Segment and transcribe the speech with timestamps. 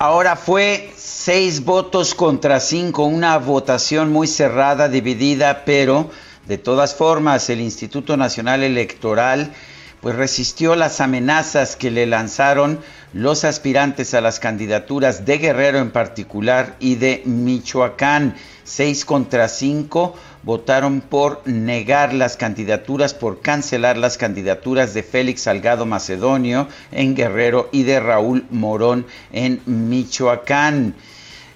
[0.00, 6.08] Ahora fue seis votos contra cinco, una votación muy cerrada, dividida, pero
[6.46, 9.52] de todas formas el Instituto Nacional Electoral
[10.00, 12.78] pues resistió las amenazas que le lanzaron
[13.12, 18.36] los aspirantes a las candidaturas de Guerrero en particular y de Michoacán.
[18.62, 25.86] Seis contra cinco votaron por negar las candidaturas, por cancelar las candidaturas de Félix Salgado
[25.86, 30.94] Macedonio en Guerrero y de Raúl Morón en Michoacán.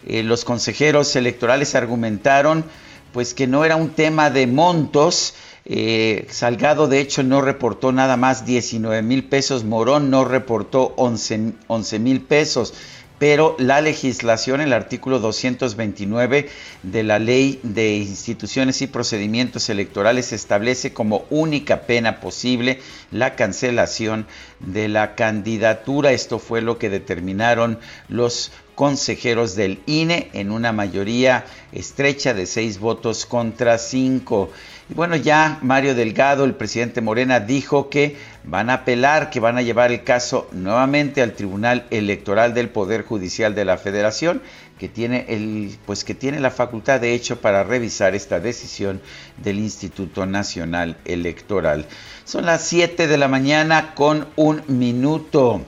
[0.06, 2.64] Eh, los consejeros electorales argumentaron
[3.12, 8.16] pues que no era un tema de montos, eh, Salgado, de hecho, no reportó nada
[8.16, 9.64] más 19 mil pesos.
[9.64, 12.74] Morón no reportó 11 mil pesos.
[13.22, 16.48] Pero la legislación, el artículo 229
[16.82, 22.80] de la Ley de Instituciones y Procedimientos Electorales establece como única pena posible
[23.12, 24.26] la cancelación
[24.58, 26.10] de la candidatura.
[26.10, 27.78] Esto fue lo que determinaron
[28.08, 34.50] los consejeros del INE en una mayoría estrecha de seis votos contra cinco.
[34.92, 39.56] Y bueno, ya Mario Delgado, el presidente Morena, dijo que van a apelar, que van
[39.56, 44.42] a llevar el caso nuevamente al Tribunal Electoral del Poder Judicial de la Federación,
[44.78, 49.00] que tiene el, pues que tiene la facultad de hecho para revisar esta decisión
[49.42, 51.86] del Instituto Nacional Electoral.
[52.26, 55.64] Son las 7 de la mañana con un minuto.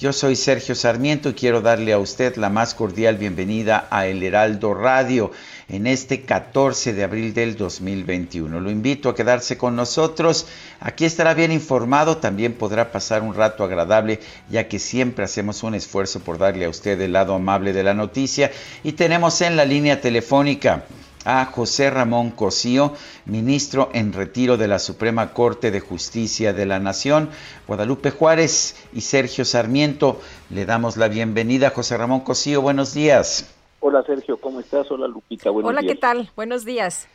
[0.00, 4.22] Yo soy Sergio Sarmiento y quiero darle a usted la más cordial bienvenida a El
[4.22, 5.30] Heraldo Radio
[5.72, 8.60] en este 14 de abril del 2021.
[8.60, 10.46] Lo invito a quedarse con nosotros.
[10.80, 15.74] Aquí estará bien informado, también podrá pasar un rato agradable, ya que siempre hacemos un
[15.74, 18.52] esfuerzo por darle a usted el lado amable de la noticia.
[18.84, 20.84] Y tenemos en la línea telefónica
[21.24, 22.92] a José Ramón Cosío,
[23.24, 27.30] ministro en retiro de la Suprema Corte de Justicia de la Nación.
[27.66, 31.70] Guadalupe Juárez y Sergio Sarmiento, le damos la bienvenida.
[31.70, 33.46] José Ramón Cosío, buenos días.
[33.84, 34.88] Hola Sergio, ¿cómo estás?
[34.92, 35.92] Hola Lupita, buenos Hola, días.
[35.92, 36.30] ¿qué tal?
[36.36, 37.08] Buenos días.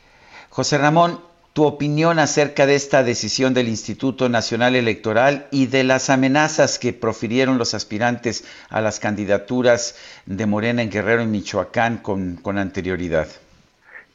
[0.49, 1.17] José Ramón,
[1.53, 6.91] tu opinión acerca de esta decisión del Instituto Nacional Electoral y de las amenazas que
[6.91, 13.27] profirieron los aspirantes a las candidaturas de Morena en Guerrero y Michoacán con, con anterioridad.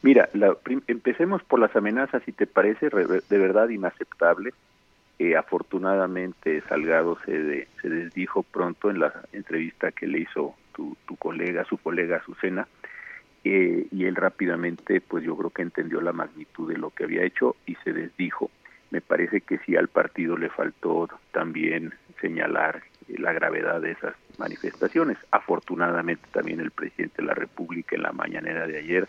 [0.03, 0.55] Mira, la,
[0.89, 4.53] empecemos por las amenazas, si te parece de verdad inaceptable.
[5.19, 10.97] Eh, afortunadamente Salgado se, de, se desdijo pronto en la entrevista que le hizo tu,
[11.07, 12.67] tu colega, su colega Azucena,
[13.45, 17.25] eh, y él rápidamente, pues yo creo que entendió la magnitud de lo que había
[17.25, 18.51] hecho y se desdijo.
[18.91, 25.19] Me parece que sí al partido le faltó también señalar la gravedad de esas manifestaciones.
[25.31, 29.09] Afortunadamente también el presidente de la República en la mañanera de ayer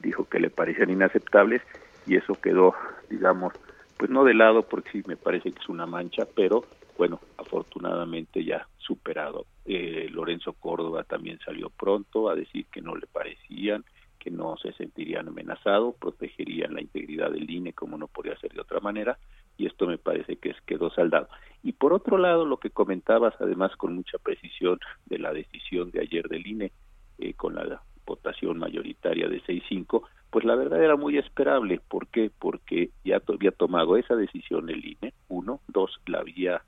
[0.00, 1.62] dijo que le parecían inaceptables
[2.06, 2.74] y eso quedó,
[3.08, 3.52] digamos,
[3.98, 6.64] pues no de lado porque sí me parece que es una mancha, pero
[6.96, 9.46] bueno, afortunadamente ya superado.
[9.72, 13.84] Eh, Lorenzo Córdoba también salió pronto a decir que no le parecían,
[14.18, 18.62] que no se sentirían amenazados, protegerían la integridad del INE como no podía ser de
[18.62, 19.16] otra manera,
[19.56, 21.28] y esto me parece que quedó saldado.
[21.62, 26.00] Y por otro lado, lo que comentabas, además con mucha precisión de la decisión de
[26.00, 26.72] ayer del INE,
[27.18, 31.80] eh, con la votación mayoritaria de 6-5, pues la verdad era muy esperable.
[31.86, 32.32] ¿Por qué?
[32.36, 36.60] Porque ya había tomado esa decisión el INE, uno, dos, la había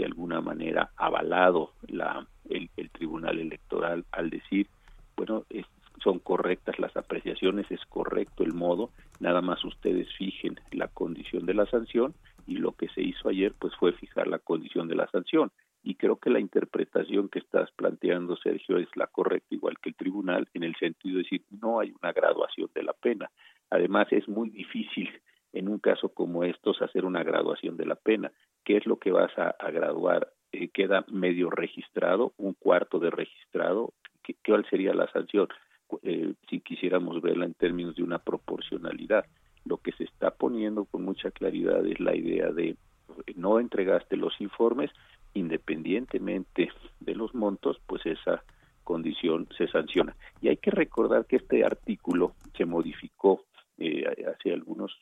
[0.00, 4.66] de alguna manera avalado la, el, el Tribunal Electoral al decir,
[5.14, 5.66] bueno, es,
[6.02, 8.88] son correctas las apreciaciones, es correcto el modo,
[9.20, 12.14] nada más ustedes fijen la condición de la sanción
[12.46, 15.52] y lo que se hizo ayer pues fue fijar la condición de la sanción.
[15.82, 19.96] Y creo que la interpretación que estás planteando Sergio es la correcta igual que el
[19.96, 23.30] tribunal en el sentido de decir no hay una graduación de la pena.
[23.68, 25.10] Además es muy difícil
[25.52, 28.32] en un caso como estos hacer una graduación de la pena.
[28.64, 30.28] ¿Qué es lo que vas a, graduar?
[30.52, 33.92] Eh, queda medio registrado, un cuarto de registrado.
[34.22, 35.48] ¿Qué, ¿Cuál sería la sanción?
[36.02, 39.24] Eh, si quisiéramos verla en términos de una proporcionalidad.
[39.64, 42.76] Lo que se está poniendo con mucha claridad es la idea de
[43.34, 44.90] no entregaste los informes,
[45.34, 46.70] independientemente
[47.00, 48.42] de los montos, pues esa
[48.84, 50.16] condición se sanciona.
[50.40, 53.44] Y hay que recordar que este artículo se modificó
[53.80, 54.96] eh, hace algunos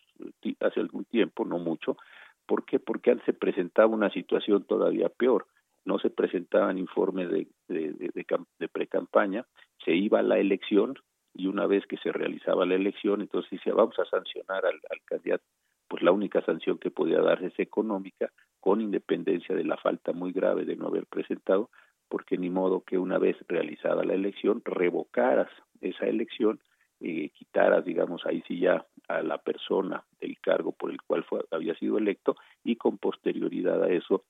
[0.61, 1.97] hace algún tiempo, no mucho.
[2.47, 2.79] ¿Por qué?
[2.79, 5.47] Porque se presentaba una situación todavía peor.
[5.85, 9.47] No se presentaban informes de, de pre-campaña,
[9.85, 10.95] se iba a la elección
[11.35, 15.01] y una vez que se realizaba la elección, entonces decía, vamos a sancionar al, al
[15.05, 15.45] candidato.
[15.89, 18.31] Pues la única sanción que podía darse es económica,
[18.61, 21.71] con independencia de la falta muy grave de no haber presentado,
[22.09, 25.49] porque ni modo que una vez realizada la elección revocaras
[25.81, 26.61] esa elección
[27.01, 31.45] y quitaras, digamos, ahí sí ya a la persona del cargo por el cual fue,
[31.51, 34.25] había sido electo y con posterioridad a eso,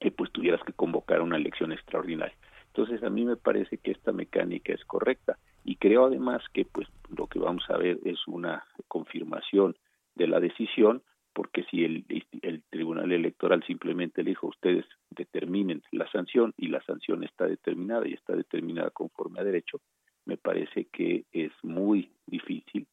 [0.00, 2.36] eh, pues tuvieras que convocar una elección extraordinaria.
[2.66, 6.88] Entonces a mí me parece que esta mecánica es correcta y creo además que pues
[7.16, 9.76] lo que vamos a ver es una confirmación
[10.14, 11.02] de la decisión
[11.32, 12.04] porque si el,
[12.42, 18.06] el Tribunal Electoral simplemente le dijo ustedes determinen la sanción y la sanción está determinada
[18.06, 19.80] y está determinada conforme a derecho,
[20.26, 22.86] me parece que es muy difícil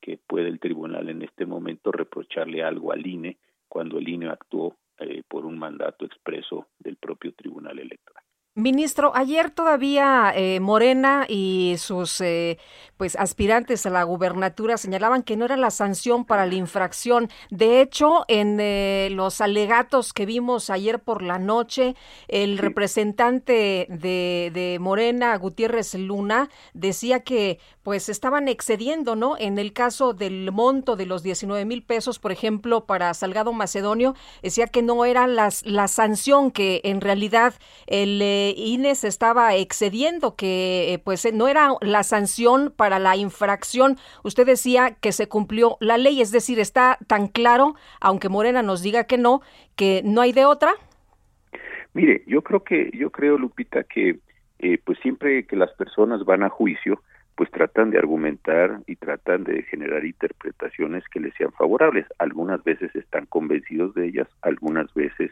[0.00, 3.38] que pueda el tribunal en este momento reprocharle algo al INE
[3.68, 8.24] cuando el INE actuó eh, por un mandato expreso del propio Tribunal Electoral.
[8.58, 12.58] Ministro, ayer todavía eh, Morena y sus eh,
[12.96, 17.30] pues aspirantes a la gubernatura señalaban que no era la sanción para la infracción.
[17.50, 21.94] De hecho, en eh, los alegatos que vimos ayer por la noche,
[22.26, 29.38] el representante de, de, Morena, Gutiérrez Luna, decía que pues estaban excediendo, ¿no?
[29.38, 34.16] En el caso del monto de los 19 mil pesos, por ejemplo, para Salgado Macedonio,
[34.42, 37.54] decía que no era las, la sanción, que en realidad
[37.86, 38.20] el
[38.56, 43.96] INE se estaba excediendo, que eh, pues no era la sanción para la infracción.
[44.24, 48.82] Usted decía que se cumplió la ley, es decir, está tan claro, aunque Morena nos
[48.82, 49.42] diga que no,
[49.76, 50.72] que no hay de otra.
[51.94, 54.18] Mire, yo creo que, yo creo, Lupita, que
[54.58, 57.02] eh, pues siempre que las personas van a juicio,
[57.36, 62.04] pues tratan de argumentar y tratan de generar interpretaciones que les sean favorables.
[62.18, 65.30] Algunas veces están convencidos de ellas, algunas veces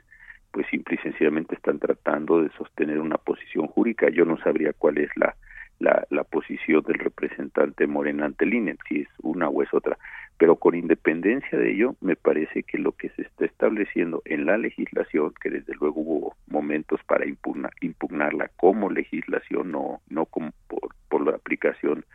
[0.57, 4.09] pues simple y sencillamente están tratando de sostener una posición jurídica.
[4.09, 5.37] Yo no sabría cuál es la,
[5.81, 9.99] la, la posición del representante Morena ante el si es una o es otra.
[10.39, 14.57] Pero con independencia de ello, me parece que lo que se está estableciendo en la
[14.57, 20.95] legislación, que desde luego hubo momentos para impugna, impugnarla como legislación, no, no como por,
[21.11, 22.07] por la aplicación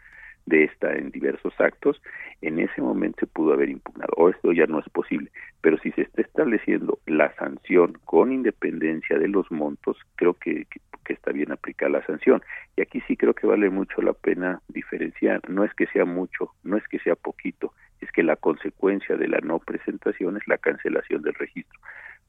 [0.46, 2.02] de esta en diversos actos,
[2.42, 4.14] en ese momento se pudo haber impugnado.
[4.18, 5.32] O esto ya no es posible.
[5.62, 10.80] Pero si se está estableciendo la sanción con independencia de los montos, creo que, que,
[11.14, 12.42] está bien aplicar la sanción.
[12.78, 15.42] Y aquí sí creo que vale mucho la pena diferenciar.
[15.50, 19.28] No es que sea mucho, no es que sea poquito, es que la consecuencia de
[19.28, 21.78] la no presentación es la cancelación del registro.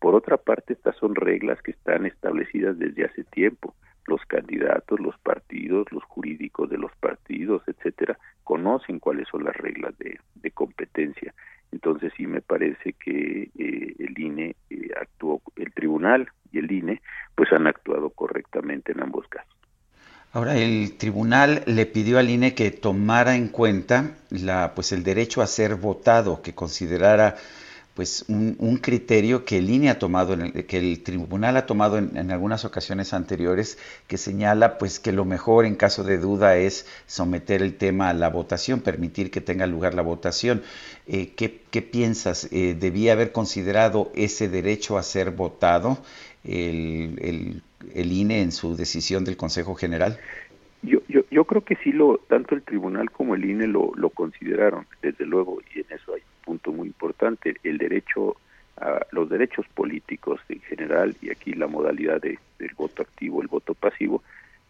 [0.01, 3.73] Por otra parte, estas son reglas que están establecidas desde hace tiempo
[4.07, 9.95] los candidatos, los partidos, los jurídicos de los partidos, etcétera, conocen cuáles son las reglas
[9.99, 10.19] de,
[10.53, 11.35] competencia.
[11.73, 17.01] Entonces sí me parece que eh, el INE eh, actuó, el tribunal y el INE,
[17.35, 19.57] pues han actuado correctamente en ambos casos.
[20.35, 25.43] Ahora el tribunal le pidió al INE que tomara en cuenta la, pues el derecho
[25.43, 27.37] a ser votado, que considerara
[27.95, 32.31] pues un, criterio que el INE ha tomado, el, que el tribunal ha tomado en,
[32.31, 37.63] algunas ocasiones anteriores, que señala pues que lo mejor en caso de duda es someter
[37.63, 40.63] el tema a la votación, permitir que tenga lugar la votación.
[41.07, 42.49] Eh, ¿qué, piensas?
[42.51, 45.99] Eh, ¿Debía haber considerado ese derecho a ser votado
[46.45, 47.63] el,
[47.95, 50.19] el, INE en su decisión del Consejo General?
[50.83, 54.11] Yo, yo, yo creo que sí, lo, tanto el tribunal como el INE lo, lo
[54.11, 58.37] consideraron, desde luego, y en eso hay punto muy importante, el derecho
[58.77, 63.49] a los derechos políticos en general y aquí la modalidad de, del voto activo, el
[63.49, 64.23] voto pasivo,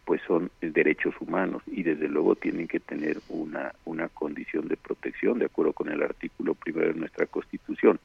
[0.05, 5.39] pues son derechos humanos y desde luego tienen que tener una, una condición de protección
[5.39, 8.01] de acuerdo con el artículo primero de nuestra Constitución,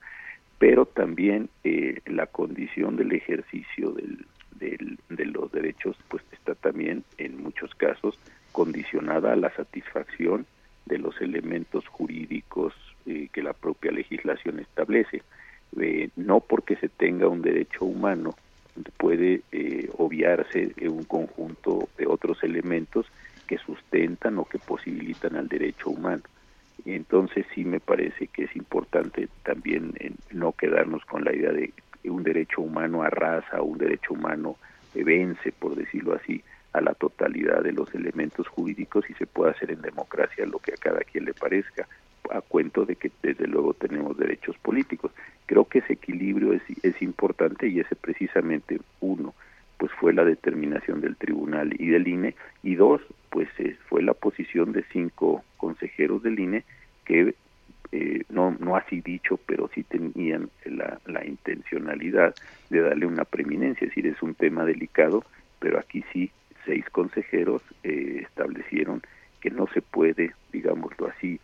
[0.59, 4.25] pero también eh, la condición del ejercicio del,
[4.59, 8.17] de los derechos pues está también en muchos casos
[8.51, 10.45] condicionada a la satisfacción
[10.87, 12.73] de los elementos jurídicos
[13.05, 15.21] eh, que la propia legislación establece.
[15.79, 18.35] Eh, no porque se tenga un derecho humano
[18.97, 23.05] puede eh, obviarse un conjunto de otros elementos
[23.47, 26.23] que sustentan o que posibilitan al derecho humano.
[26.85, 29.93] Entonces sí me parece que es importante también
[30.31, 31.73] no quedarnos con la idea de
[32.03, 34.57] un derecho humano a raza, un derecho humano
[35.03, 39.71] vence, por decirlo así, a la totalidad de los elementos jurídicos y se puede hacer
[39.71, 41.87] en democracia lo que a cada quien le parezca,
[42.31, 45.11] a cuento de que desde luego tenemos derechos políticos.
[45.45, 49.33] Creo que ese equilibrio es, es importante y ese precisamente uno,
[49.77, 53.47] pues fue la determinación del tribunal y del INE y dos, pues
[53.87, 56.63] fue la posición de cinco consejeros del INE
[57.05, 57.33] que
[57.91, 62.35] eh, no, no así dicho, pero sí tenían la, la intencionalidad
[62.69, 65.23] de darle una preeminencia, es decir, es un tema delicado,
[65.59, 66.31] pero aquí sí
[66.65, 69.01] seis consejeros eh, establecieron
[69.41, 71.39] que no se puede, digámoslo así,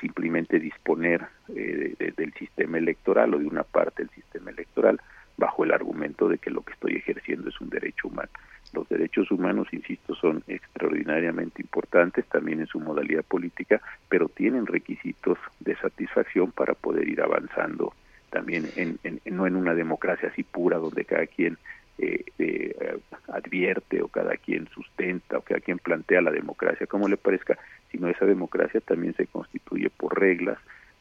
[0.00, 5.00] simplemente disponer eh, del sistema electoral o de una parte del sistema electoral
[5.40, 8.28] bajo el argumento de que lo que estoy ejerciendo es un derecho humano.
[8.72, 15.38] Los derechos humanos, insisto, son extraordinariamente importantes también en su modalidad política, pero tienen requisitos
[15.58, 17.94] de satisfacción para poder ir avanzando
[18.28, 21.56] también en, no en una democracia así pura donde cada quien
[21.98, 27.16] eh, eh, advierte o cada quien sustenta o cada quien plantea la democracia como le
[27.16, 27.58] parezca,
[27.90, 30.58] sino esa democracia también se constituye por reglas,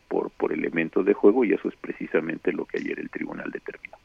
[0.08, 3.98] por, por elementos de juego y eso es precisamente lo que ayer el tribunal determinó.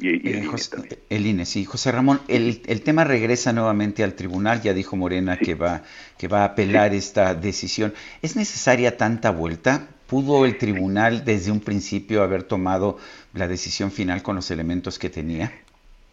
[0.00, 1.64] Y, el, INE José, el, INE sí.
[1.64, 5.82] José Ramón, el, el, tema regresa nuevamente al tribunal, ya dijo Morena que, va,
[6.16, 7.92] que va a apelar esta decisión.
[8.22, 9.88] ¿Es necesaria tanta vuelta?
[10.06, 12.98] ¿Pudo el tribunal desde un principio haber tomado
[13.34, 15.52] la decisión final con los elementos que tenía?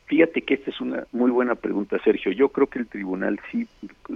[0.07, 2.31] Fíjate que esta es una muy buena pregunta, Sergio.
[2.31, 3.67] Yo creo que el tribunal sí,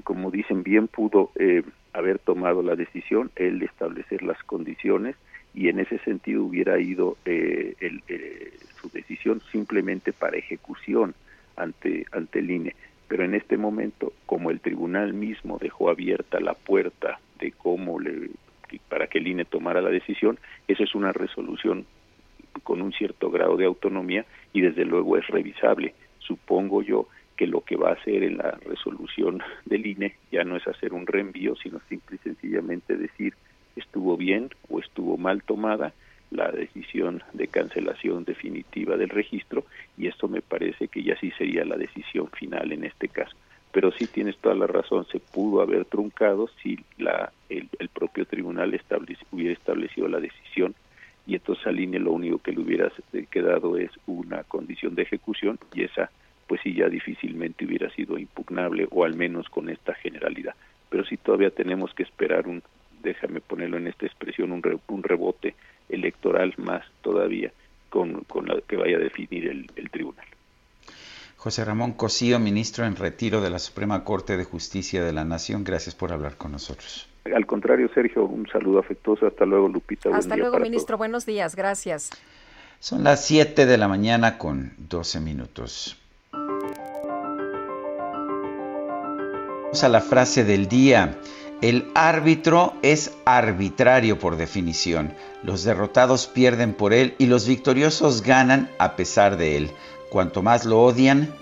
[0.04, 5.16] como dicen bien, pudo eh, haber tomado la decisión, el establecer las condiciones
[5.60, 11.14] y en ese sentido hubiera ido eh, el, eh, su decisión simplemente para ejecución
[11.58, 12.76] ante, ante el INE.
[13.10, 18.30] Pero en este momento, como el tribunal mismo dejó abierta la puerta de cómo le
[18.88, 20.40] para que el INE tomara la decisión,
[20.70, 21.86] esa es una resolución
[22.64, 25.94] con un cierto grado de autonomía y desde luego es revisable.
[26.20, 30.56] Supongo yo que lo que va a hacer en la resolución del INE ya no
[30.56, 33.34] es hacer un reenvío, sino simple y sencillamente decir
[33.76, 35.94] estuvo bien o estuvo mal tomada
[36.32, 39.66] la decisión de cancelación definitiva del registro
[39.98, 43.36] y esto me parece que ya sí sería la decisión final en este caso.
[43.72, 48.26] Pero sí tienes toda la razón, se pudo haber truncado si la, el, el propio
[48.26, 48.80] tribunal
[49.32, 50.76] hubiera establecido la decisión
[51.28, 52.92] y entonces al INE lo único que le hubiera
[53.30, 56.10] quedado es una condición de ejecución y esa
[56.48, 60.56] pues sí ya difícilmente hubiera sido impugnable o al menos con esta generalidad.
[60.90, 62.64] Pero sí todavía tenemos que esperar un,
[63.02, 65.56] déjame ponerlo en esta expresión, un, un rebote
[65.90, 67.52] electoral más todavía
[67.90, 70.26] con, con la que vaya a definir el, el tribunal.
[71.38, 75.64] José Ramón Cosío, ministro en retiro de la Suprema Corte de Justicia de la Nación,
[75.64, 77.08] gracias por hablar con nosotros.
[77.34, 79.28] Al contrario, Sergio, un saludo afectuoso.
[79.28, 80.10] Hasta luego, Lupita.
[80.16, 80.98] Hasta luego, ministro.
[80.98, 81.56] Buenos días.
[81.56, 82.10] Gracias.
[82.80, 85.98] Son las 7 de la mañana con 12 minutos.
[89.64, 91.20] Vamos a la frase del día.
[91.62, 95.14] El árbitro es arbitrario por definición.
[95.44, 99.72] Los derrotados pierden por él y los victoriosos ganan a pesar de él.
[100.10, 101.34] Cuanto más lo odian,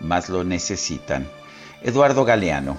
[0.00, 1.28] más lo necesitan.
[1.82, 2.76] Eduardo Galeano.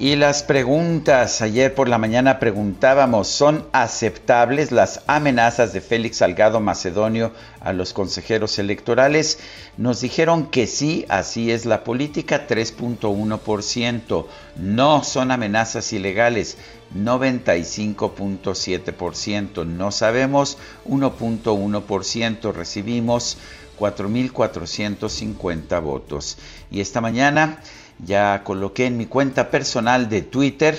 [0.00, 6.58] Y las preguntas, ayer por la mañana preguntábamos, ¿son aceptables las amenazas de Félix Salgado
[6.58, 9.38] Macedonio a los consejeros electorales?
[9.76, 14.24] Nos dijeron que sí, así es la política, 3.1%.
[14.56, 16.56] No son amenazas ilegales,
[16.96, 19.66] 95.7%.
[19.66, 22.54] No sabemos, 1.1%.
[22.54, 23.36] Recibimos
[23.78, 26.38] 4.450 votos.
[26.70, 27.58] Y esta mañana
[28.04, 30.76] ya coloqué en mi cuenta personal de Twitter,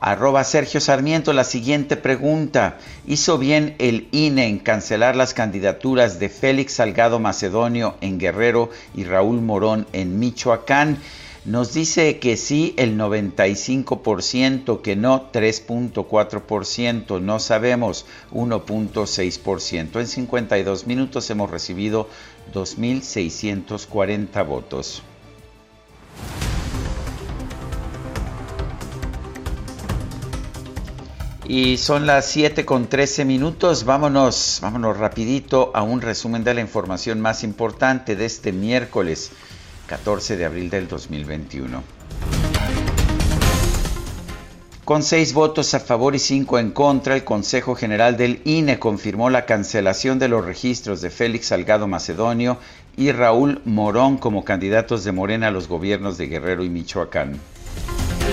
[0.00, 2.78] arroba Sergio Sarmiento, la siguiente pregunta.
[3.06, 9.04] ¿Hizo bien el INE en cancelar las candidaturas de Félix Salgado Macedonio en Guerrero y
[9.04, 10.98] Raúl Morón en Michoacán?
[11.46, 20.00] Nos dice que sí el 95%, que no 3.4%, no sabemos 1.6%.
[20.00, 22.08] En 52 minutos hemos recibido
[22.52, 25.02] 2.640 votos.
[31.52, 33.84] Y son las 7 con 13 minutos.
[33.84, 39.32] Vámonos, vámonos rapidito a un resumen de la información más importante de este miércoles
[39.88, 41.82] 14 de abril del 2021.
[44.84, 49.28] Con seis votos a favor y cinco en contra, el Consejo General del INE confirmó
[49.28, 52.58] la cancelación de los registros de Félix Salgado Macedonio
[52.96, 57.40] y Raúl Morón como candidatos de Morena a los gobiernos de Guerrero y Michoacán.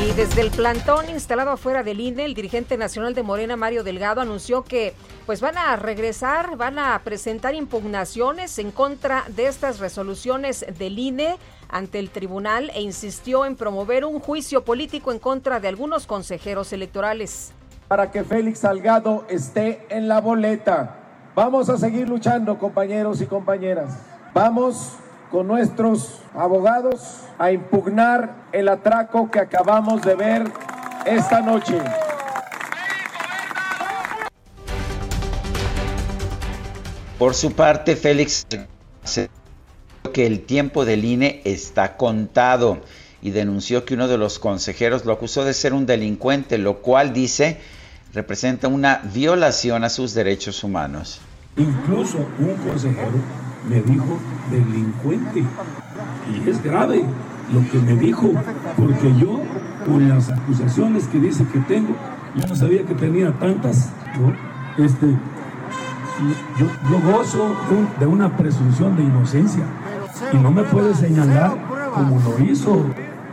[0.07, 4.21] Y desde el plantón instalado afuera del INE, el dirigente nacional de Morena, Mario Delgado,
[4.21, 4.93] anunció que
[5.25, 11.35] pues van a regresar, van a presentar impugnaciones en contra de estas resoluciones del INE
[11.67, 16.71] ante el tribunal e insistió en promover un juicio político en contra de algunos consejeros
[16.71, 17.51] electorales.
[17.89, 20.95] Para que Félix Salgado esté en la boleta.
[21.35, 23.97] Vamos a seguir luchando, compañeros y compañeras.
[24.33, 24.93] Vamos
[25.31, 30.51] con nuestros abogados a impugnar el atraco que acabamos de ver
[31.05, 31.79] esta noche.
[37.17, 38.45] Por su parte, Félix
[40.13, 42.79] que el tiempo del INE está contado
[43.21, 47.13] y denunció que uno de los consejeros lo acusó de ser un delincuente, lo cual
[47.13, 47.59] dice
[48.13, 51.19] representa una violación a sus derechos humanos.
[51.57, 54.17] Incluso un consejero me dijo
[54.51, 55.43] delincuente.
[56.31, 57.03] Y es grave
[57.53, 58.31] lo que me dijo,
[58.77, 59.41] porque yo,
[59.85, 61.95] con las acusaciones que dice que tengo,
[62.35, 63.91] yo no sabía que tenía tantas.
[64.77, 65.07] Este,
[66.59, 67.55] yo, yo gozo
[67.99, 69.63] de una presunción de inocencia
[70.33, 71.57] y no me puede señalar
[71.93, 72.85] como lo hizo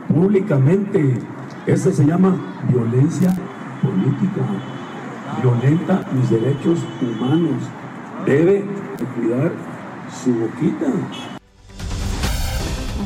[0.08, 1.18] públicamente.
[1.66, 2.36] Eso se llama
[2.68, 3.34] violencia
[3.82, 4.42] política.
[5.42, 7.62] Violenta mis derechos humanos.
[8.26, 8.64] Debe
[9.16, 9.52] cuidar
[10.10, 10.86] su boquita.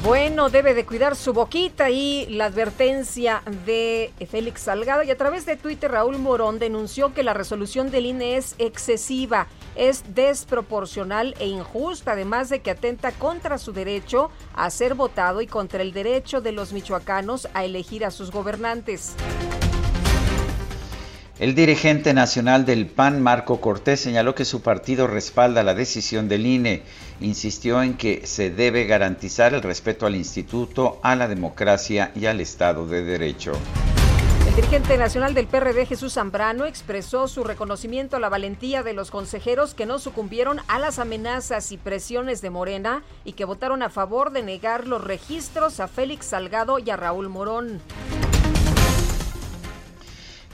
[0.04, 5.02] Bueno, debe de cuidar su boquita y la advertencia de Félix Salgado.
[5.02, 9.48] Y a través de Twitter, Raúl Morón denunció que la resolución del INE es excesiva,
[9.74, 15.46] es desproporcional e injusta, además de que atenta contra su derecho a ser votado y
[15.46, 19.14] contra el derecho de los michoacanos a elegir a sus gobernantes.
[21.38, 26.44] El dirigente nacional del PAN, Marco Cortés, señaló que su partido respalda la decisión del
[26.46, 26.82] INE.
[27.20, 32.40] Insistió en que se debe garantizar el respeto al instituto, a la democracia y al
[32.40, 33.52] Estado de Derecho.
[34.48, 39.12] El dirigente nacional del PRD, Jesús Zambrano, expresó su reconocimiento a la valentía de los
[39.12, 43.90] consejeros que no sucumbieron a las amenazas y presiones de Morena y que votaron a
[43.90, 47.80] favor de negar los registros a Félix Salgado y a Raúl Morón.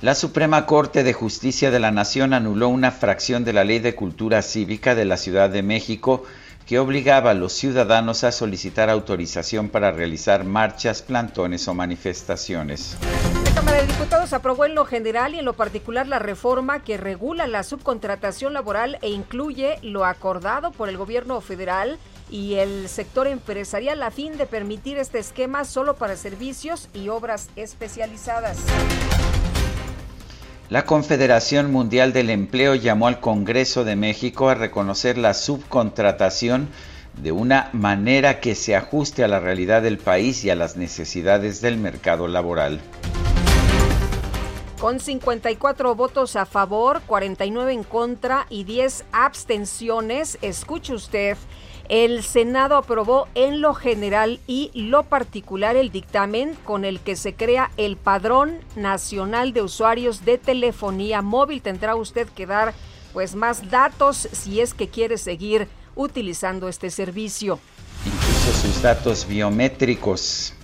[0.05, 3.95] La Suprema Corte de Justicia de la Nación anuló una fracción de la Ley de
[3.95, 6.25] Cultura Cívica de la Ciudad de México
[6.67, 12.99] que obligaba a los ciudadanos a solicitar autorización para realizar marchas, plantones o manifestaciones.
[13.47, 16.99] La Cámara de Diputados aprobó en lo general y en lo particular la reforma que
[16.99, 21.99] regula la subcontratación laboral e incluye lo acordado por el gobierno federal
[22.31, 27.49] y el sector empresarial a fin de permitir este esquema solo para servicios y obras
[27.57, 28.59] especializadas.
[30.71, 36.71] La Confederación Mundial del Empleo llamó al Congreso de México a reconocer la subcontratación
[37.23, 41.61] de una manera que se ajuste a la realidad del país y a las necesidades
[41.61, 42.81] del mercado laboral.
[44.81, 51.37] Con 54 votos a favor, 49 en contra y 10 abstenciones, escuche usted,
[51.89, 57.35] el Senado aprobó en lo general y lo particular el dictamen con el que se
[57.35, 61.63] crea el Padrón Nacional de Usuarios de Telefonía Móvil.
[61.63, 62.75] Tendrá usted que dar
[63.13, 67.59] pues más datos si es que quiere seguir utilizando este servicio.
[68.05, 70.55] Incluso sus datos biométricos.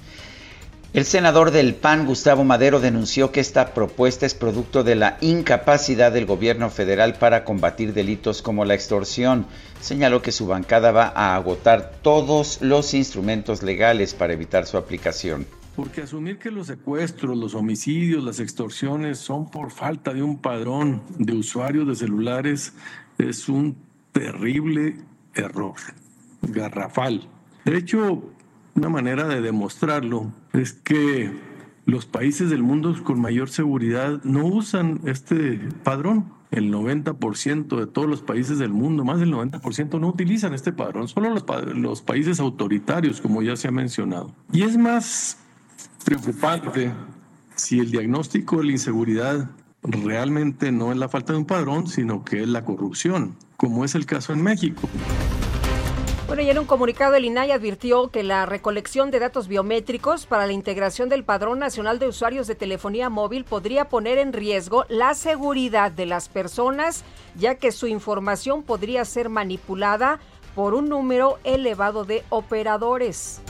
[0.93, 6.11] El senador del PAN, Gustavo Madero, denunció que esta propuesta es producto de la incapacidad
[6.11, 9.47] del gobierno federal para combatir delitos como la extorsión.
[9.81, 15.47] Señaló que su bancada va a agotar todos los instrumentos legales para evitar su aplicación.
[15.77, 21.03] Porque asumir que los secuestros, los homicidios, las extorsiones son por falta de un padrón
[21.17, 22.75] de usuarios de celulares
[23.17, 23.77] es un
[24.11, 24.97] terrible
[25.35, 25.77] error,
[26.43, 27.29] garrafal.
[27.65, 28.25] De hecho,
[28.75, 31.31] una manera de demostrarlo es que
[31.87, 36.33] los países del mundo con mayor seguridad no usan este padrón.
[36.51, 41.07] El 90% de todos los países del mundo, más del 90% no utilizan este padrón,
[41.07, 41.45] solo los,
[41.77, 44.35] los países autoritarios, como ya se ha mencionado.
[44.53, 45.39] Y es más
[46.05, 46.93] preocupante
[47.55, 49.51] si el diagnóstico de la inseguridad
[49.83, 53.95] realmente no es la falta de un padrón, sino que es la corrupción, como es
[53.95, 54.89] el caso en México.
[56.31, 60.47] Bueno, y en un comunicado el INAI advirtió que la recolección de datos biométricos para
[60.47, 65.15] la integración del Padrón Nacional de Usuarios de Telefonía Móvil podría poner en riesgo la
[65.15, 67.03] seguridad de las personas,
[67.35, 70.21] ya que su información podría ser manipulada
[70.55, 73.41] por un número elevado de operadores.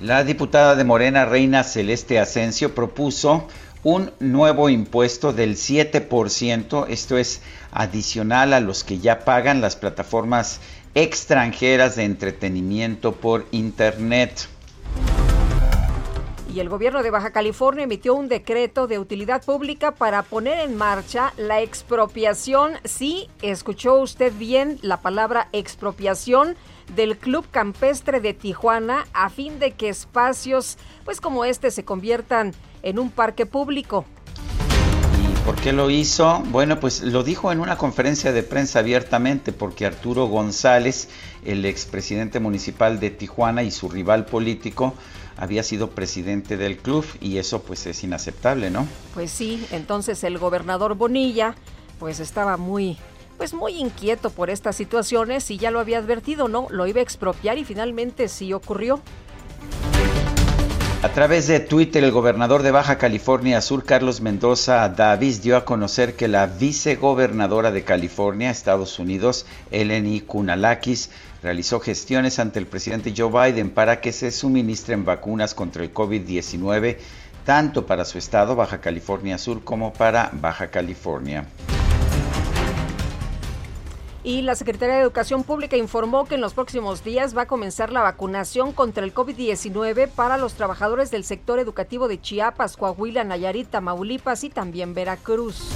[0.00, 3.46] La diputada de Morena, Reina Celeste Asensio, propuso
[3.84, 10.60] un nuevo impuesto del 7%, esto es adicional a los que ya pagan las plataformas
[10.94, 14.48] extranjeras de entretenimiento por Internet.
[16.54, 20.76] Y el gobierno de Baja California emitió un decreto de utilidad pública para poner en
[20.76, 22.72] marcha la expropiación.
[22.84, 26.56] Sí, escuchó usted bien la palabra expropiación
[26.94, 32.52] del Club Campestre de Tijuana a fin de que espacios pues como este se conviertan
[32.82, 34.04] en un parque público.
[35.42, 36.40] ¿Y por qué lo hizo?
[36.50, 41.08] Bueno, pues lo dijo en una conferencia de prensa abiertamente porque Arturo González,
[41.44, 44.94] el expresidente municipal de Tijuana y su rival político,
[45.36, 48.86] había sido presidente del club y eso pues es inaceptable, ¿no?
[49.14, 51.56] Pues sí, entonces el gobernador Bonilla
[51.98, 52.96] pues estaba muy
[53.36, 56.68] pues muy inquieto por estas situaciones y ya lo había advertido, ¿no?
[56.70, 59.00] Lo iba a expropiar y finalmente sí ocurrió.
[61.02, 65.64] A través de Twitter, el gobernador de Baja California Sur, Carlos Mendoza Davis, dio a
[65.64, 71.10] conocer que la vicegobernadora de California, Estados Unidos, Eleni Kunalakis,
[71.42, 76.98] realizó gestiones ante el presidente Joe Biden para que se suministren vacunas contra el COVID-19,
[77.44, 81.46] tanto para su estado, Baja California Sur, como para Baja California.
[84.24, 87.90] Y la Secretaría de Educación Pública informó que en los próximos días va a comenzar
[87.90, 93.68] la vacunación contra el COVID-19 para los trabajadores del sector educativo de Chiapas, Coahuila, Nayarit,
[93.68, 95.70] Tamaulipas y también Veracruz.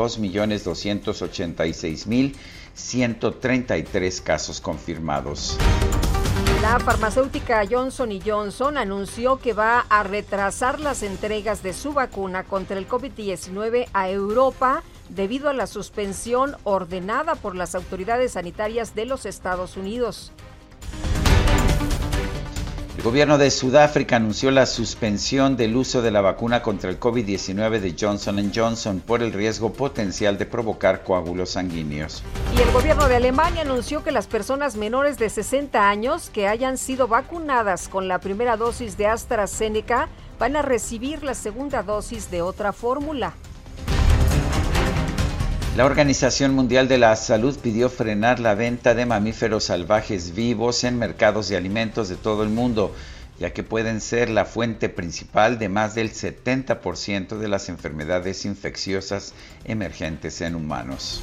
[2.74, 5.58] 2.286.133 casos confirmados.
[6.60, 12.78] La farmacéutica Johnson Johnson anunció que va a retrasar las entregas de su vacuna contra
[12.78, 19.26] el COVID-19 a Europa debido a la suspensión ordenada por las autoridades sanitarias de los
[19.26, 20.32] Estados Unidos.
[22.94, 27.80] El gobierno de Sudáfrica anunció la suspensión del uso de la vacuna contra el COVID-19
[27.80, 32.22] de Johnson Johnson por el riesgo potencial de provocar coágulos sanguíneos.
[32.54, 36.76] Y el gobierno de Alemania anunció que las personas menores de 60 años que hayan
[36.76, 42.42] sido vacunadas con la primera dosis de AstraZeneca van a recibir la segunda dosis de
[42.42, 43.32] otra fórmula.
[45.74, 50.98] La Organización Mundial de la Salud pidió frenar la venta de mamíferos salvajes vivos en
[50.98, 52.94] mercados de alimentos de todo el mundo,
[53.38, 59.32] ya que pueden ser la fuente principal de más del 70% de las enfermedades infecciosas
[59.64, 61.22] emergentes en humanos.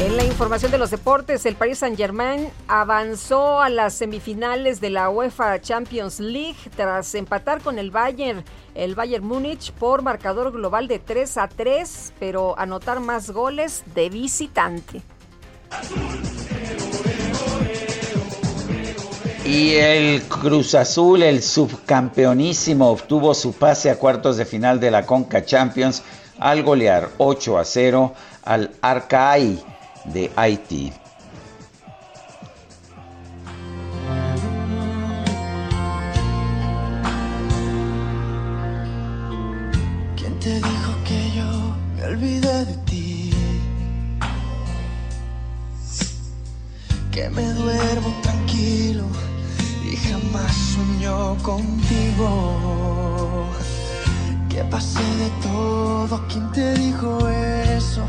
[0.00, 5.10] En la información de los deportes, el Paris Saint-Germain avanzó a las semifinales de la
[5.10, 8.42] UEFA Champions League tras empatar con el Bayern,
[8.80, 14.08] el Bayern Múnich por marcador global de 3 a 3, pero anotar más goles de
[14.08, 15.02] visitante.
[19.44, 25.04] Y el Cruz Azul, el subcampeonísimo, obtuvo su pase a cuartos de final de la
[25.04, 26.02] Conca Champions
[26.38, 28.14] al golear 8 a 0
[28.44, 29.62] al Arcaí
[30.06, 30.90] de Haití.
[47.20, 49.04] Que me duermo tranquilo
[49.84, 53.44] y jamás sueño contigo.
[54.48, 58.06] Que pasé de todo, ¿quién te dijo eso?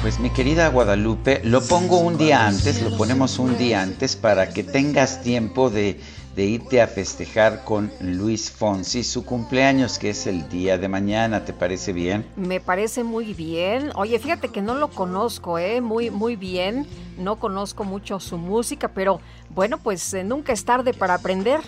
[0.00, 4.48] Pues mi querida Guadalupe, lo pongo un día antes, lo ponemos un día antes para
[4.48, 6.00] que tengas tiempo de,
[6.36, 11.44] de, irte a festejar con Luis Fonsi su cumpleaños, que es el día de mañana.
[11.44, 12.26] ¿Te parece bien?
[12.36, 13.90] Me parece muy bien.
[13.94, 15.80] Oye, fíjate que no lo conozco, ¿eh?
[15.80, 16.86] Muy, muy bien.
[17.18, 19.20] No conozco mucho su música, pero
[19.50, 21.60] bueno, pues eh, nunca es tarde para aprender.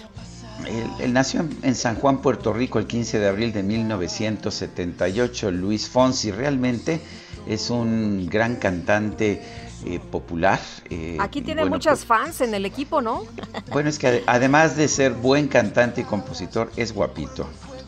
[0.66, 5.50] Él, él, nació en San Juan, Puerto Rico, el 15 de abril de 1978.
[5.50, 7.00] Luis Fonsi realmente
[7.46, 9.40] es un gran cantante
[9.84, 10.60] eh, popular.
[10.90, 13.24] Eh, Aquí tiene bueno, muchas pues, fans en el equipo, ¿no?
[13.70, 17.46] Bueno, es que además de ser buen cantante y compositor, es guapito.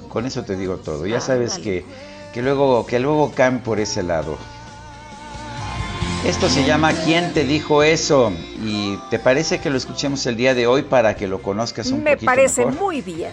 [0.09, 1.07] Con eso te digo todo.
[1.07, 1.85] Ya ah, sabes que,
[2.35, 4.37] que, luego, que luego caen por ese lado.
[6.25, 8.31] Esto se llama ¿Quién te dijo eso?
[8.63, 12.03] Y te parece que lo escuchemos el día de hoy para que lo conozcas un
[12.03, 12.81] Me poquito parece mejor?
[12.81, 13.33] muy bien.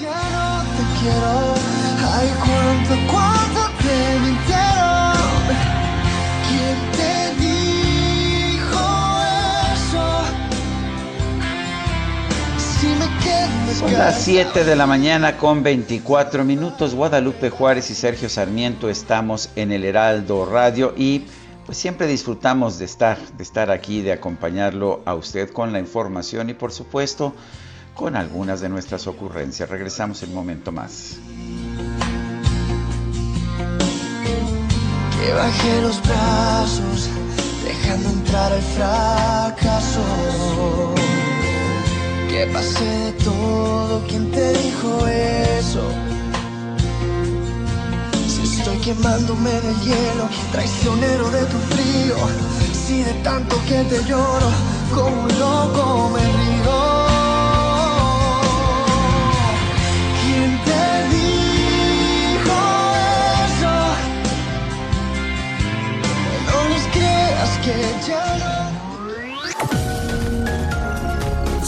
[0.00, 1.54] Ya no te quiero.
[2.12, 4.19] Ay, cuánto, cuánto te
[13.78, 16.94] Son las 7 de la mañana con 24 minutos.
[16.94, 21.24] Guadalupe Juárez y Sergio Sarmiento estamos en el Heraldo Radio y
[21.64, 26.50] pues siempre disfrutamos de estar, de estar aquí, de acompañarlo a usted con la información
[26.50, 27.32] y por supuesto
[27.94, 29.68] con algunas de nuestras ocurrencias.
[29.68, 31.18] Regresamos en un momento más.
[35.20, 37.08] Que bajé los brazos,
[37.64, 40.02] dejando entrar el fracaso.
[42.30, 45.82] Que pasé de todo, ¿quién te dijo eso?
[48.28, 52.16] Si estoy quemándome de hielo, traicionero de tu frío.
[52.72, 54.48] Si de tanto que te lloro,
[54.94, 56.80] como un loco me río.
[60.22, 60.84] ¿Quién te
[61.16, 62.58] dijo
[63.48, 63.74] eso?
[66.46, 67.74] No les creas que
[68.08, 68.59] ya no.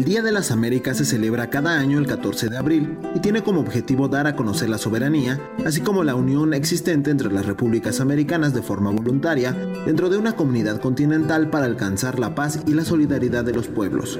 [0.00, 3.42] El Día de las Américas se celebra cada año el 14 de abril y tiene
[3.42, 8.00] como objetivo dar a conocer la soberanía, así como la unión existente entre las repúblicas
[8.00, 9.52] americanas de forma voluntaria
[9.84, 14.18] dentro de una comunidad continental para alcanzar la paz y la solidaridad de los pueblos.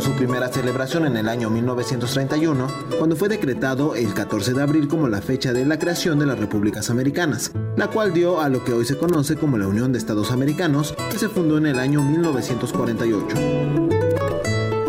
[0.00, 5.08] Su primera celebración en el año 1931, cuando fue decretado el 14 de abril como
[5.08, 8.72] la fecha de la creación de las repúblicas americanas, la cual dio a lo que
[8.72, 12.02] hoy se conoce como la Unión de Estados Americanos, que se fundó en el año
[12.02, 13.36] 1948.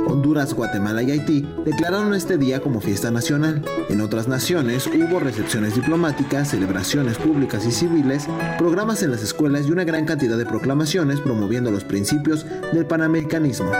[0.08, 3.64] Honduras, Guatemala y Haití declararon este día como fiesta nacional.
[3.90, 8.28] En otras naciones hubo recepciones diplomáticas, celebraciones públicas y civiles,
[8.60, 13.72] programas en las escuelas y una gran cantidad de proclamaciones promoviendo los principios del panamericanismo.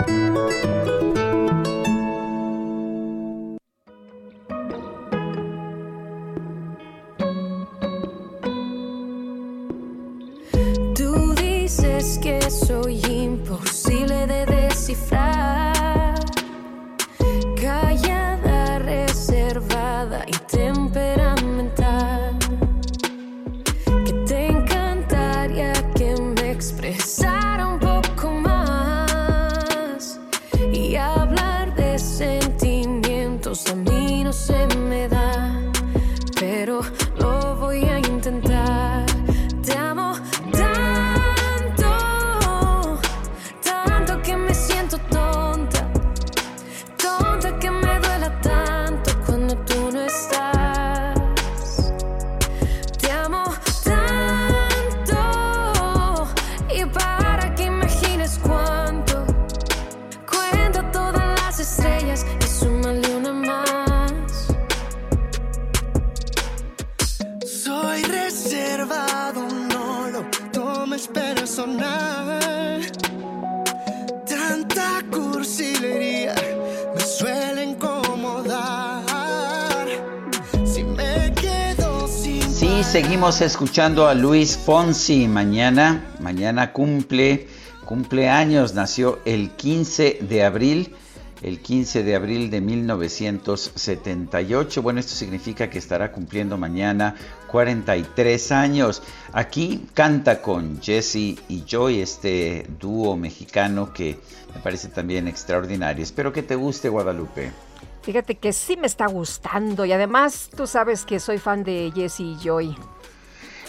[83.30, 85.28] Seguimos escuchando a Luis Fonsi.
[85.28, 87.46] Mañana, mañana cumple,
[87.84, 88.74] cumple años.
[88.74, 90.96] Nació el 15 de abril,
[91.40, 94.82] el 15 de abril de 1978.
[94.82, 97.14] Bueno, esto significa que estará cumpliendo mañana
[97.46, 99.00] 43 años.
[99.32, 104.18] Aquí canta con Jesse y Joy, este dúo mexicano que
[104.52, 106.02] me parece también extraordinario.
[106.02, 107.52] Espero que te guste, Guadalupe.
[108.02, 112.20] Fíjate que sí me está gustando y además tú sabes que soy fan de Jesse
[112.20, 112.74] y Joy.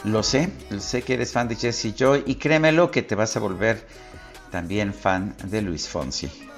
[0.04, 3.40] Lo sé, sé que eres fan de Jesse Joy y créemelo que te vas a
[3.40, 3.86] volver
[4.50, 6.51] también fan de Luis Fonsi.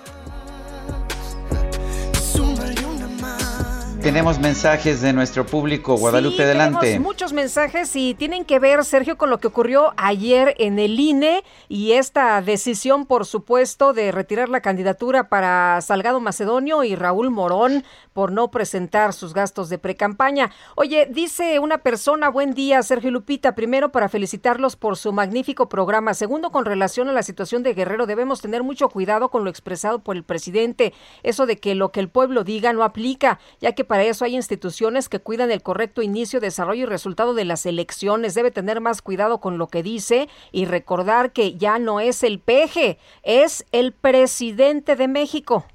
[4.03, 5.95] Tenemos mensajes de nuestro público.
[5.95, 6.79] Guadalupe, Sí, adelante.
[6.81, 10.99] tenemos muchos mensajes y tienen que ver, Sergio, con lo que ocurrió ayer en el
[10.99, 17.29] INE y esta decisión, por supuesto, de retirar la candidatura para Salgado Macedonio y Raúl
[17.29, 20.51] Morón por no presentar sus gastos de precampaña.
[20.75, 26.13] Oye, dice una persona, buen día, Sergio Lupita, primero para felicitarlos por su magnífico programa.
[26.13, 29.99] Segundo, con relación a la situación de Guerrero, debemos tener mucho cuidado con lo expresado
[29.99, 30.93] por el presidente.
[31.23, 34.35] Eso de que lo que el pueblo diga no aplica, ya que para eso hay
[34.35, 38.33] instituciones que cuidan el correcto inicio, desarrollo y resultado de las elecciones.
[38.33, 42.39] Debe tener más cuidado con lo que dice y recordar que ya no es el
[42.39, 45.67] peje, es el presidente de México.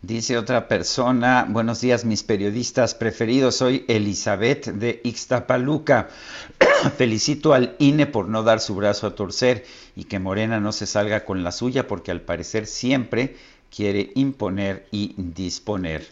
[0.00, 6.08] Dice otra persona, buenos días mis periodistas preferidos, soy Elizabeth de Ixtapaluca.
[6.96, 10.86] Felicito al INE por no dar su brazo a torcer y que Morena no se
[10.86, 13.36] salga con la suya porque al parecer siempre
[13.68, 16.06] quiere imponer y disponer.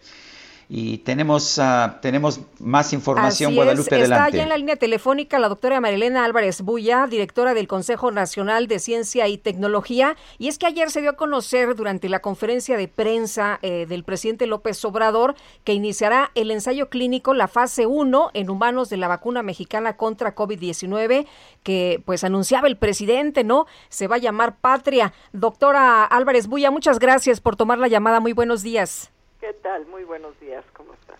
[0.72, 4.02] Y tenemos, uh, tenemos más información, Así Guadalupe, es.
[4.04, 8.68] Está ya en la línea telefónica la doctora Marilena Álvarez Bulla, directora del Consejo Nacional
[8.68, 10.16] de Ciencia y Tecnología.
[10.38, 14.04] Y es que ayer se dio a conocer durante la conferencia de prensa eh, del
[14.04, 19.09] presidente López Obrador que iniciará el ensayo clínico, la fase 1 en humanos de la
[19.09, 21.26] vacuna mexicana contra COVID-19,
[21.64, 23.66] que pues anunciaba el presidente, ¿no?
[23.88, 25.12] Se va a llamar Patria.
[25.33, 28.20] Doctora Álvarez Bulla, muchas gracias por tomar la llamada.
[28.20, 29.11] Muy buenos días.
[29.40, 29.87] ¿Qué tal?
[29.87, 31.16] Muy buenos días, ¿cómo están?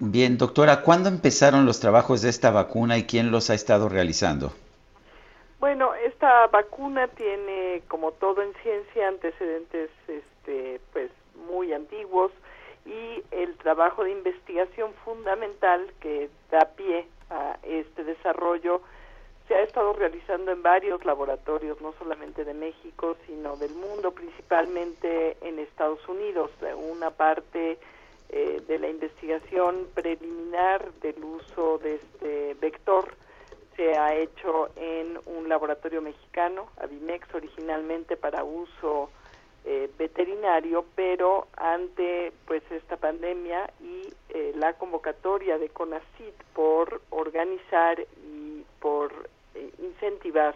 [0.00, 4.52] Bien, doctora, ¿cuándo empezaron los trabajos de esta vacuna y quién los ha estado realizando?
[5.60, 11.12] Bueno, esta vacuna tiene, como todo en ciencia, antecedentes este, pues,
[11.48, 12.32] muy antiguos
[12.86, 18.80] y el trabajo de investigación fundamental que da pie a este desarrollo
[19.50, 25.36] se ha estado realizando en varios laboratorios, no solamente de México, sino del mundo, principalmente
[25.40, 26.52] en Estados Unidos.
[26.88, 27.76] Una parte
[28.28, 33.12] eh, de la investigación preliminar del uso de este vector
[33.74, 39.10] se ha hecho en un laboratorio mexicano, Avimex, originalmente para uso
[39.64, 47.98] eh, veterinario, pero ante pues esta pandemia y eh, la convocatoria de CONACIT por organizar
[48.22, 49.12] y por
[49.54, 50.54] eh, incentivar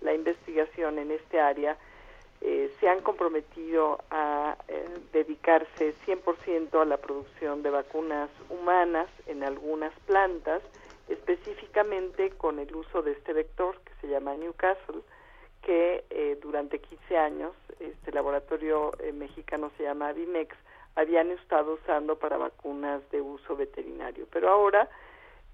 [0.00, 1.76] la investigación en este área,
[2.40, 9.42] eh, se han comprometido a eh, dedicarse 100% a la producción de vacunas humanas en
[9.42, 10.62] algunas plantas,
[11.08, 15.00] específicamente con el uso de este vector que se llama Newcastle,
[15.62, 20.54] que eh, durante 15 años este laboratorio eh, mexicano se llama Avimex,
[20.96, 24.26] habían estado usando para vacunas de uso veterinario.
[24.30, 24.88] Pero ahora,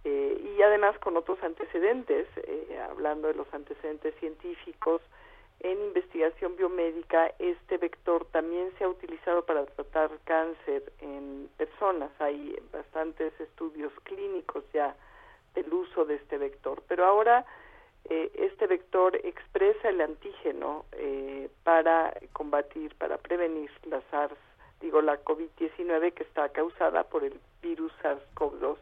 [0.04, 5.02] eh, y además con otros antecedentes, eh, hablando de los antecedentes científicos,
[5.60, 12.10] en investigación biomédica, este vector también se ha utilizado para tratar cáncer en personas.
[12.18, 14.96] Hay bastantes estudios clínicos ya
[15.54, 16.82] del uso de este vector.
[16.88, 17.44] Pero ahora
[18.08, 24.38] eh, este vector expresa el antígeno eh, para combatir, para prevenir la SARS,
[24.80, 28.78] digo la COVID-19 que está causada por el virus SARS-CoV-2.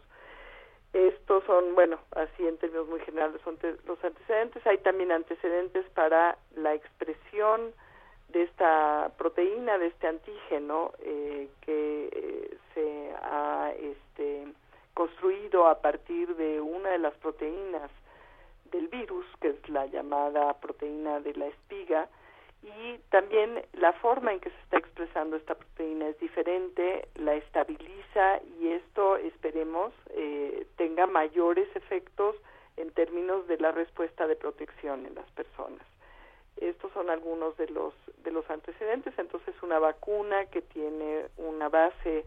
[0.92, 4.66] Estos son, bueno, así en términos muy generales son los antecedentes.
[4.66, 7.72] Hay también antecedentes para la expresión
[8.28, 14.48] de esta proteína, de este antígeno eh, que eh, se ha este,
[14.94, 17.90] construido a partir de una de las proteínas
[18.70, 22.08] del virus, que es la llamada proteína de la espiga,
[22.62, 28.40] y también la forma en que se está expresando esta proteína es diferente, la estabiliza
[28.60, 32.36] y esto esperemos eh, tenga mayores efectos
[32.76, 35.82] en términos de la respuesta de protección en las personas.
[36.56, 37.94] Estos son algunos de los
[38.24, 39.14] de los antecedentes.
[39.18, 42.24] Entonces, una vacuna que tiene una base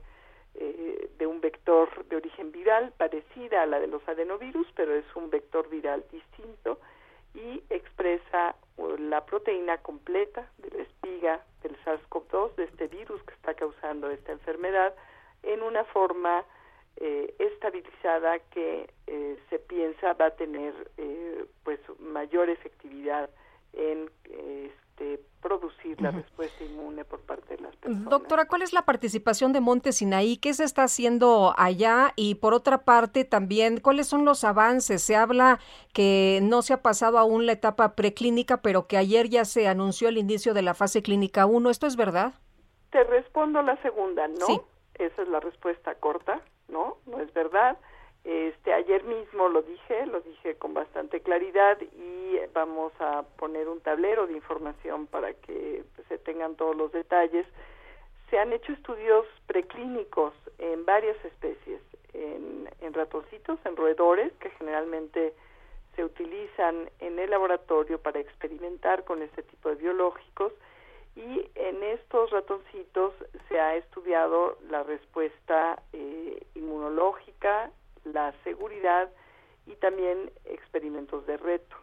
[0.56, 5.06] eh, de un vector de origen viral parecida a la de los adenovirus, pero es
[5.16, 6.80] un vector viral distinto
[7.34, 8.56] y expresa
[8.98, 14.32] la proteína completa de la espiga del SARS-CoV-2, de este virus que está causando esta
[14.32, 14.94] enfermedad,
[15.44, 16.46] en una forma
[16.98, 23.30] eh, estabilizada que eh, se piensa va a tener eh, pues mayor efectividad
[23.74, 24.10] en
[25.52, 28.10] producir la respuesta inmune por parte de las personas.
[28.10, 30.38] Doctora, ¿cuál es la participación de Monte Sinaí?
[30.38, 32.14] ¿Qué se está haciendo allá?
[32.16, 35.02] Y por otra parte, también, ¿cuáles son los avances?
[35.02, 35.60] Se habla
[35.94, 40.08] que no se ha pasado aún la etapa preclínica, pero que ayer ya se anunció
[40.08, 41.70] el inicio de la fase clínica 1.
[41.70, 42.34] ¿Esto es verdad?
[42.92, 44.46] Te respondo la segunda, no.
[44.46, 44.62] Sí.
[44.96, 47.78] Esa es la respuesta corta, no, no es verdad.
[48.24, 53.82] Este, ayer mismo lo dije, lo dije con bastante claridad y vamos a poner un
[53.82, 57.48] tablero de información para que pues, se tengan todos los detalles.
[58.30, 61.82] Se han hecho estudios preclínicos en varias especies,
[62.14, 65.34] en, ratoncitos, en roedores, que generalmente
[65.96, 70.54] se utilizan en el laboratorio para experimentar con este tipo de biológicos
[71.16, 73.14] y en estos ratoncitos
[73.48, 77.72] se ha estudiado la respuesta eh, inmunológica,
[78.06, 79.10] la seguridad
[79.66, 81.76] y también experimentos de reto.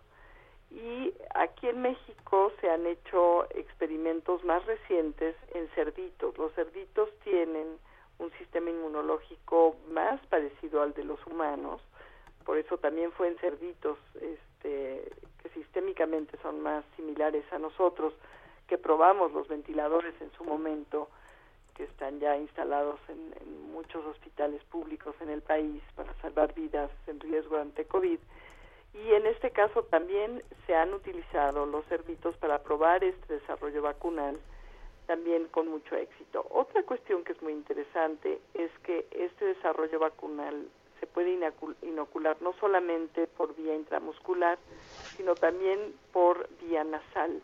[0.71, 6.37] Y aquí en México se han hecho experimentos más recientes en cerditos.
[6.37, 7.79] Los cerditos tienen
[8.19, 11.81] un sistema inmunológico más parecido al de los humanos,
[12.45, 15.13] por eso también fue en cerditos este,
[15.43, 18.15] que sistémicamente son más similares a nosotros,
[18.67, 21.09] que probamos los ventiladores en su momento,
[21.79, 23.29] que están ya instalados en,
[23.73, 28.19] muchos hospitales públicos en el país para salvar vidas en riesgo ante COVID.
[28.93, 34.37] Y en este caso también se han utilizado los servicios para probar este desarrollo vacunal
[35.07, 36.45] también con mucho éxito.
[36.51, 40.69] Otra cuestión que es muy interesante es que este desarrollo vacunal
[40.99, 41.39] se puede
[41.83, 44.59] inocular no solamente por vía intramuscular,
[45.17, 47.41] sino también por vía nasal.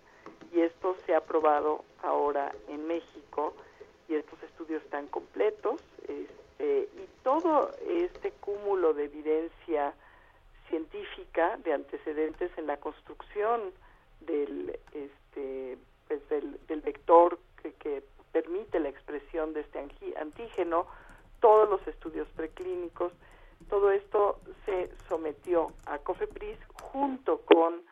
[0.52, 3.54] Y esto se ha probado ahora en México
[4.08, 5.80] y estos estudios están completos.
[6.08, 9.94] Este, y todo este cúmulo de evidencia
[10.68, 13.72] científica de antecedentes en la construcción
[14.20, 15.78] del este
[16.08, 18.02] pues del, del vector que, que
[18.32, 19.78] permite la expresión de este
[20.18, 20.86] antígeno
[21.40, 23.12] todos los estudios preclínicos
[23.68, 27.82] todo esto se sometió a COFEPRIS junto con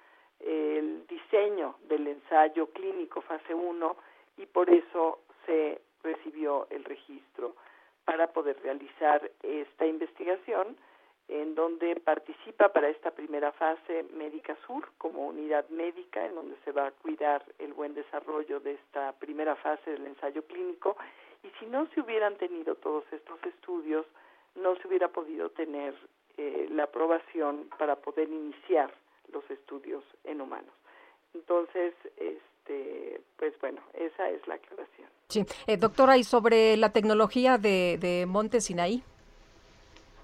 [0.40, 3.96] el diseño del ensayo clínico fase 1
[4.38, 7.54] y por eso se recibió el registro
[8.04, 10.76] para poder realizar esta investigación
[11.28, 16.72] en donde participa para esta primera fase Médica Sur como unidad médica en donde se
[16.72, 20.96] va a cuidar el buen desarrollo de esta primera fase del ensayo clínico
[21.42, 24.04] y si no se hubieran tenido todos estos estudios
[24.56, 25.94] no se hubiera podido tener
[26.36, 28.92] eh, la aprobación para poder iniciar
[29.32, 30.74] los estudios en humanos.
[31.34, 31.94] Entonces,
[32.62, 35.08] este, pues bueno, esa es la aclaración.
[35.28, 35.44] Sí.
[35.66, 39.02] Eh, doctora, ¿y sobre la tecnología de, de Monte Sinaí?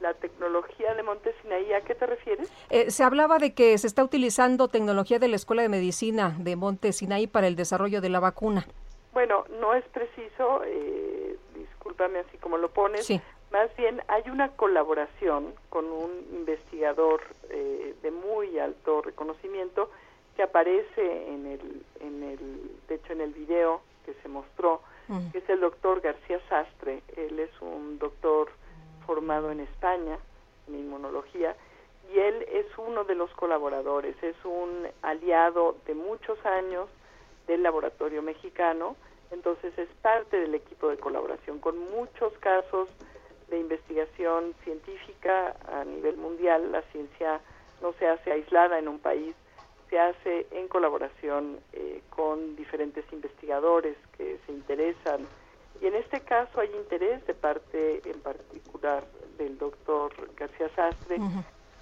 [0.01, 2.53] La tecnología de Monte Sinaí, ¿a qué te refieres?
[2.71, 6.55] Eh, se hablaba de que se está utilizando tecnología de la Escuela de Medicina de
[6.57, 8.67] Monte Sinaí para el desarrollo de la vacuna.
[9.13, 13.07] Bueno, no es preciso, eh, discúlpame así como lo pones.
[13.07, 13.21] Sí.
[13.51, 19.91] Más bien hay una colaboración con un investigador eh, de muy alto reconocimiento
[20.39, 25.31] que aparece en el, en el, de hecho en el video que se mostró, Mm.
[25.33, 27.03] que es el doctor García Sastre.
[27.17, 28.51] Él es un doctor
[29.07, 30.19] formado en España
[30.69, 31.57] en inmunología
[32.13, 36.89] y él es uno de los colaboradores, es un aliado de muchos años
[37.47, 38.97] del laboratorio mexicano,
[39.31, 42.89] entonces es parte del equipo de colaboración con muchos casos
[43.49, 46.71] de investigación científica a nivel mundial.
[46.71, 47.41] La ciencia
[47.81, 49.35] no se hace aislada en un país,
[49.89, 55.27] se hace en colaboración eh, con diferentes investigadores que se interesan.
[55.81, 59.05] Y en este caso hay interés de parte en particular
[59.39, 61.19] del doctor García Sastre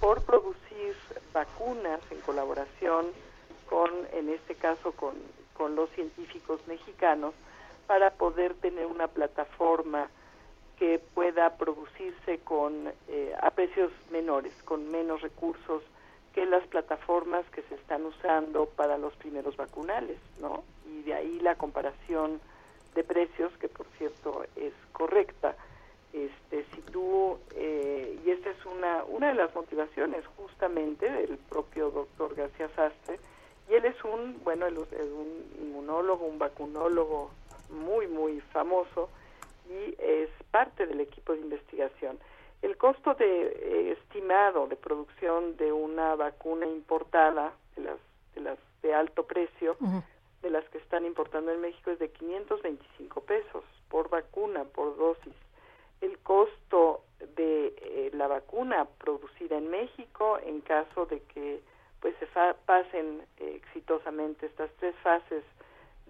[0.00, 0.94] por producir
[1.32, 3.06] vacunas en colaboración
[3.68, 5.14] con, en este caso, con,
[5.54, 7.34] con los científicos mexicanos
[7.86, 10.08] para poder tener una plataforma
[10.78, 15.82] que pueda producirse con eh, a precios menores, con menos recursos
[16.36, 20.64] que las plataformas que se están usando para los primeros vacunales, ¿no?
[20.86, 22.42] Y de ahí la comparación
[22.94, 25.56] de precios, que por cierto es correcta.
[26.12, 31.90] Este, si tú, eh, y esta es una, una de las motivaciones justamente del propio
[31.90, 33.18] doctor García Sastre,
[33.70, 37.30] y él es un, bueno, él es un inmunólogo, un vacunólogo
[37.70, 39.08] muy, muy famoso,
[39.70, 42.18] y es parte del equipo de investigación.
[42.62, 47.98] El costo de eh, estimado de producción de una vacuna importada, de las
[48.34, 49.76] de, las de alto precio,
[50.42, 55.34] de las que están importando en México, es de 525 pesos por vacuna, por dosis.
[56.00, 57.02] El costo
[57.36, 61.60] de eh, la vacuna producida en México, en caso de que
[62.00, 62.26] pues se
[62.66, 65.42] pasen eh, exitosamente estas tres fases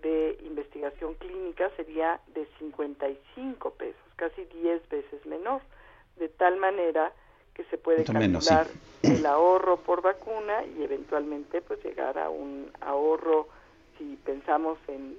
[0.03, 5.63] de investigación clínica, sería de 55 pesos, casi 10 veces menor
[6.17, 7.13] de tal manera
[7.55, 9.13] que se puede menos, calcular sí.
[9.13, 13.49] el ahorro por vacuna y eventualmente pues llegar a un ahorro
[13.99, 15.17] si pensamos en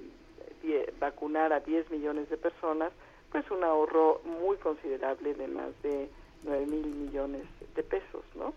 [0.62, 2.92] die- vacunar a 10 millones de personas
[3.30, 6.10] pues un ahorro muy considerable de más de
[6.42, 8.54] 9 mil millones de pesos no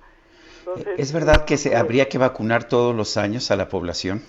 [0.59, 4.21] entonces ¿Es verdad que se habría que vacunar todos los años a la población?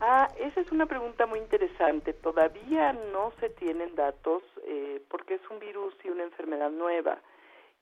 [0.00, 2.12] Ah, esa es una pregunta muy interesante.
[2.12, 7.18] Todavía no se tienen datos eh, porque es un virus y una enfermedad nueva.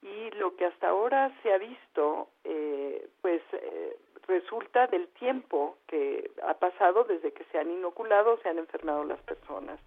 [0.04, 3.96] Y lo que hasta ahora se ha visto, eh, pues eh,
[4.28, 9.20] resulta del tiempo que ha pasado desde que se han inoculado, se han enfermado las
[9.22, 9.80] personas.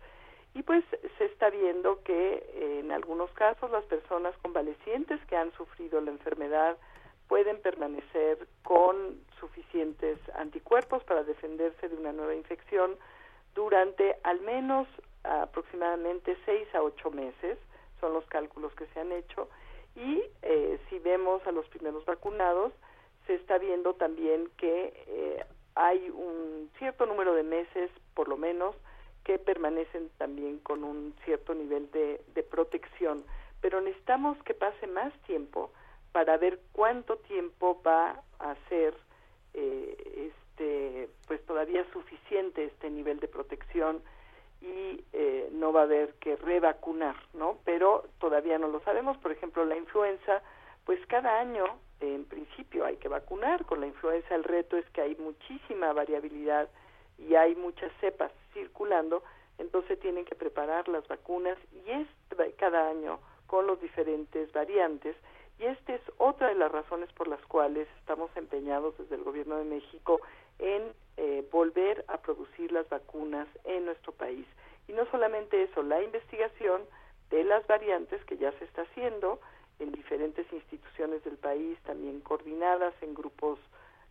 [0.56, 0.84] Y pues
[1.20, 6.10] se está viendo que eh, en algunos casos las personas convalecientes que han sufrido la
[6.10, 6.78] enfermedad
[7.28, 12.98] pueden permanecer con suficientes anticuerpos para defenderse de una nueva infección
[13.54, 14.88] durante al menos
[15.24, 17.60] aproximadamente seis a ocho meses,
[18.00, 19.50] son los cálculos que se han hecho,
[19.98, 22.72] y eh, si vemos a los primeros vacunados,
[23.26, 25.44] se está viendo también que eh,
[25.76, 28.76] hay un cierto número de meses, por lo menos,
[29.24, 33.26] que permanecen también con un cierto nivel de, de protección.
[33.60, 35.72] Pero necesitamos que pase más tiempo
[36.12, 38.96] para ver cuánto tiempo va a ser
[39.54, 44.02] eh, este, pues todavía suficiente este nivel de protección
[44.62, 47.58] y eh, no va a haber que revacunar, ¿no?
[47.66, 49.18] Pero todavía no lo sabemos.
[49.18, 50.42] Por ejemplo, la influenza,
[50.86, 51.66] pues cada año,
[52.00, 53.66] en principio, hay que vacunar.
[53.66, 56.70] Con la influenza el reto es que hay muchísima variabilidad
[57.18, 59.24] y hay muchas cepas circulando,
[59.58, 62.08] entonces tienen que preparar las vacunas y es
[62.58, 65.16] cada año con los diferentes variantes.
[65.60, 69.58] Y esta es otra de las razones por las cuales estamos empeñados desde el Gobierno
[69.58, 70.20] de México
[70.60, 74.46] en eh, volver a producir las vacunas en nuestro país.
[74.88, 76.84] Y no solamente eso, la investigación
[77.30, 79.40] de las variantes que ya se está haciendo
[79.80, 83.60] en diferentes instituciones del país, también coordinadas en grupos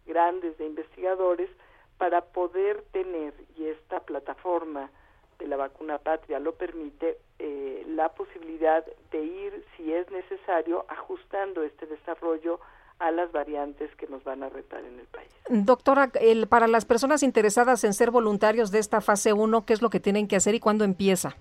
[0.06, 1.50] grandes de investigadores,
[1.98, 4.90] para poder tener, y esta plataforma
[5.38, 11.62] de la vacuna patria lo permite, eh, la posibilidad de ir, si es necesario, ajustando
[11.62, 12.60] este desarrollo
[12.98, 15.28] a las variantes que nos van a retar en el país.
[15.48, 19.82] Doctora, el, para las personas interesadas en ser voluntarios de esta fase 1, ¿qué es
[19.82, 21.36] lo que tienen que hacer y cuándo empieza?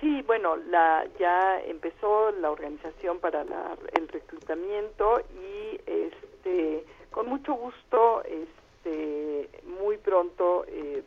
[0.00, 7.54] Sí, bueno, la, ya empezó la organización para la, el reclutamiento y este, con mucho
[7.54, 11.04] gusto este, muy pronto eh,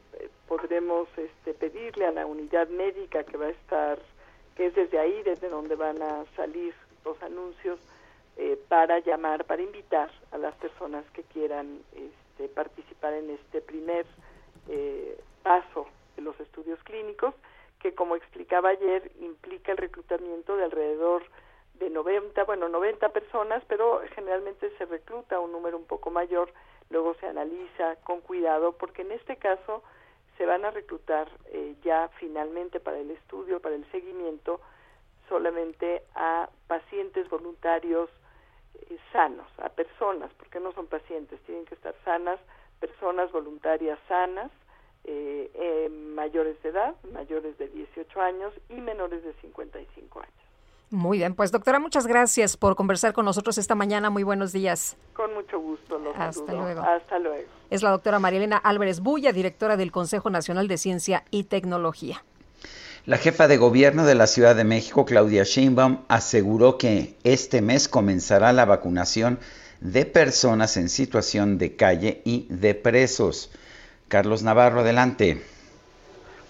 [0.47, 3.99] podremos este, pedirle a la unidad médica que va a estar,
[4.55, 6.73] que es desde ahí, desde donde van a salir
[7.03, 7.79] los anuncios,
[8.37, 14.05] eh, para llamar, para invitar a las personas que quieran este, participar en este primer
[14.67, 17.33] eh, paso de los estudios clínicos,
[17.79, 21.23] que como explicaba ayer implica el reclutamiento de alrededor
[21.75, 26.51] de 90, bueno, 90 personas, pero generalmente se recluta un número un poco mayor,
[26.89, 29.83] luego se analiza con cuidado, porque en este caso
[30.37, 34.59] se van a reclutar eh, ya finalmente para el estudio, para el seguimiento,
[35.29, 38.09] solamente a pacientes voluntarios
[38.89, 42.39] eh, sanos, a personas, porque no son pacientes, tienen que estar sanas,
[42.79, 44.51] personas voluntarias sanas,
[45.03, 50.33] eh, eh, mayores de edad, mayores de 18 años y menores de 55 años.
[50.91, 54.09] Muy bien, pues doctora, muchas gracias por conversar con nosotros esta mañana.
[54.09, 54.97] Muy buenos días.
[55.13, 55.97] Con mucho gusto.
[55.97, 56.81] Los Hasta luego.
[56.81, 57.49] Hasta luego.
[57.69, 62.23] Es la doctora Marielena Álvarez Bulla, directora del Consejo Nacional de Ciencia y Tecnología.
[63.05, 67.87] La jefa de gobierno de la Ciudad de México, Claudia Sheinbaum, aseguró que este mes
[67.87, 69.37] comenzará la vacunación
[69.79, 73.51] de personas en situación de calle y de presos.
[74.07, 75.43] Carlos Navarro, adelante.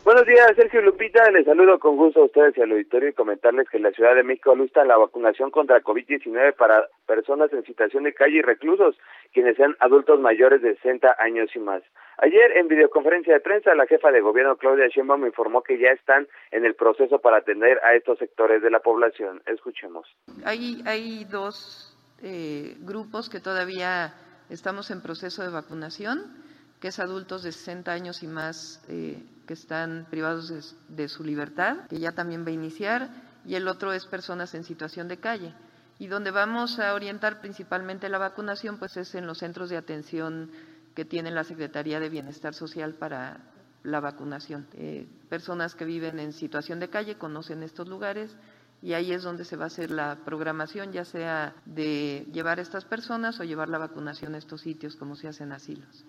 [0.05, 1.31] Buenos días, Sergio Lupita.
[1.31, 4.21] Les saludo con gusto a ustedes y al auditorio y comentarles que la Ciudad de
[4.21, 8.95] México alusta la vacunación contra COVID-19 para personas en situación de calle y reclusos,
[9.33, 11.81] quienes sean adultos mayores de 60 años y más.
[12.19, 16.27] Ayer, en videoconferencia de prensa, la jefa de gobierno, Claudia Sheinbaum, informó que ya están
[16.51, 19.41] en el proceso para atender a estos sectores de la población.
[19.47, 20.07] Escuchemos.
[20.45, 24.13] Hay, hay dos eh, grupos que todavía
[24.51, 26.45] estamos en proceso de vacunación
[26.85, 30.61] que es adultos de 60 años y más eh, que están privados de,
[30.95, 33.09] de, su libertad, que ya también va a iniciar,
[33.43, 35.55] y el otro es personas en situación de calle.
[35.97, 40.51] Y donde vamos a orientar principalmente la vacunación, pues es en los centros de atención
[40.93, 43.39] que tiene la Secretaría de Bienestar Social para
[43.81, 44.67] la vacunación.
[44.73, 48.37] Eh, personas que viven en situación de calle conocen estos lugares
[48.83, 52.61] y ahí es donde se va a hacer la programación, ya sea de llevar a
[52.61, 56.05] estas personas o llevar la vacunación a estos sitios como se hacen asilos.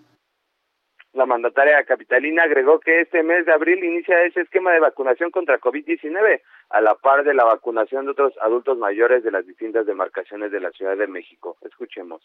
[1.17, 5.59] La mandataria capitalina agregó que este mes de abril inicia ese esquema de vacunación contra
[5.59, 10.51] COVID-19, a la par de la vacunación de otros adultos mayores de las distintas demarcaciones
[10.51, 11.57] de la Ciudad de México.
[11.63, 12.21] Escuchemos.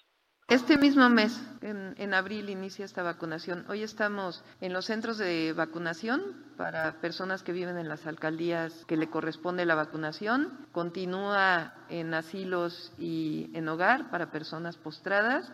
[0.46, 3.64] Este mismo mes, en, en, abril, inicia esta vacunación.
[3.70, 6.20] Hoy estamos en los centros de vacunación
[6.58, 10.66] para personas que viven en las alcaldías que le corresponde la vacunación.
[10.72, 15.50] Continúa en asilos y en hogar para personas postradas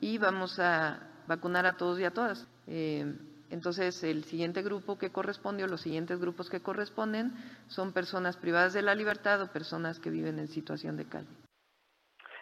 [0.00, 2.48] y vamos a vacunar a todos y a todas.
[2.70, 3.04] Eh,
[3.50, 7.32] entonces, el siguiente grupo que corresponde o los siguientes grupos que corresponden
[7.66, 11.26] son personas privadas de la libertad o personas que viven en situación de calle.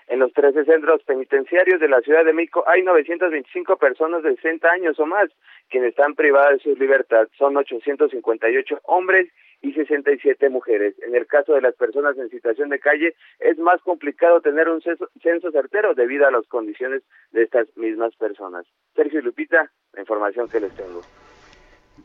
[0.09, 4.69] En los 13 centros penitenciarios de la Ciudad de México hay 925 personas de 60
[4.69, 5.29] años o más
[5.69, 7.29] quienes están privadas de su libertad.
[7.37, 10.95] Son 858 hombres y 67 mujeres.
[11.03, 14.81] En el caso de las personas en situación de calle, es más complicado tener un
[14.81, 17.03] censo, censo certero debido a las condiciones
[17.33, 18.67] de estas mismas personas.
[18.95, 21.03] Sergio Lupita, la información que les tengo.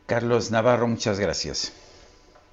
[0.06, 1.80] Carlos Navarro, muchas gracias.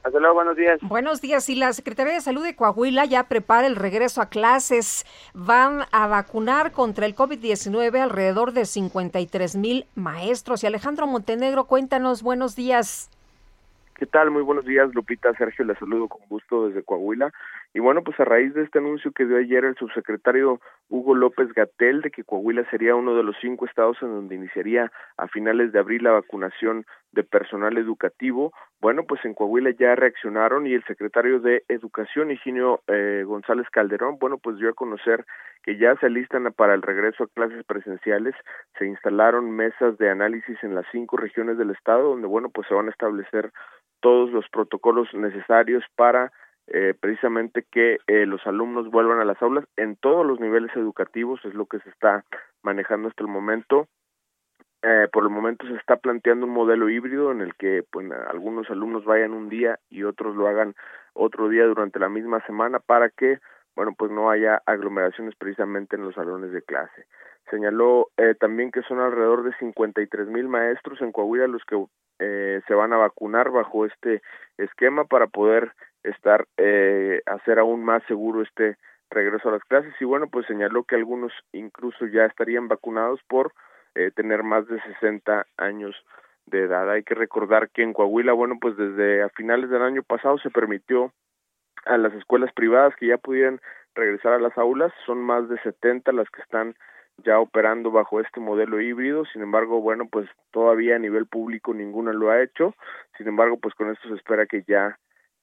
[0.03, 0.79] Hasta luego, buenos días.
[0.81, 1.49] Buenos días.
[1.49, 5.03] Y la Secretaría de Salud de Coahuila ya prepara el regreso a clases.
[5.33, 10.63] Van a vacunar contra el COVID-19 alrededor de 53 mil maestros.
[10.63, 13.09] Y Alejandro Montenegro, cuéntanos, buenos días.
[13.95, 14.29] ¿Qué tal?
[14.31, 15.33] Muy buenos días, Lupita.
[15.33, 17.31] Sergio, le saludo con gusto desde Coahuila.
[17.73, 20.59] Y bueno, pues a raíz de este anuncio que dio ayer el subsecretario
[20.89, 24.91] Hugo López Gatel de que Coahuila sería uno de los cinco estados en donde iniciaría
[25.17, 30.65] a finales de abril la vacunación de personal educativo, bueno, pues en Coahuila ya reaccionaron
[30.65, 35.25] y el secretario de Educación, Higinio eh, González Calderón, bueno, pues dio a conocer
[35.63, 38.33] que ya se alistan para el regreso a clases presenciales,
[38.79, 42.73] se instalaron mesas de análisis en las cinco regiones del estado, donde, bueno, pues se
[42.73, 43.51] van a establecer
[43.99, 46.31] todos los protocolos necesarios para
[46.67, 51.43] eh, precisamente que eh, los alumnos vuelvan a las aulas en todos los niveles educativos,
[51.43, 52.23] es lo que se está
[52.63, 53.87] manejando hasta el momento.
[54.83, 58.69] Eh, por el momento se está planteando un modelo híbrido en el que pues, algunos
[58.71, 60.73] alumnos vayan un día y otros lo hagan
[61.13, 63.37] otro día durante la misma semana para que
[63.75, 67.05] bueno pues no haya aglomeraciones precisamente en los salones de clase.
[67.51, 71.85] Señaló eh, también que son alrededor de 53 mil maestros en Coahuila los que
[72.19, 74.21] eh, se van a vacunar bajo este
[74.57, 75.73] esquema para poder
[76.03, 78.77] estar eh, hacer aún más seguro este
[79.09, 83.53] regreso a las clases y bueno pues señaló que algunos incluso ya estarían vacunados por
[83.93, 85.95] eh, tener más de 60 años
[86.45, 86.89] de edad.
[86.89, 90.49] Hay que recordar que en Coahuila, bueno, pues desde a finales del año pasado se
[90.49, 91.11] permitió
[91.85, 93.59] a las escuelas privadas que ya pudieran
[93.93, 96.75] regresar a las aulas, son más de 70 las que están
[97.17, 102.13] ya operando bajo este modelo híbrido, sin embargo, bueno, pues todavía a nivel público ninguna
[102.13, 102.75] lo ha hecho,
[103.17, 104.97] sin embargo, pues con esto se espera que ya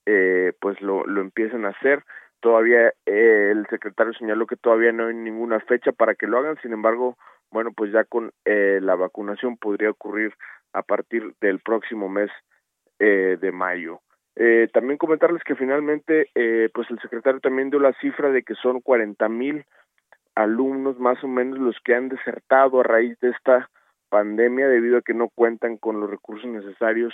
[0.06, 2.04] eh, pues lo, lo empiecen a hacer,
[2.40, 6.56] todavía eh, el secretario señaló que todavía no hay ninguna fecha para que lo hagan,
[6.62, 7.16] sin embargo,
[7.50, 10.34] bueno, pues ya con eh, la vacunación podría ocurrir
[10.72, 12.30] a partir del próximo mes
[12.98, 14.00] eh, de mayo.
[14.40, 18.54] Eh, también comentarles que finalmente, eh, pues el secretario también dio la cifra de que
[18.54, 19.64] son 40 mil
[20.39, 23.68] alumnos más o menos los que han desertado a raíz de esta
[24.09, 27.12] pandemia debido a que no cuentan con los recursos necesarios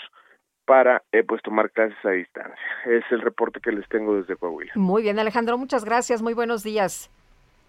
[0.66, 2.62] para eh, pues tomar clases a distancia.
[2.84, 4.72] Es el reporte que les tengo desde Coahuila.
[4.76, 6.20] Muy bien, Alejandro, muchas gracias.
[6.20, 7.10] Muy buenos días.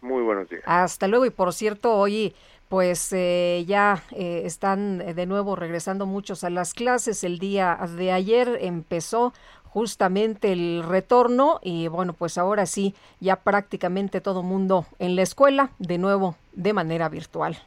[0.02, 0.64] Muy buenos días.
[0.66, 1.26] Hasta luego.
[1.26, 2.36] Y por cierto, hoy
[2.68, 7.24] pues eh, ya eh, están de nuevo regresando muchos a las clases.
[7.24, 9.34] El día de ayer empezó
[9.76, 15.72] justamente el retorno y bueno, pues ahora sí, ya prácticamente todo mundo en la escuela,
[15.80, 17.58] de nuevo de manera virtual.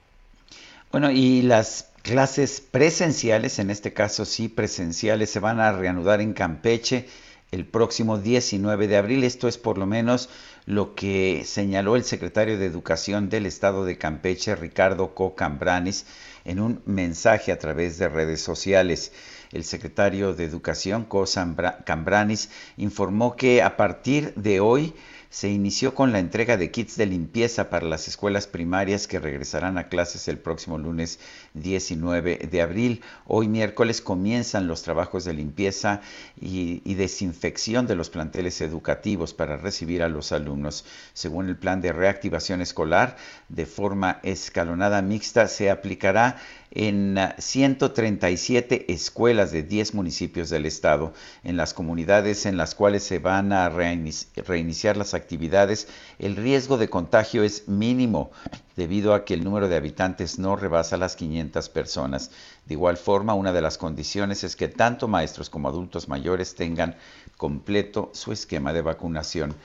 [0.91, 6.33] Bueno, y las clases presenciales, en este caso sí presenciales, se van a reanudar en
[6.33, 7.07] Campeche
[7.51, 9.23] el próximo 19 de abril.
[9.23, 10.31] Esto es por lo menos
[10.65, 15.35] lo que señaló el secretario de Educación del Estado de Campeche, Ricardo Co.
[15.35, 16.07] Cambranis,
[16.47, 19.13] en un mensaje a través de redes sociales.
[19.53, 21.25] El secretario de Educación, Co.
[21.85, 24.95] Cambranis, informó que a partir de hoy
[25.31, 29.77] se inició con la entrega de kits de limpieza para las escuelas primarias que regresarán
[29.77, 31.19] a clases el próximo lunes
[31.59, 33.03] 19 de abril.
[33.27, 36.01] Hoy miércoles comienzan los trabajos de limpieza
[36.41, 40.85] y, desinfección de los planteles educativos para recibir a los alumnos.
[41.13, 43.17] Según el plan de reactivación escolar,
[43.49, 46.37] de forma escalonada mixta, se aplicará
[46.71, 53.19] en 137 escuelas de 10 municipios del estado, en las comunidades en las cuales se
[53.19, 55.89] van a reiniciar las actividades,
[56.19, 58.31] el riesgo de contagio es mínimo
[58.79, 62.31] debido a que el número de habitantes no rebasa las 500 personas.
[62.65, 66.95] De igual forma, una de las condiciones es que tanto maestros como adultos mayores tengan
[67.37, 69.57] completo su esquema de vacunación.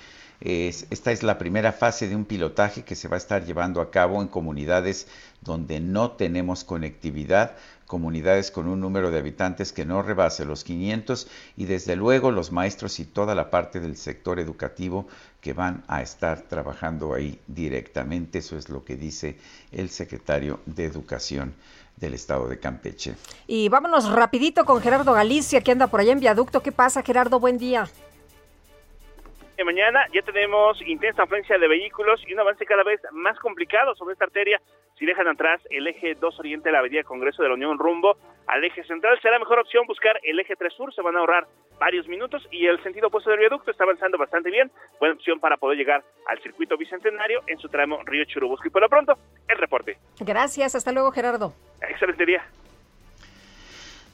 [0.42, 3.82] Es, esta es la primera fase de un pilotaje que se va a estar llevando
[3.82, 5.08] a cabo en comunidades
[5.42, 7.56] donde no tenemos conectividad,
[7.86, 12.52] comunidades con un número de habitantes que no rebase los 500 y desde luego los
[12.52, 15.08] maestros y toda la parte del sector educativo
[15.44, 18.40] que van a estar trabajando ahí directamente.
[18.40, 19.38] Eso es lo que dice
[19.74, 21.54] el secretario de Educación
[21.98, 23.16] del estado de Campeche.
[23.46, 26.64] Y vámonos rapidito con Gerardo Galicia, que anda por allá en viaducto.
[26.64, 27.42] ¿Qué pasa, Gerardo?
[27.42, 27.90] Buen día
[29.64, 34.14] mañana ya tenemos intensa afluencia de vehículos y un avance cada vez más complicado sobre
[34.14, 34.60] esta arteria.
[34.98, 38.18] Si dejan atrás el eje 2 Oriente de la Avenida Congreso de la Unión rumbo
[38.48, 41.48] al eje central, será mejor opción buscar el eje 3 Sur, se van a ahorrar
[41.80, 44.72] varios minutos y el sentido opuesto del viaducto está avanzando bastante bien.
[45.00, 48.68] Buena opción para poder llegar al circuito bicentenario en su tramo Río Churubusco.
[48.68, 49.98] Y por lo pronto, el reporte.
[50.20, 51.54] Gracias, hasta luego Gerardo.
[51.82, 52.44] Excelente día.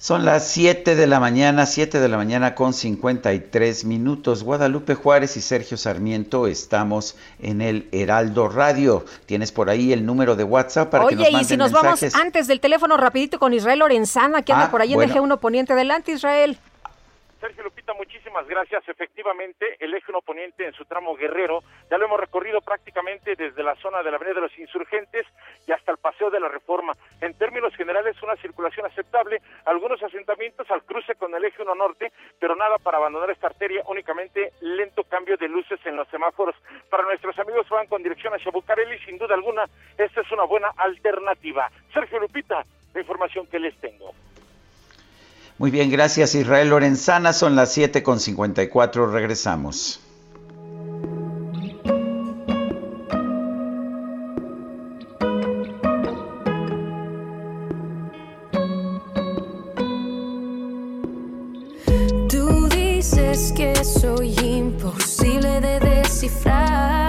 [0.01, 4.43] Son las 7 de la mañana, 7 de la mañana con 53 minutos.
[4.43, 9.03] Guadalupe Juárez y Sergio Sarmiento estamos en el Heraldo Radio.
[9.25, 11.73] Tienes por ahí el número de WhatsApp para Oye, que nos manden y si nos
[11.73, 12.13] mensajes?
[12.13, 15.03] vamos antes del teléfono rapidito con Israel Lorenzana, que anda Ah, por ahí bueno.
[15.03, 15.73] en Eje 1 Poniente.
[15.73, 16.57] Adelante, Israel.
[17.39, 18.87] Sergio Lupita, muchísimas gracias.
[18.89, 23.63] Efectivamente, el eje 1 poniente en su tramo guerrero ya lo hemos recorrido prácticamente desde
[23.63, 25.25] la zona de la Avenida de los Insurgentes
[25.65, 26.97] y hasta el Paseo de la Reforma.
[27.21, 32.11] En términos generales una circulación aceptable, algunos asentamientos al cruce con el eje 1 norte,
[32.39, 36.55] pero nada para abandonar esta arteria, únicamente lento cambio de luces en los semáforos.
[36.89, 39.63] Para nuestros amigos que van con dirección hacia Bucareli, sin duda alguna,
[39.97, 41.71] esta es una buena alternativa.
[41.93, 44.13] Sergio Lupita, la información que les tengo.
[45.59, 47.33] Muy bien, gracias Israel Lorenzana.
[47.33, 49.11] Son las 7 con 54.
[49.11, 49.99] Regresamos.
[62.29, 67.08] Tú dices que soy imposible de descifrar.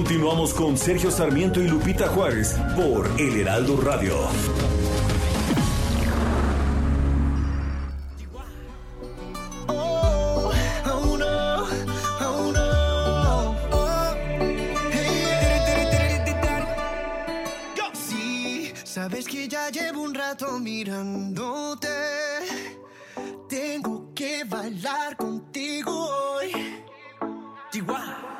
[0.00, 4.16] Continuamos con Sergio Sarmiento y Lupita Juárez por El Heraldo Radio.
[9.66, 10.52] Oh,
[10.86, 11.18] oh
[12.22, 12.54] oh
[18.84, 21.88] sabes que ya llevo un rato mirándote.
[23.50, 26.52] Tengo que bailar contigo hoy.
[27.70, 28.39] Chihuahua.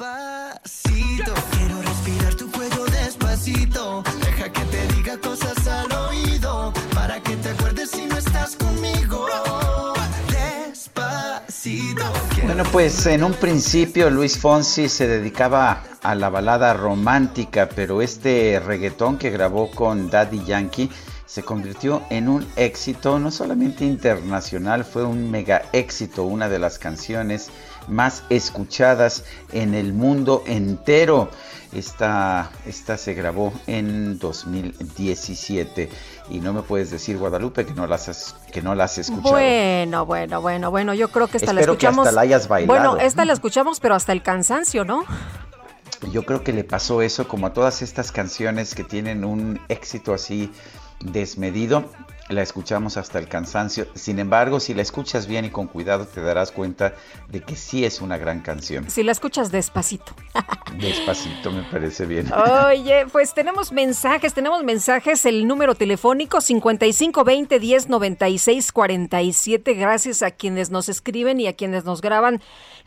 [0.00, 4.02] Despacito, quiero respirar tu cuello despacito.
[4.24, 6.72] Deja que te diga cosas al oído.
[6.94, 9.26] Para que te acuerdes si no estás conmigo.
[10.70, 12.02] Despacito.
[12.44, 18.58] Bueno, pues en un principio Luis Fonsi se dedicaba a la balada romántica, pero este
[18.58, 20.90] reggaetón que grabó con Daddy Yankee
[21.26, 26.78] se convirtió en un éxito no solamente internacional, fue un mega éxito, una de las
[26.78, 27.50] canciones
[27.88, 31.30] más escuchadas en el mundo entero.
[31.72, 35.88] Esta, esta se grabó en 2017
[36.28, 39.30] y no me puedes decir Guadalupe que no las has, que no la has escuchado.
[39.30, 42.08] Bueno, bueno, bueno, bueno, yo creo que esta la Espero que escuchamos.
[42.08, 42.90] hasta la hayas bailado.
[42.90, 45.04] Bueno, esta la escuchamos, pero hasta el cansancio, ¿no?
[46.10, 50.12] Yo creo que le pasó eso como a todas estas canciones que tienen un éxito
[50.12, 50.50] así
[51.04, 51.84] desmedido.
[52.30, 53.88] La escuchamos hasta el cansancio.
[53.94, 56.94] Sin embargo, si la escuchas bien y con cuidado, te darás cuenta
[57.28, 58.88] de que sí es una gran canción.
[58.88, 60.12] Si la escuchas despacito.
[60.78, 62.30] Despacito me parece bien.
[62.32, 69.74] Oye, pues tenemos mensajes, tenemos mensajes, el número telefónico 5520 1096 47.
[69.74, 72.40] Gracias a quienes nos escriben y a quienes nos graban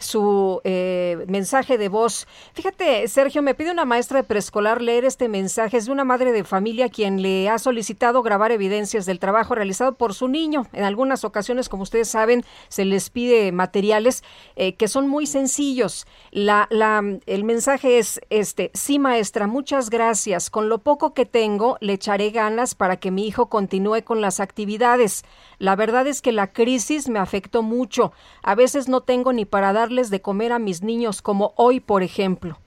[0.03, 2.27] su eh, mensaje de voz.
[2.53, 5.77] Fíjate, Sergio, me pide una maestra de preescolar leer este mensaje.
[5.77, 9.93] Es de una madre de familia quien le ha solicitado grabar evidencias del trabajo realizado
[9.95, 10.67] por su niño.
[10.73, 14.23] En algunas ocasiones, como ustedes saben, se les pide materiales
[14.55, 16.05] eh, que son muy sencillos.
[16.31, 20.49] La, la, el mensaje es este, sí maestra, muchas gracias.
[20.49, 24.39] Con lo poco que tengo, le echaré ganas para que mi hijo continúe con las
[24.39, 25.23] actividades.
[25.63, 28.11] La verdad es que la crisis me afectó mucho.
[28.41, 32.03] A veces no tengo ni para darles de comer a mis niños, como hoy, por
[32.03, 32.59] ejemplo.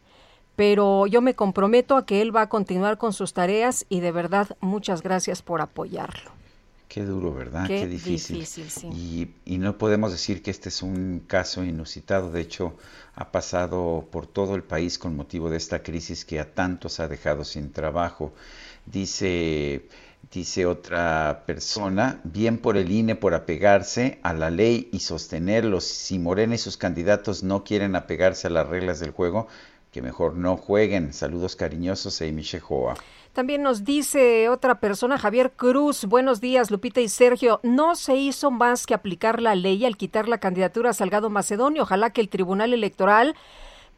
[0.56, 4.12] Pero yo me comprometo a que él va a continuar con sus tareas y de
[4.12, 6.30] verdad muchas gracias por apoyarlo.
[6.88, 7.66] Qué duro, ¿verdad?
[7.66, 8.38] Qué Qué, difícil.
[8.38, 8.86] difícil, sí.
[8.90, 12.30] y, y no podemos decir que este es un caso inusitado.
[12.30, 12.78] De hecho,
[13.14, 17.08] ha pasado por todo el país con motivo de esta crisis que a tantos ha
[17.08, 18.32] dejado sin trabajo.
[18.86, 19.88] Dice,
[20.30, 25.84] dice otra persona, bien por el INE por apegarse a la ley y sostenerlos.
[25.84, 29.48] Si Morena y sus candidatos no quieren apegarse a las reglas del juego,
[29.92, 31.12] que mejor no jueguen.
[31.12, 32.96] Saludos cariñosos, Amy Shehoa.
[33.32, 37.60] También nos dice otra persona, Javier Cruz, buenos días, Lupita y Sergio.
[37.62, 41.82] No se hizo más que aplicar la ley al quitar la candidatura a Salgado Macedonio.
[41.82, 43.36] Ojalá que el Tribunal Electoral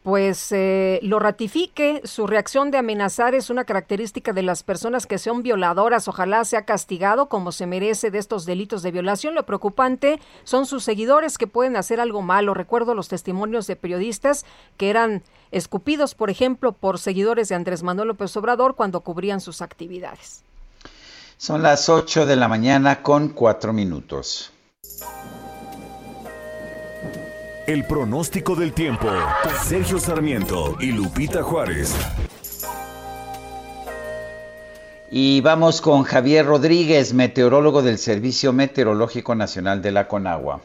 [0.03, 2.01] pues eh, lo ratifique.
[2.05, 6.07] Su reacción de amenazar es una característica de las personas que son violadoras.
[6.07, 9.35] Ojalá sea castigado como se merece de estos delitos de violación.
[9.35, 12.53] Lo preocupante son sus seguidores que pueden hacer algo malo.
[12.53, 14.45] Recuerdo los testimonios de periodistas
[14.77, 15.21] que eran
[15.51, 20.43] escupidos, por ejemplo, por seguidores de Andrés Manuel López Obrador cuando cubrían sus actividades.
[21.37, 24.51] Son las 8 de la mañana con cuatro minutos.
[27.69, 29.07] El pronóstico del tiempo.
[29.61, 31.95] Sergio Sarmiento y Lupita Juárez.
[35.11, 40.61] Y vamos con Javier Rodríguez, meteorólogo del Servicio Meteorológico Nacional de la Conagua.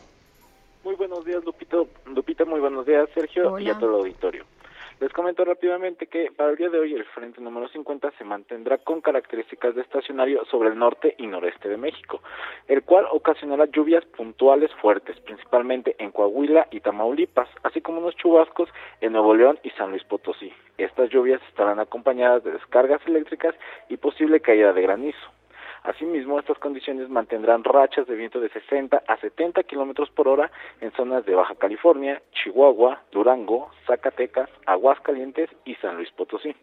[0.82, 1.76] Muy buenos días, Lupita.
[2.06, 4.46] Lupita, muy buenos días, Sergio, y a todo el auditorio.
[5.00, 8.78] Les comento rápidamente que para el día de hoy el frente número 50 se mantendrá
[8.78, 12.20] con características de estacionario sobre el norte y noreste de México,
[12.68, 18.68] el cual ocasionará lluvias puntuales fuertes, principalmente en Coahuila y Tamaulipas, así como unos chubascos
[19.00, 20.52] en Nuevo León y San Luis Potosí.
[20.78, 23.54] Estas lluvias estarán acompañadas de descargas eléctricas
[23.88, 25.33] y posible caída de granizo.
[25.84, 30.90] Asimismo, estas condiciones mantendrán rachas de viento de 60 a 70 kilómetros por hora en
[30.92, 36.56] zonas de Baja California, Chihuahua, Durango, Zacatecas, Aguascalientes y San Luis Potosí.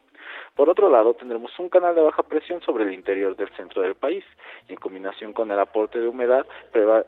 [0.56, 3.96] Por otro lado, tendremos un canal de baja presión sobre el interior del centro del
[3.96, 4.24] país
[4.68, 6.46] en combinación con el aporte de humedad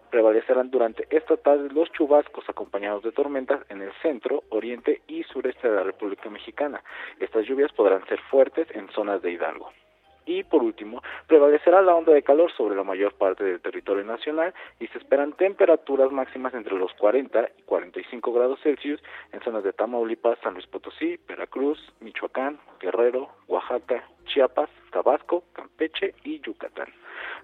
[0.09, 5.67] prevalecerán durante esta tarde los chubascos acompañados de tormentas en el centro, oriente y sureste
[5.67, 6.83] de la República Mexicana.
[7.19, 9.71] Estas lluvias podrán ser fuertes en zonas de Hidalgo.
[10.25, 14.53] Y por último, prevalecerá la onda de calor sobre la mayor parte del territorio nacional
[14.79, 19.01] y se esperan temperaturas máximas entre los 40 y 45 grados Celsius
[19.31, 26.39] en zonas de Tamaulipas, San Luis Potosí, Veracruz, Michoacán, Guerrero, Oaxaca, Chiapas, Tabasco, Campeche y
[26.39, 26.87] Yucatán.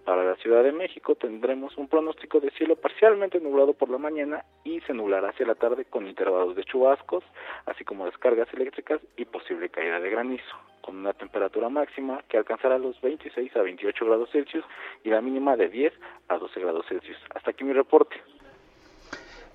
[0.06, 4.46] Para la Ciudad de México tendremos un pronóstico de cielo parcialmente nublado por la mañana
[4.64, 7.24] y se nublará hacia la tarde con intervalos de chubascos,
[7.66, 10.56] así como descargas eléctricas y posible caída de granizo
[10.90, 14.66] con una temperatura máxima que alcanzará los 26 a 28 grados Celsius
[15.04, 15.94] y la mínima de 10
[16.30, 17.18] a 12 grados Celsius.
[17.36, 18.16] Hasta aquí mi reporte.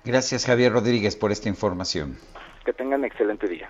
[0.05, 2.15] Gracias Javier Rodríguez por esta información.
[2.63, 3.67] Que tengan excelente día.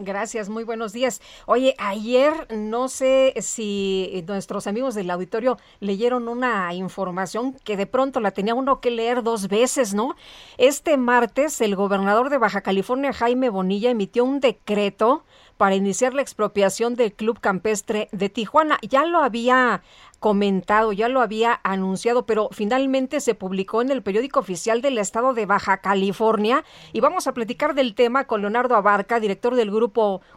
[0.00, 1.20] Gracias, muy buenos días.
[1.46, 8.20] Oye, ayer no sé si nuestros amigos del auditorio leyeron una información que de pronto
[8.20, 10.14] la tenía uno que leer dos veces, ¿no?
[10.56, 15.24] Este martes el gobernador de Baja California, Jaime Bonilla, emitió un decreto
[15.56, 18.78] para iniciar la expropiación del Club Campestre de Tijuana.
[18.82, 19.82] Ya lo había
[20.20, 25.34] comentado, ya lo había anunciado, pero finalmente se publicó en el periódico oficial del estado
[25.34, 29.87] de Baja California y vamos a platicar del tema con Leonardo Abarca, director del grupo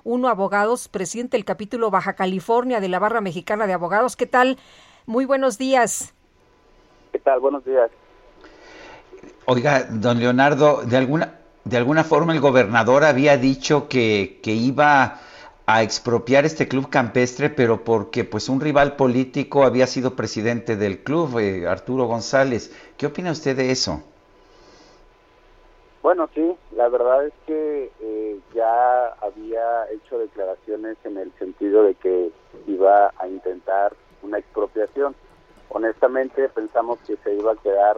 [0.03, 4.15] Uno Abogados, presidente del capítulo Baja California de la Barra Mexicana de Abogados.
[4.15, 4.57] ¿Qué tal?
[5.05, 6.13] Muy buenos días.
[7.11, 7.39] ¿Qué tal?
[7.39, 7.89] Buenos días.
[9.45, 15.19] Oiga, don Leonardo, de alguna de alguna forma el gobernador había dicho que, que iba
[15.65, 21.03] a expropiar este club campestre, pero porque pues un rival político había sido presidente del
[21.03, 22.73] club, eh, Arturo González.
[22.97, 24.03] ¿Qué opina usted de eso?
[26.01, 31.93] Bueno, sí, la verdad es que eh, ya había hecho declaraciones en el sentido de
[31.93, 32.31] que
[32.65, 33.93] iba a intentar
[34.23, 35.13] una expropiación.
[35.69, 37.97] Honestamente pensamos que se iba a quedar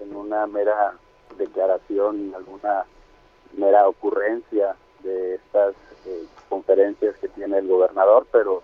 [0.00, 0.94] en una mera
[1.38, 2.86] declaración y alguna
[3.56, 4.74] mera ocurrencia
[5.04, 5.74] de estas
[6.06, 8.62] eh, conferencias que tiene el gobernador, pero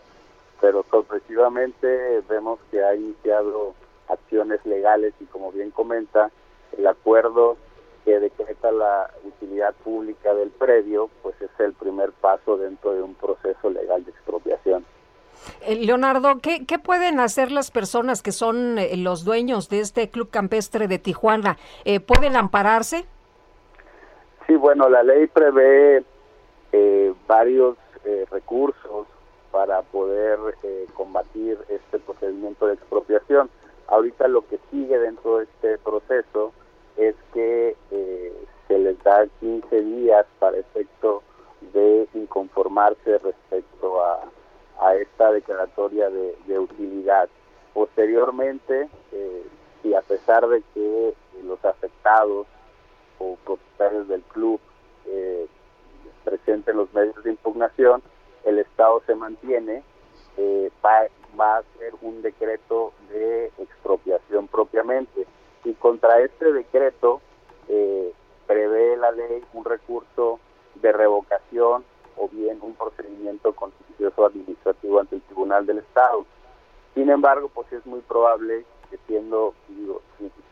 [0.61, 3.73] pero sorpresivamente vemos que ha iniciado
[4.09, 6.31] acciones legales y como bien comenta,
[6.77, 7.57] el acuerdo
[8.11, 13.15] que decreta la utilidad pública del predio, pues es el primer paso dentro de un
[13.15, 14.85] proceso legal de expropiación.
[15.63, 20.11] Eh, Leonardo, ¿qué, ¿qué, pueden hacer las personas que son eh, los dueños de este
[20.11, 21.57] club campestre de Tijuana?
[22.07, 23.07] ¿Pueden ampararse?
[24.47, 26.03] Sí, bueno, la ley prevé
[26.73, 29.07] eh, varios eh, recursos
[29.51, 33.51] para poder eh, combatir este procedimiento de expropiación.
[33.87, 36.53] Ahorita lo que sigue dentro de este proceso
[37.01, 37.77] es que
[38.69, 41.23] se les da 15 días para efecto
[41.73, 44.21] de inconformarse respecto a,
[44.81, 47.29] a esta declaratoria de, utilidad.
[47.75, 48.89] Posteriormente,
[49.83, 52.47] si a pesar de que los afectados
[53.19, 54.61] o propietarios del club
[55.07, 55.47] eh,
[56.25, 58.03] presenten los medios de impugnación,
[58.45, 59.83] el Estado se mantiene,
[60.37, 61.07] eh, va,
[61.39, 65.27] va, a hacer un decreto de expropiación propiamente.
[65.65, 67.21] Y contra este decreto
[67.69, 68.13] eh,
[68.47, 70.41] prevé la ley un recurso
[70.77, 71.85] de revocación
[72.17, 76.25] o bien un procedimiento contencioso administrativo ante el Tribunal del Estado.
[76.95, 80.03] Sin embargo, pues es muy probable que siendo, digo,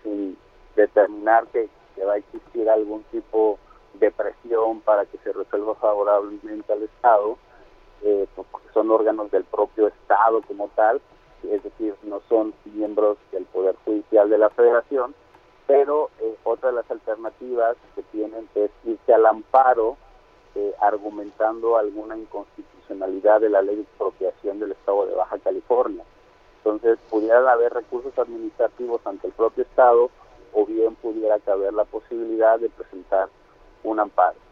[0.02, 0.36] sin,
[0.76, 1.68] determinar que,
[2.06, 3.58] va a existir algún tipo
[3.94, 7.36] de presión para que se resuelva favorablemente al Estado,
[8.02, 11.00] eh, pues, porque son órganos del propio Estado como tal,
[11.44, 15.14] es decir, no son miembros del Poder Judicial de la Federación,
[15.66, 19.96] pero eh, otra de las alternativas que tienen es irse al amparo
[20.54, 26.04] eh, argumentando alguna inconstitucionalidad de la ley de expropiación del Estado de Baja California.
[26.58, 30.10] Entonces, pudiera haber recursos administrativos ante el propio Estado
[30.52, 33.28] o bien pudiera caber la posibilidad de presentar
[33.84, 34.47] un amparo.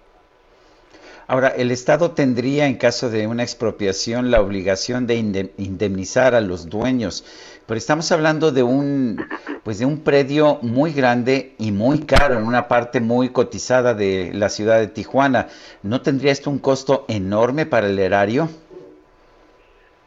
[1.26, 6.68] Ahora, el Estado tendría, en caso de una expropiación, la obligación de indemnizar a los
[6.68, 7.24] dueños,
[7.66, 9.24] pero estamos hablando de un,
[9.64, 14.30] pues de un predio muy grande y muy caro, en una parte muy cotizada de
[14.34, 15.48] la ciudad de Tijuana.
[15.82, 18.48] ¿No tendría esto un costo enorme para el erario?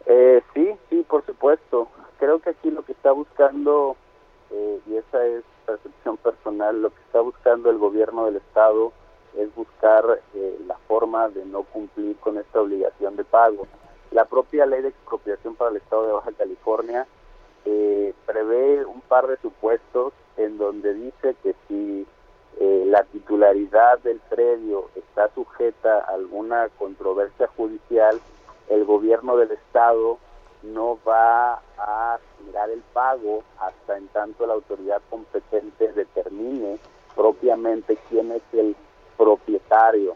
[0.06, 3.96] Eh, sí, sí, por supuesto creo que aquí lo que está buscando,
[4.52, 8.92] eh, y esa es percepción personal, lo que está buscando el gobierno del Estado
[9.38, 13.68] es buscar eh, la forma de no cumplir con esta obligación de pago.
[14.12, 17.08] La propia ley de expropiación para el Estado de Baja California
[17.66, 22.08] eh, prevé un par de supuestos en donde dice que si
[22.60, 28.20] la titularidad del predio está sujeta a alguna controversia judicial,
[28.70, 30.18] el gobierno del Estado
[30.64, 36.80] no va a mirar el pago hasta en tanto la autoridad competente determine
[37.16, 38.76] propiamente quién es el
[39.20, 40.16] propietario.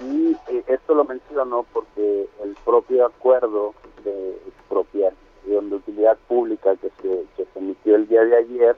[0.00, 3.74] Y eh, esto lo menciono porque el propio acuerdo
[4.04, 8.76] de expropiación de utilidad pública que se, que se emitió el día de ayer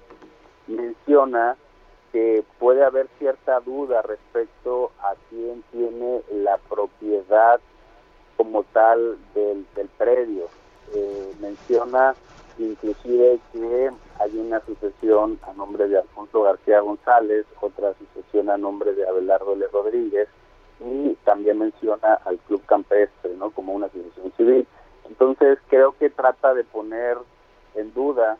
[0.66, 1.56] menciona
[2.12, 7.60] que puede haber cierta duda respecto a quién tiene la propiedad
[8.36, 10.48] como tal del, del predio
[10.94, 12.14] eh, menciona
[12.59, 18.94] inclusive que hay una sucesión a nombre de Alfonso García González, otra sucesión a nombre
[18.94, 19.66] de Abelardo L.
[19.72, 20.28] Rodríguez
[20.80, 23.50] y también menciona al Club Campestre, ¿no?
[23.50, 24.66] Como una asociación civil.
[25.09, 27.16] Entonces creo que trata de poner
[27.74, 28.38] en duda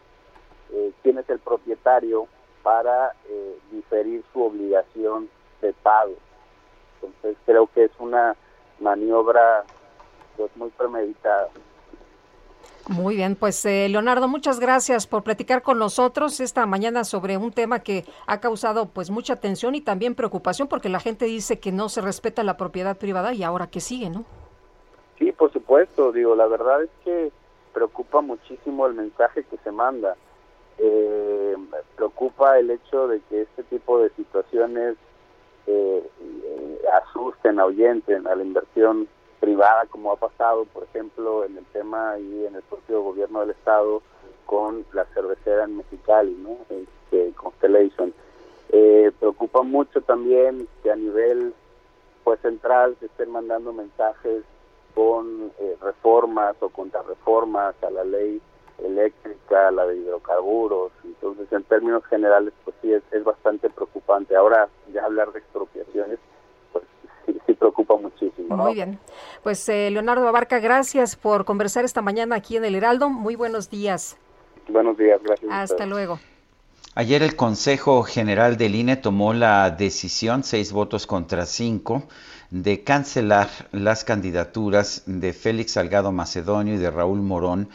[0.73, 2.27] eh, quién es el propietario
[2.63, 5.29] para eh, diferir su obligación
[5.61, 6.15] de pago.
[7.03, 8.37] Entonces creo que es una
[8.81, 9.65] maniobra
[10.37, 11.49] pues muy premeditada.
[12.89, 17.53] Muy bien, pues eh, Leonardo, muchas gracias por platicar con nosotros esta mañana sobre un
[17.53, 21.71] tema que ha causado pues mucha atención y también preocupación porque la gente dice que
[21.71, 24.25] no se respeta la propiedad privada y ahora que sigue, ¿no?
[25.19, 27.31] Sí, por supuesto, digo, la verdad es que
[27.75, 30.17] preocupa muchísimo el mensaje que se manda.
[30.79, 31.57] Eh,
[31.95, 34.97] preocupa el hecho de que este tipo de situaciones
[35.67, 39.09] eh, eh asusten, ahuyenten a la inversión
[39.41, 43.51] privada, como ha pasado, por ejemplo, en el tema y en el propio gobierno del
[43.51, 44.03] Estado
[44.47, 46.57] con la cervecera en Mexicali, ¿no?
[46.71, 48.13] Este, Constellation.
[48.71, 51.55] Eh, preocupa mucho también que a nivel
[52.25, 54.45] pues central se estén mandando mensajes
[54.95, 58.41] con eh, reformas o contrarreformas a la ley
[58.85, 60.93] eléctrica, a la de hidrocarburos.
[61.05, 64.37] Entonces, en términos generales, pues sí, es, es bastante preocupante.
[64.37, 66.19] Ahora, ya hablar de expropiaciones
[67.47, 68.57] sí, preocupa muchísimo.
[68.57, 68.99] Muy bien.
[69.43, 73.11] Pues eh, Leonardo Abarca, gracias por conversar esta mañana aquí en el Heraldo.
[73.11, 74.17] Muy buenos días.
[74.69, 75.51] Buenos días, gracias.
[75.51, 76.19] Hasta luego.
[76.95, 82.03] Ayer el Consejo General del INE tomó la decisión, seis votos contra cinco,
[82.51, 87.69] de cancelar las candidaturas de Félix Salgado Macedonio y de Raúl Morón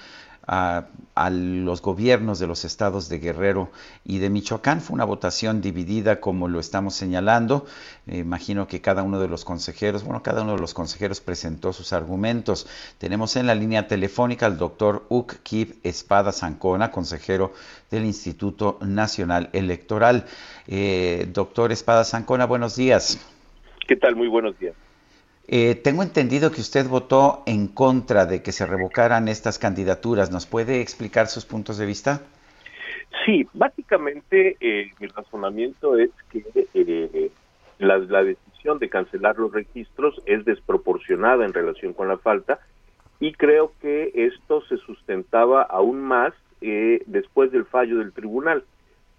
[0.48, 0.86] a,
[1.30, 3.70] los gobiernos de los estados de Guerrero
[4.04, 4.82] y de Michoacán.
[4.82, 7.66] Fue una votación dividida como lo estamos señalando.
[8.08, 11.94] imagino que cada uno de los consejeros, bueno, cada uno de los consejeros presentó sus
[11.94, 12.68] argumentos.
[12.98, 17.54] Tenemos en la línea telefónica al doctor Uk Kib Espada Zancona, consejero
[17.92, 20.26] del Instituto Nacional Electoral.
[20.68, 23.20] Eh, doctor Espada Zancona, buenos días.
[23.88, 24.16] ¿Qué tal?
[24.16, 24.76] Muy buenos días.
[25.48, 30.32] Eh, tengo entendido que usted votó en contra de que se revocaran estas candidaturas.
[30.32, 32.22] ¿Nos puede explicar sus puntos de vista?
[33.26, 37.32] Sí, básicamente eh, mi razonamiento es que eh,
[37.78, 42.60] la, decisión de cancelar los registros es desproporcionada en relación con la falta
[43.20, 46.34] y creo que esto se sustentaba aún más
[47.06, 48.64] después del fallo del tribunal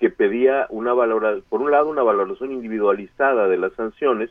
[0.01, 4.31] que pedía una valoración, por un lado una valoración individualizada de las sanciones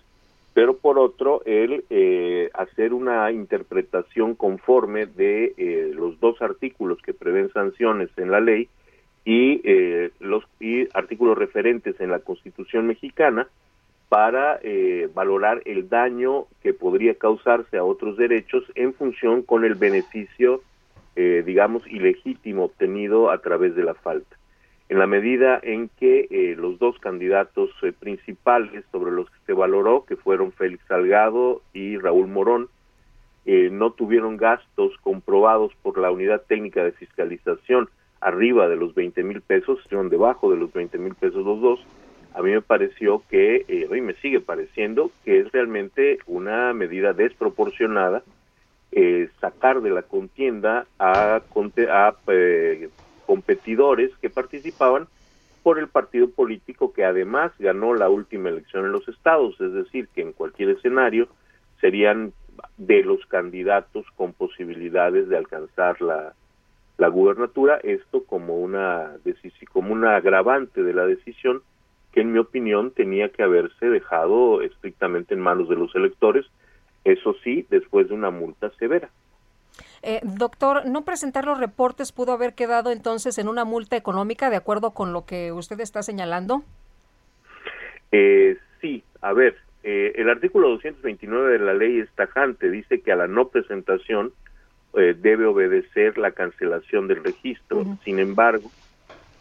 [0.53, 7.13] pero por otro, el eh, hacer una interpretación conforme de eh, los dos artículos que
[7.13, 8.69] prevén sanciones en la ley
[9.25, 13.47] y eh, los y artículos referentes en la Constitución mexicana
[14.09, 19.73] para eh, valorar el daño que podría causarse a otros derechos en función con el
[19.73, 20.61] beneficio,
[21.15, 24.37] eh, digamos, ilegítimo obtenido a través de la falta.
[24.93, 30.05] En la medida en que eh, los dos candidatos principales sobre los que se valoró,
[30.05, 32.69] que fueron Félix Salgado y Raúl Morón,
[33.71, 37.89] no tuvieron gastos comprobados por la unidad técnica de fiscalización
[38.21, 41.79] arriba de los 20 mil pesos, estuvieron debajo de los 20 mil pesos los dos,
[42.35, 47.13] a mí me pareció que, eh, y me sigue pareciendo, que es realmente una medida
[47.13, 48.21] desproporcionada
[48.91, 52.89] eh, sacar de la contienda a, a eh,
[53.25, 55.07] competidores que participaban
[55.63, 60.09] por el partido político que además ganó la última elección en los estados, es decir,
[60.13, 61.27] que en cualquier escenario
[61.79, 62.33] serían
[62.77, 66.33] de los candidatos con posibilidades de alcanzar la,
[66.97, 69.17] la gubernatura, esto como una
[69.71, 71.61] como una agravante de la decisión
[72.11, 76.45] que en mi opinión tenía que haberse dejado estrictamente en manos de los electores,
[77.03, 79.09] eso sí, después de una multa severa.
[80.05, 84.57] Eh, doctor, ¿no presentar los reportes pudo haber quedado entonces en una multa económica de
[84.57, 86.61] acuerdo con lo que usted está señalando?
[88.11, 93.13] Eh, sí, a ver, eh, el artículo 229 de la ley es tajante, dice que
[93.13, 94.33] a la no presentación
[94.93, 97.83] debe obedecer la cancelación del registro.
[98.03, 98.69] Sin embargo,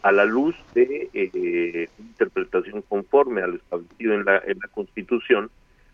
[0.03, 5.51] a la luz de eh, interpretación conforme a lo establecido en la, en la Constitución,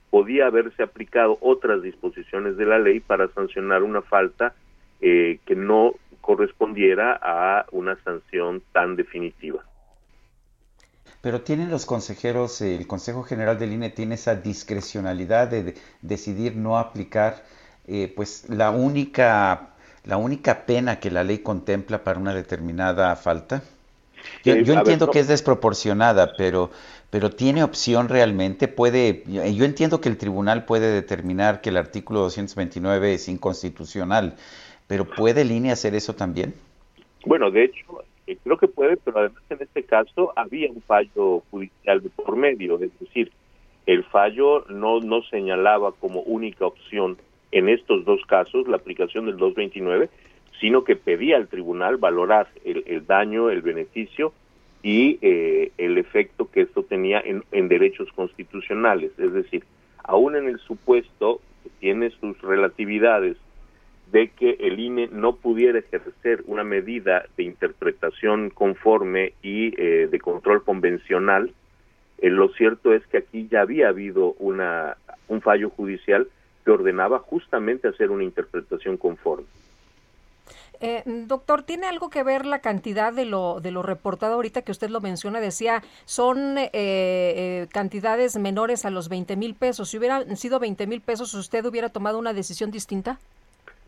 [0.09, 4.53] podía haberse aplicado otras disposiciones de la ley para sancionar una falta
[5.01, 9.63] eh, que no correspondiera a una sanción tan definitiva.
[11.21, 16.77] Pero tienen los consejeros, el Consejo General del INE tiene esa discrecionalidad de, decidir no
[16.77, 17.43] aplicar
[17.87, 19.69] eh, pues la única,
[20.05, 23.63] la única pena que la ley contempla para una determinada falta.
[24.43, 26.71] Yo, eh, entiendo que es desproporcionada, pero,
[27.09, 32.19] pero tiene opción realmente, puede, yo entiendo que el tribunal puede determinar que el artículo
[32.21, 34.35] 229 es inconstitucional,
[34.87, 36.53] pero ¿puede línea hacer eso también?
[37.25, 41.43] Bueno, de hecho, eh, creo que puede, pero además en este caso había un fallo
[41.51, 43.31] judicial de por medio, es decir,
[43.85, 47.17] el fallo no, no señalaba como única opción
[47.51, 50.09] en estos dos casos la aplicación del 229,
[50.59, 54.33] sino que pedía al tribunal valorar el, daño, el beneficio
[54.81, 59.11] y eh, el efecto que esto tenía en, derechos constitucionales.
[59.17, 59.63] Es decir,
[60.03, 63.37] aún en el supuesto que tiene sus relatividades
[64.11, 70.19] de que el INE no pudiera ejercer una medida de interpretación conforme y eh, de
[70.19, 71.51] control convencional,
[72.17, 76.27] eh, lo cierto es que aquí ya había habido una, un fallo judicial
[76.65, 79.45] que ordenaba justamente hacer una interpretación conforme.
[80.81, 84.71] Eh, doctor, ¿tiene algo que ver la cantidad de lo, de lo reportado ahorita que
[84.71, 85.41] usted lo menciona?
[85.41, 89.89] Decía, son eh, eh, cantidades menores a los 20 mil pesos.
[89.89, 93.19] Si hubieran sido 20 mil pesos, ¿usted hubiera tomado una decisión distinta?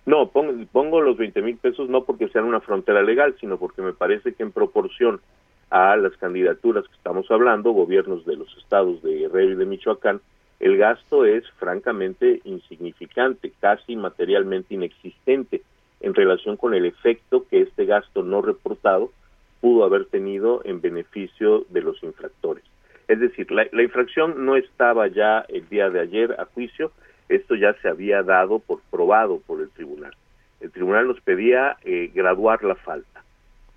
[0.05, 3.81] No, pongo, pongo los 20 mil pesos no porque sean una frontera legal, sino porque
[3.81, 5.21] me parece que en proporción
[5.69, 10.19] a las candidaturas que estamos hablando, gobiernos de los estados de Guerrero y de Michoacán,
[10.59, 15.61] el gasto es francamente insignificante, casi materialmente inexistente
[16.01, 19.11] en relación con el efecto que este gasto no reportado
[19.59, 22.63] pudo haber tenido en beneficio de los infractores.
[23.07, 26.91] Es decir, la, infracción no estaba ya el día de ayer a juicio,
[27.29, 30.13] esto ya se había dado por probado por el tribunal.
[30.59, 33.23] El tribunal nos pedía eh, graduar la falta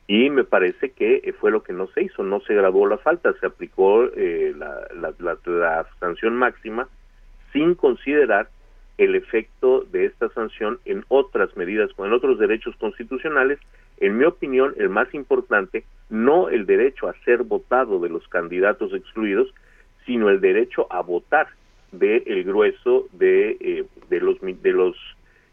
[0.06, 2.98] y me parece que eh, fue lo que no se hizo, no se graduó la
[2.98, 6.88] falta, se aplicó eh, la sanción máxima
[7.52, 8.48] sin considerar
[8.98, 13.58] el efecto de esta sanción en otras medidas, en otros derechos constitucionales,
[13.98, 18.92] en mi opinión, el más importante, no el derecho a ser votado de los candidatos
[18.92, 19.52] excluidos,
[20.06, 21.48] sino el derecho a votar
[21.92, 24.96] del grueso de, eh, de los, de los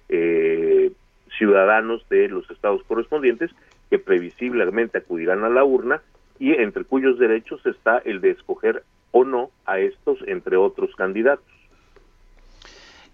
[0.09, 0.91] eh,
[1.37, 3.51] ciudadanos de los estados correspondientes
[3.89, 6.01] que previsiblemente acudirán a la urna
[6.39, 11.45] y entre cuyos derechos está el de escoger o no a estos entre otros candidatos.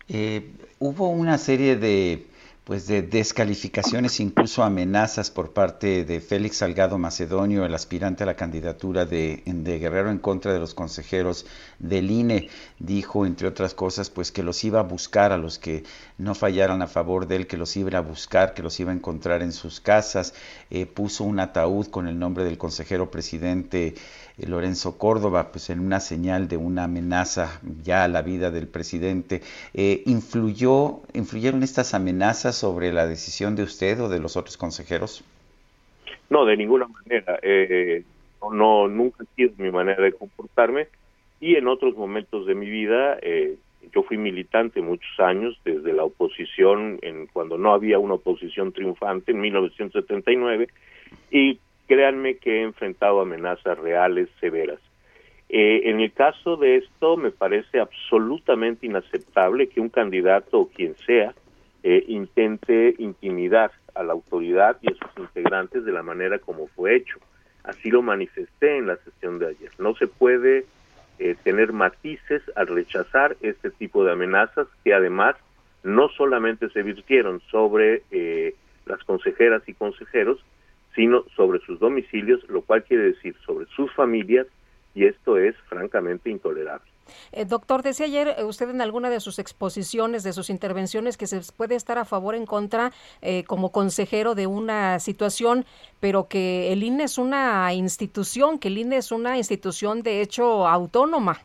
[0.09, 2.27] Eh, hubo una serie de
[2.67, 8.35] pues de descalificaciones, incluso amenazas por parte de Félix Salgado Macedonio, el aspirante a la
[8.35, 11.45] candidatura de, Guerrero en contra de los consejeros
[11.79, 12.49] del INE.
[12.77, 15.85] Dijo, entre otras cosas, pues que los iba a buscar a los que
[16.17, 18.95] no fallaran a favor de él, que los iba a buscar, que los iba a
[18.95, 20.33] encontrar en sus casas.
[20.69, 23.95] Eh, puso un ataúd con el nombre del consejero presidente
[24.45, 29.41] Lorenzo Córdoba, pues en una señal de una amenaza ya a la vida del presidente.
[29.73, 35.23] Eh, ¿influyó, ¿Influyeron estas amenazas sobre la decisión de usted o de los otros consejeros?
[36.29, 37.39] No, de ninguna manera.
[37.41, 38.03] Eh,
[38.51, 40.87] no, nunca ha sido mi manera de comportarme
[41.39, 43.57] y en otros momentos de mi vida eh,
[43.93, 49.31] yo fui militante muchos años desde la oposición en cuando no había una oposición triunfante
[49.31, 50.67] en 1979
[51.31, 54.79] y créanme que he enfrentado amenazas reales severas
[55.49, 60.95] eh, en el caso de esto, me parece absolutamente inaceptable que un candidato o quien
[60.97, 61.33] sea
[61.83, 66.95] eh, intente intimidar a la autoridad y a sus integrantes de la manera como fue
[66.95, 67.17] hecho.
[67.63, 69.71] Así lo manifesté en la sesión de ayer.
[69.79, 70.65] No se puede
[71.19, 75.35] eh, tener matices al rechazar este tipo de amenazas que además
[75.83, 78.03] no solamente se virtieron sobre
[78.85, 80.43] las consejeras y consejeros,
[80.97, 84.47] sino sobre sus domicilios, lo cual quiere decir sobre sus familias
[84.95, 86.89] y esto es francamente intolerable.
[87.31, 91.27] Eh, doctor, decía ayer eh, usted en alguna de sus exposiciones, de sus intervenciones, que
[91.27, 92.91] se puede estar a favor o en contra
[93.21, 95.65] eh, como consejero de una situación,
[95.99, 100.67] pero que el INE es una institución, que el INE es una institución de hecho
[100.67, 101.37] autónoma.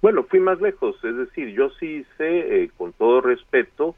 [0.00, 3.96] Bueno, fui más lejos, es decir, yo sí hice, con todo respeto,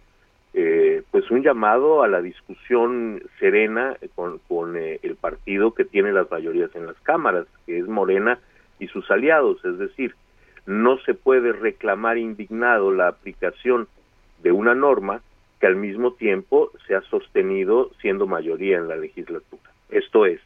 [0.55, 6.13] eh, pues un llamado a la discusión serena con, con eh, el partido que tiene
[6.13, 8.39] las mayorías en las cámaras, que es Morena
[8.79, 10.15] y sus aliados, es decir,
[10.67, 13.89] no se puede reclamar indignado la aplicación
[14.43, 15.23] de una norma
[15.61, 19.71] que al mismo tiempo se ha sostenido siendo mayoría en la legislatura.
[19.91, 20.41] Esto es,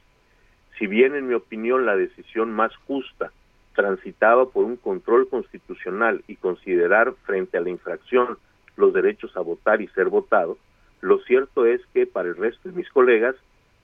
[0.78, 3.32] si bien en mi opinión la decisión más justa
[3.74, 8.38] transitaba por un control constitucional y considerar frente a la infracción
[8.76, 10.58] los derechos a votar y ser votado,
[11.00, 13.34] lo cierto es que para el resto de mis colegas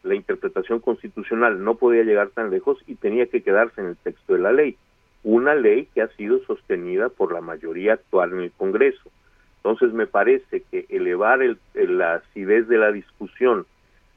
[0.02, 4.34] la interpretación constitucional no podía llegar tan lejos y tenía que quedarse en el texto
[4.34, 4.76] de la ley,
[5.24, 9.10] una ley que ha sido sostenida por la mayoría actual en el Congreso.
[9.56, 13.66] Entonces me parece que elevar el, la acidez de la discusión,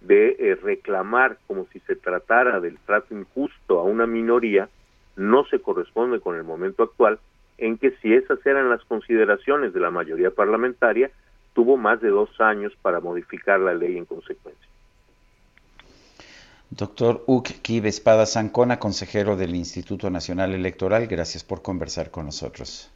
[0.02, 4.70] de eh, reclamar como si se tratara del trato injusto a una minoría,
[5.16, 7.20] no se corresponde con el momento actual
[7.62, 11.12] en que si esas eran las consideraciones de la mayoría parlamentaria,
[11.54, 14.68] tuvo más de dos años para modificar la ley en consecuencia.
[16.72, 22.92] Doctor Uc Kib Espada Sancona, consejero del Instituto Nacional Electoral, gracias por conversar con nosotros.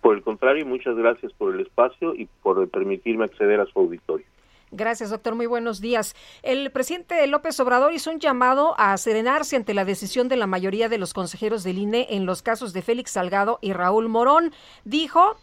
[0.00, 4.26] Por el contrario, muchas gracias por el espacio y por permitirme acceder a su auditorio.
[4.74, 5.34] Gracias, doctor.
[5.34, 6.16] Muy buenos días.
[6.42, 10.88] El presidente López Obrador hizo un llamado a serenarse ante la decisión de la mayoría
[10.88, 14.50] de los consejeros del INE en los casos de Félix Salgado y Raúl Morón.
[14.86, 15.36] Dijo,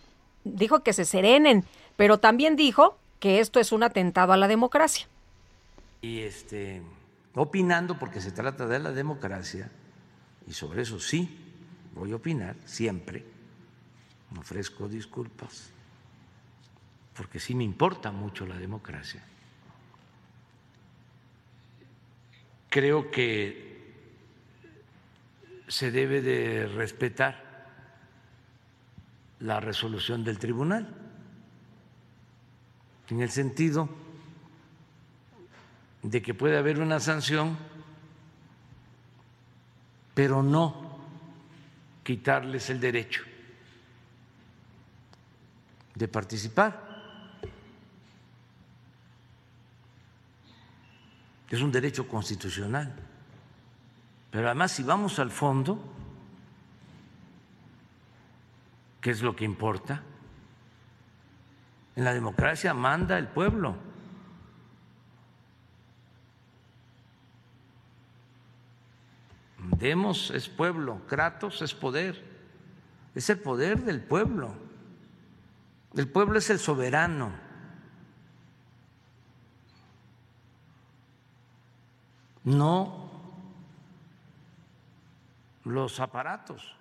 [0.44, 1.64] dijo que se serenen,
[1.96, 5.08] pero también dijo que esto es un atentado a la democracia.
[6.02, 6.82] Y este,
[7.36, 9.70] opinando porque se trata de la democracia,
[10.48, 11.38] y sobre eso sí
[11.94, 13.24] voy a opinar siempre,
[14.36, 15.72] ofrezco disculpas
[17.20, 19.22] porque sí me importa mucho la democracia.
[22.70, 23.94] Creo que
[25.68, 27.68] se debe de respetar
[29.42, 30.96] la resolución del tribunal,
[33.10, 33.90] en el sentido
[36.02, 37.58] de que puede haber una sanción,
[40.14, 41.02] pero no
[42.02, 43.24] quitarles el derecho
[45.96, 46.89] de participar.
[51.50, 52.94] Es un derecho constitucional.
[54.32, 55.80] Pero además, si vamos al fondo,
[59.02, 60.04] ¿qué es lo que importa?
[61.96, 63.76] En la democracia manda el pueblo.
[69.78, 72.24] Demos es pueblo, Kratos es poder,
[73.16, 74.54] es el poder del pueblo.
[75.96, 77.49] El pueblo es el soberano.
[82.44, 83.10] No
[85.66, 86.76] los aparatos.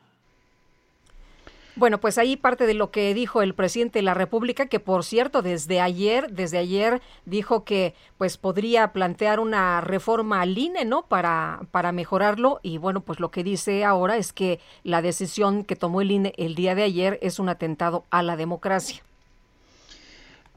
[1.78, 5.04] Bueno, pues ahí parte de lo que dijo el presidente de la República, que por
[5.04, 11.02] cierto, desde ayer, desde ayer dijo que pues podría plantear una reforma al INE, ¿no?
[11.02, 12.58] Para, para mejorarlo.
[12.64, 16.32] Y bueno, pues lo que dice ahora es que la decisión que tomó el INE
[16.36, 19.04] el día de ayer es un atentado a la democracia.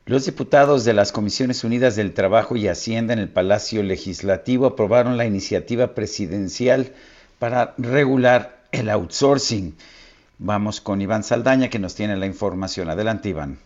[0.07, 5.15] Los diputados de las Comisiones Unidas del Trabajo y Hacienda en el Palacio Legislativo aprobaron
[5.15, 6.91] la iniciativa presidencial
[7.37, 9.75] para regular el outsourcing.
[10.39, 12.89] Vamos con Iván Saldaña que nos tiene la información.
[12.89, 13.59] Adelante, Iván.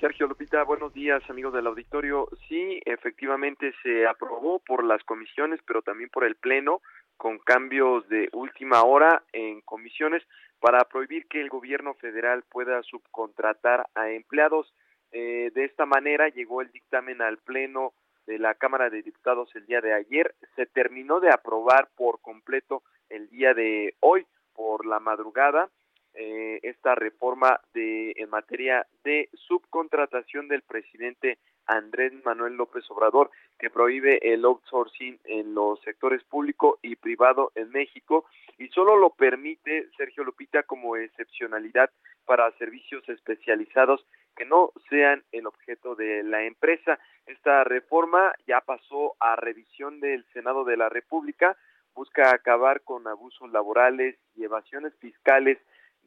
[0.00, 2.28] Sergio Lupita, buenos días, amigos del auditorio.
[2.48, 6.82] Sí, efectivamente se aprobó por las comisiones, pero también por el Pleno,
[7.16, 10.24] con cambios de última hora en comisiones
[10.58, 14.72] para prohibir que el gobierno federal pueda subcontratar a empleados
[15.12, 17.92] eh, de esta manera llegó el dictamen al Pleno
[18.26, 20.34] de la Cámara de Diputados el día de ayer.
[20.56, 25.70] Se terminó de aprobar por completo el día de hoy, por la madrugada
[26.14, 33.70] eh, esta reforma de en materia de subcontratación del presidente Andrés Manuel López Obrador, que
[33.70, 38.24] prohíbe el outsourcing en los sectores público y privado en México
[38.58, 41.90] y solo lo permite Sergio Lupita como excepcionalidad
[42.24, 44.04] para servicios especializados
[44.38, 46.98] que no sean el objeto de la empresa.
[47.26, 51.56] Esta reforma ya pasó a revisión del Senado de la República,
[51.92, 55.58] busca acabar con abusos laborales y evasiones fiscales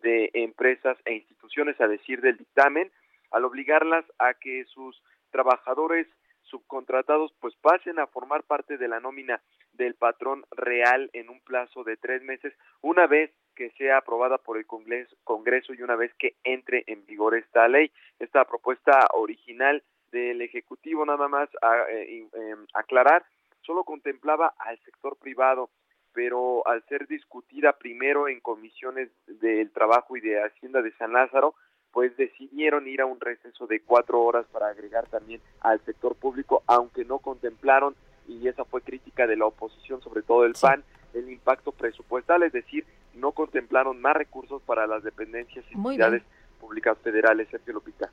[0.01, 2.89] de empresas e instituciones a decir del dictamen,
[3.31, 6.07] al obligarlas a que sus trabajadores
[6.43, 9.41] subcontratados pues pasen a formar parte de la nómina
[9.73, 14.57] del patrón real en un plazo de tres meses, una vez que sea aprobada por
[14.57, 17.91] el Congreso, y una vez que entre en vigor esta ley.
[18.17, 23.23] Esta propuesta original del Ejecutivo, nada más a, eh, em, aclarar,
[23.61, 25.69] solo contemplaba al sector privado,
[26.11, 31.53] pero al ser discutida primero en comisiones del trabajo y de Hacienda de San Lázaro,
[31.91, 36.63] pues decidieron ir a un receso de cuatro horas para agregar también al sector público,
[36.65, 37.95] aunque no contemplaron,
[38.27, 40.83] y esa fue crítica de la oposición, sobre todo del PAN,
[41.13, 42.85] el impacto presupuestal, es decir,
[43.15, 46.23] no contemplaron más recursos para las dependencias y entidades
[46.59, 48.09] públicas federales, Sergio Lupita.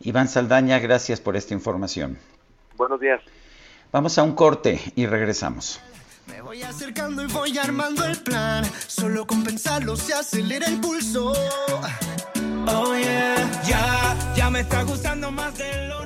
[0.00, 2.18] Iván Saldaña, gracias por esta información.
[2.76, 3.20] Buenos días.
[3.92, 5.80] Vamos a un corte y regresamos.
[6.26, 8.64] Me voy acercando y voy armando el plan.
[8.64, 11.32] Solo con pensarlo se acelera el pulso.
[12.68, 16.05] Oh yeah, ya, ya me está gustando más de lo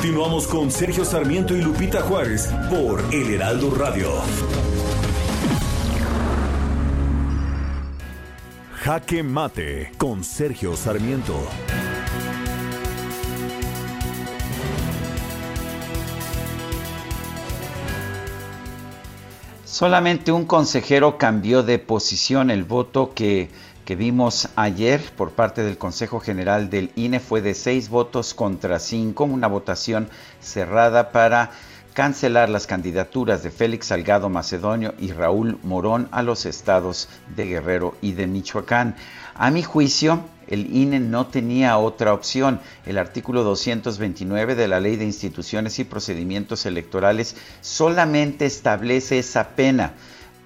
[0.00, 4.10] Continuamos con Sergio Sarmiento y Lupita Juárez por El Heraldo Radio.
[8.76, 11.36] Jaque Mate con Sergio Sarmiento.
[19.66, 22.50] Solamente un consejero cambió de posición.
[22.50, 23.50] El voto que,
[23.90, 28.78] que, vimos ayer por parte del Consejo General del INE fue de seis votos contra
[28.78, 30.08] cinco, una votación
[30.38, 31.50] cerrada para
[31.92, 37.96] cancelar las candidaturas de Félix Salgado Macedonio y Raúl Morón a los estados de Guerrero
[38.00, 38.94] y de Michoacán.
[39.34, 42.60] A mi juicio, el INE no tenía otra opción.
[42.86, 49.94] El artículo 229 de la Ley de Instituciones y Procedimientos Electorales solamente establece esa pena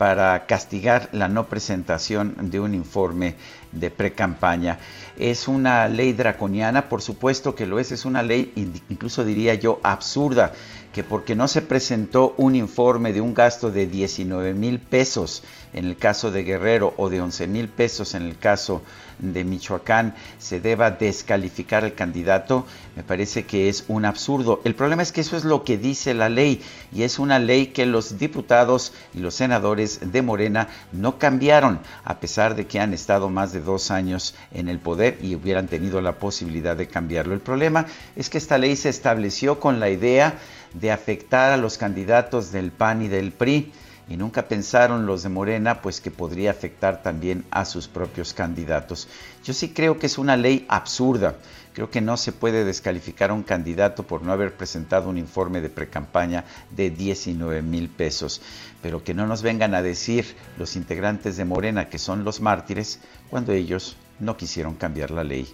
[0.05, 3.36] para castigar la no presentación de un informe
[3.72, 4.78] de precampaña.
[5.16, 8.52] Es una ley draconiana, por supuesto que lo es, es una ley
[8.90, 10.52] incluso diría yo absurda,
[10.93, 15.86] que porque no se presentó un informe de un gasto de 19 mil pesos en
[15.86, 20.60] el caso de Guerrero o de 11 mil pesos en el caso de Michoacán se
[20.60, 24.60] deba descalificar al candidato, me parece que es un absurdo.
[24.64, 26.60] El problema es que eso es lo que dice la ley
[26.92, 32.20] y es una ley que los diputados y los senadores de Morena no cambiaron, a
[32.20, 36.01] pesar de que han estado más de dos años en el poder y hubieran tenido
[36.01, 37.34] la posibilidad de cambiarlo.
[37.34, 37.86] El problema
[38.16, 40.38] es que esta ley se estableció con la idea
[40.74, 43.72] de afectar a los candidatos del PAN y del PRI
[44.09, 49.09] y nunca pensaron los de Morena pues que podría afectar también a sus propios candidatos.
[49.44, 51.36] Yo sí creo que es una ley absurda.
[51.72, 55.60] Creo que no se puede descalificar a un candidato por no haber presentado un informe
[55.60, 58.43] de precampaña de 19 mil pesos.
[58.82, 63.01] Pero que no nos vengan a decir los integrantes de Morena que son los mártires
[63.31, 65.52] cuando ellos no quisieron cambiar la ley.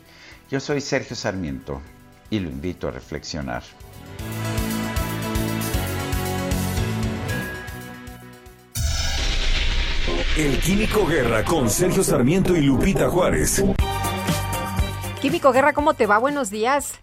[0.50, 1.80] Yo soy Sergio Sarmiento
[2.28, 3.62] y lo invito a reflexionar.
[10.40, 13.62] El Químico Guerra con Sergio Sarmiento y Lupita Juárez.
[15.20, 16.16] Químico Guerra, ¿cómo te va?
[16.16, 16.98] Buenos días.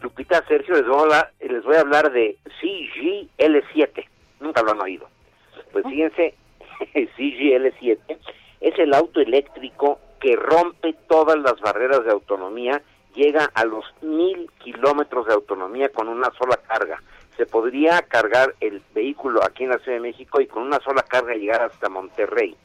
[0.00, 4.04] Lupita, Sergio, les voy a hablar, les voy a hablar de CGL7.
[4.40, 5.08] Nunca lo han oído.
[5.70, 6.34] Pues fíjense,
[6.92, 8.18] CGL7
[8.60, 12.82] es el auto eléctrico que rompe todas las barreras de autonomía,
[13.14, 17.00] llega a los mil kilómetros de autonomía con una sola carga
[17.36, 21.02] se podría cargar el vehículo aquí en la Ciudad de México y con una sola
[21.02, 22.56] carga llegar hasta Monterrey.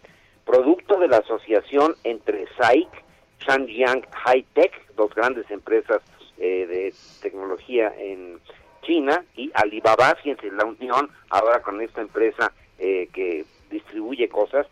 [0.45, 2.89] Producto de la asociación entre SAIC,
[3.39, 6.01] Shangjiang High Tech, dos grandes empresas
[6.37, 8.39] eh, de tecnología en
[8.83, 14.67] China, y Alibaba, fíjense, la unión ahora con esta empresa eh, que distribuye cosas,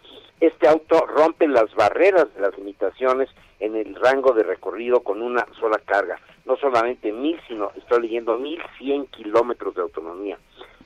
[0.45, 5.43] Este auto rompe las barreras de las limitaciones en el rango de recorrido con una
[5.59, 6.19] sola carga.
[6.45, 10.37] No solamente mil, sino estoy leyendo mil cien kilómetros de autonomía.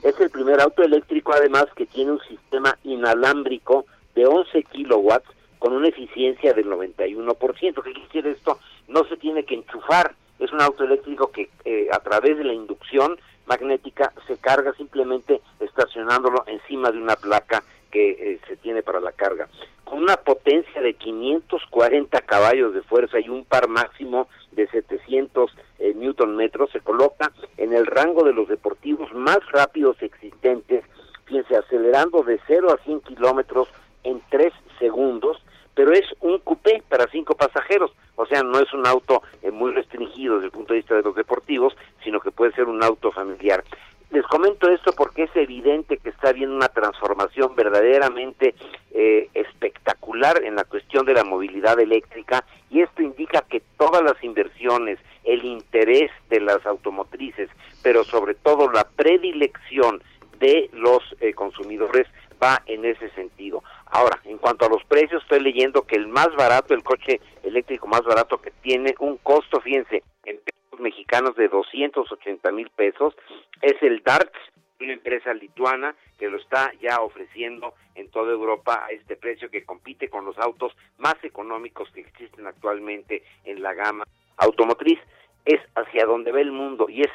[0.01, 5.27] Es el primer auto eléctrico, además, que tiene un sistema inalámbrico de 11 kilowatts
[5.59, 7.83] con una eficiencia del 91%.
[7.83, 8.59] ¿Qué quiere esto?
[8.87, 10.15] No se tiene que enchufar.
[10.39, 15.41] Es un auto eléctrico que eh, a través de la inducción magnética se carga simplemente
[15.59, 19.47] estacionándolo encima de una placa que eh, se tiene para la carga.
[19.83, 25.93] Con una potencia de 540 caballos de fuerza y un par máximo de 700 eh,
[25.95, 30.83] newton metros, se coloca en el rango de los deportivos más rápidos existentes,
[31.25, 33.67] fíjense, acelerando de 0 a 100 kilómetros
[34.03, 35.37] en 3 segundos,
[35.73, 39.71] pero es un coupé para cinco pasajeros, o sea, no es un auto eh, muy
[39.71, 43.13] restringido desde el punto de vista de los deportivos, sino que puede ser un auto
[43.13, 43.63] familiar.
[44.11, 48.55] Les comento esto porque es evidente que está habiendo una transformación verdaderamente
[48.91, 54.21] eh, espectacular en la cuestión de la movilidad eléctrica y esto indica que todas las
[54.23, 57.49] inversiones, el interés de las automotrices,
[57.83, 60.01] pero sobre todo la predilección
[60.39, 62.07] de los eh, consumidores
[62.41, 63.63] va en ese sentido.
[63.85, 67.85] Ahora, en cuanto a los precios, estoy leyendo que el más barato, el coche eléctrico
[67.85, 70.39] más barato que tiene un costo, fíjense, en
[70.79, 73.15] mexicanos de 280 mil pesos,
[73.61, 74.37] es el Darts,
[74.79, 79.65] una empresa lituana que lo está ya ofreciendo en toda Europa a este precio que
[79.65, 84.05] compite con los autos más económicos que existen actualmente en la gama
[84.37, 84.99] automotriz.
[85.43, 87.11] Es hacia donde ve el mundo y es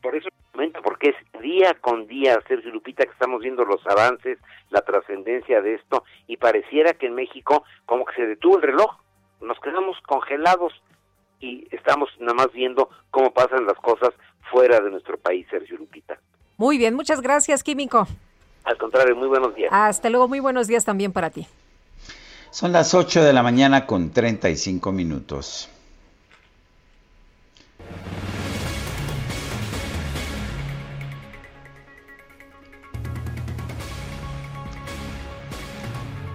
[0.00, 0.28] por eso
[0.84, 4.38] porque es día con día, Sergio Lupita, que estamos viendo los avances,
[4.70, 8.96] la trascendencia de esto, y pareciera que en México como que se detuvo el reloj,
[9.40, 10.72] nos quedamos congelados
[11.42, 14.10] y estamos nada más viendo cómo pasan las cosas
[14.50, 16.18] fuera de nuestro país, Sergio Lupita.
[16.56, 18.06] Muy bien, muchas gracias, Químico.
[18.64, 19.70] Al contrario, muy buenos días.
[19.72, 21.46] Hasta luego, muy buenos días también para ti.
[22.50, 25.68] Son las 8 de la mañana con 35 minutos.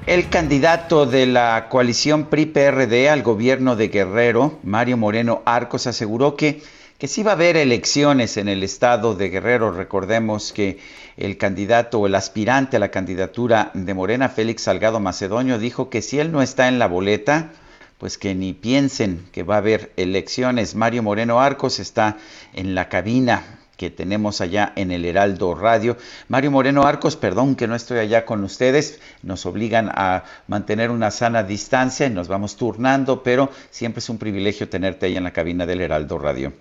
[0.07, 6.61] El candidato de la coalición PRI-PRD al gobierno de Guerrero, Mario Moreno Arcos, aseguró que,
[6.97, 9.69] que sí va a haber elecciones en el estado de Guerrero.
[9.73, 10.79] Recordemos que
[11.17, 16.01] el candidato o el aspirante a la candidatura de Morena, Félix Salgado Macedonio, dijo que
[16.01, 17.51] si él no está en la boleta,
[17.97, 20.73] pues que ni piensen que va a haber elecciones.
[20.73, 22.15] Mario Moreno Arcos está
[22.53, 25.95] en la cabina que tenemos allá en el Heraldo Radio.
[26.27, 31.11] Mario Moreno Arcos, perdón que no estoy allá con ustedes, nos obligan a mantener una
[31.11, 35.31] sana distancia y nos vamos turnando, pero siempre es un privilegio tenerte ahí en la
[35.31, 36.51] cabina del Heraldo Radio.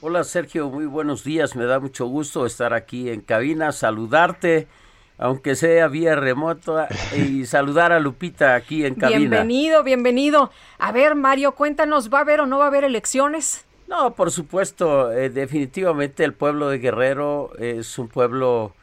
[0.00, 4.68] Hola Sergio, muy buenos días, me da mucho gusto estar aquí en cabina, saludarte
[5.16, 9.18] aunque sea vía remota, y saludar a Lupita aquí en cabina.
[9.18, 10.50] Bienvenido, bienvenido.
[10.78, 13.64] A ver, Mario, cuéntanos, ¿va a haber o no va a haber elecciones?
[13.88, 18.74] No, por supuesto, eh, definitivamente el pueblo de Guerrero es un pueblo,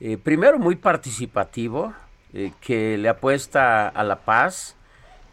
[0.00, 1.94] eh, primero, muy participativo,
[2.34, 4.76] eh, que le apuesta a la paz,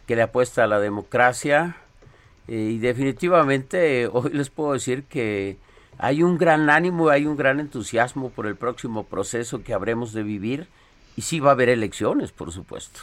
[0.05, 1.77] que le apuesta a la democracia,
[2.47, 5.57] y definitivamente hoy les puedo decir que
[5.97, 10.21] hay un gran ánimo, hay un gran entusiasmo por el próximo proceso que habremos de
[10.21, 10.67] vivir,
[11.17, 13.01] y sí va a haber elecciones, por supuesto.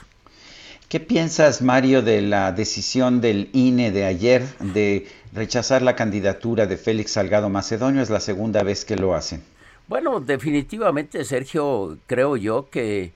[0.89, 6.76] ¿Qué piensas, Mario, de la decisión del INE de ayer de rechazar la candidatura de
[6.76, 8.02] Félix Salgado Macedonio?
[8.02, 9.42] Es la segunda vez que lo hacen.
[9.88, 13.12] Bueno, definitivamente, Sergio, creo yo que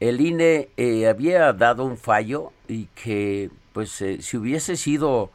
[0.00, 5.30] el INE eh, había dado un fallo y que, pues, eh, si hubiese sido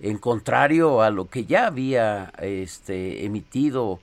[0.00, 4.00] en contrario a lo que ya había este, emitido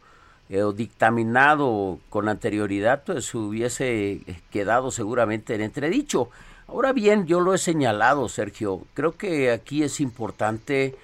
[0.50, 4.22] eh, o dictaminado con anterioridad, pues hubiese
[4.52, 6.30] quedado seguramente en entredicho.
[6.68, 10.96] Ahora bien, yo lo he señalado, Sergio, creo que aquí es importante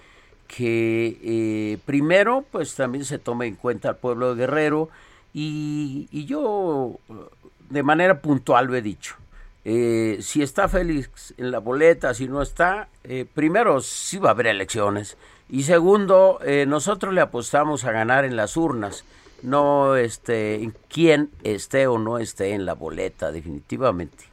[0.55, 4.89] que eh, primero, pues también se tome en cuenta al pueblo de Guerrero
[5.33, 6.99] y, yo
[7.69, 9.15] de manera puntual lo he dicho.
[9.63, 14.31] Eh, si está Félix en la boleta, si no está, eh, primero sí va a
[14.33, 15.17] haber elecciones
[15.49, 19.03] y segundo, nosotros le apostamos a ganar en las urnas,
[19.43, 24.30] no este, en quién esté o no esté en la boleta, definitivamente.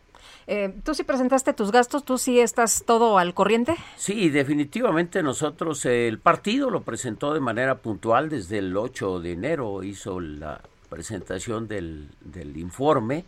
[0.50, 2.06] Eh, ¿Tú sí presentaste tus gastos?
[2.06, 3.76] ¿Tú sí estás todo al corriente?
[3.98, 9.82] Sí, definitivamente nosotros, el partido lo presentó de manera puntual desde el 8 de enero,
[9.82, 12.08] hizo la presentación del,
[12.56, 13.26] informe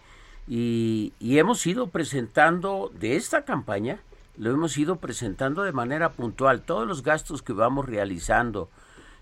[0.48, 4.00] y, hemos ido presentando de esta campaña,
[4.38, 8.70] lo hemos ido presentando de manera puntual, todos los gastos que vamos realizando.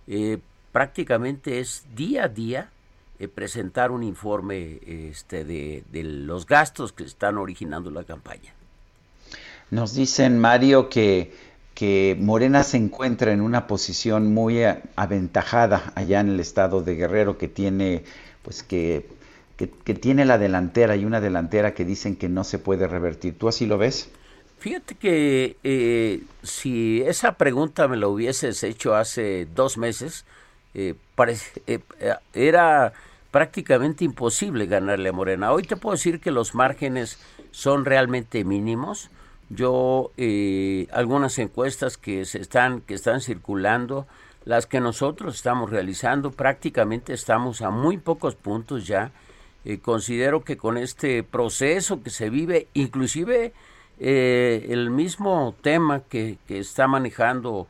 [0.07, 0.39] Eh,
[0.71, 2.71] prácticamente es día a día
[3.19, 8.55] eh, presentar un informe este, de, los gastos que están originando la campaña.
[9.71, 11.33] Nos dicen, Mario, que,
[11.75, 14.63] que Morena se encuentra en una posición muy
[14.97, 18.05] aventajada allá en el estado de Guerrero, que tiene,
[18.43, 19.09] pues que,
[19.57, 23.37] que, que tiene la delantera y una delantera que dicen que no se puede revertir.
[23.37, 24.11] ¿Tú así lo ves?
[24.59, 30.25] Fíjate que eh, si esa pregunta me la hubieses hecho hace dos meses,
[30.79, 30.95] eh,
[31.67, 32.93] eh, era
[33.31, 35.53] prácticamente imposible ganarle a Morena.
[35.53, 37.19] Hoy te puedo decir que los márgenes
[37.51, 39.11] son realmente mínimos.
[39.51, 40.13] Yo
[40.93, 44.07] algunas encuestas que se están que están circulando,
[44.45, 49.11] las que nosotros estamos realizando, prácticamente estamos a muy pocos puntos ya.
[49.83, 53.55] considero que con este proceso que se vive, inclusive
[54.01, 57.67] eh, el mismo tema que, que, está manejando,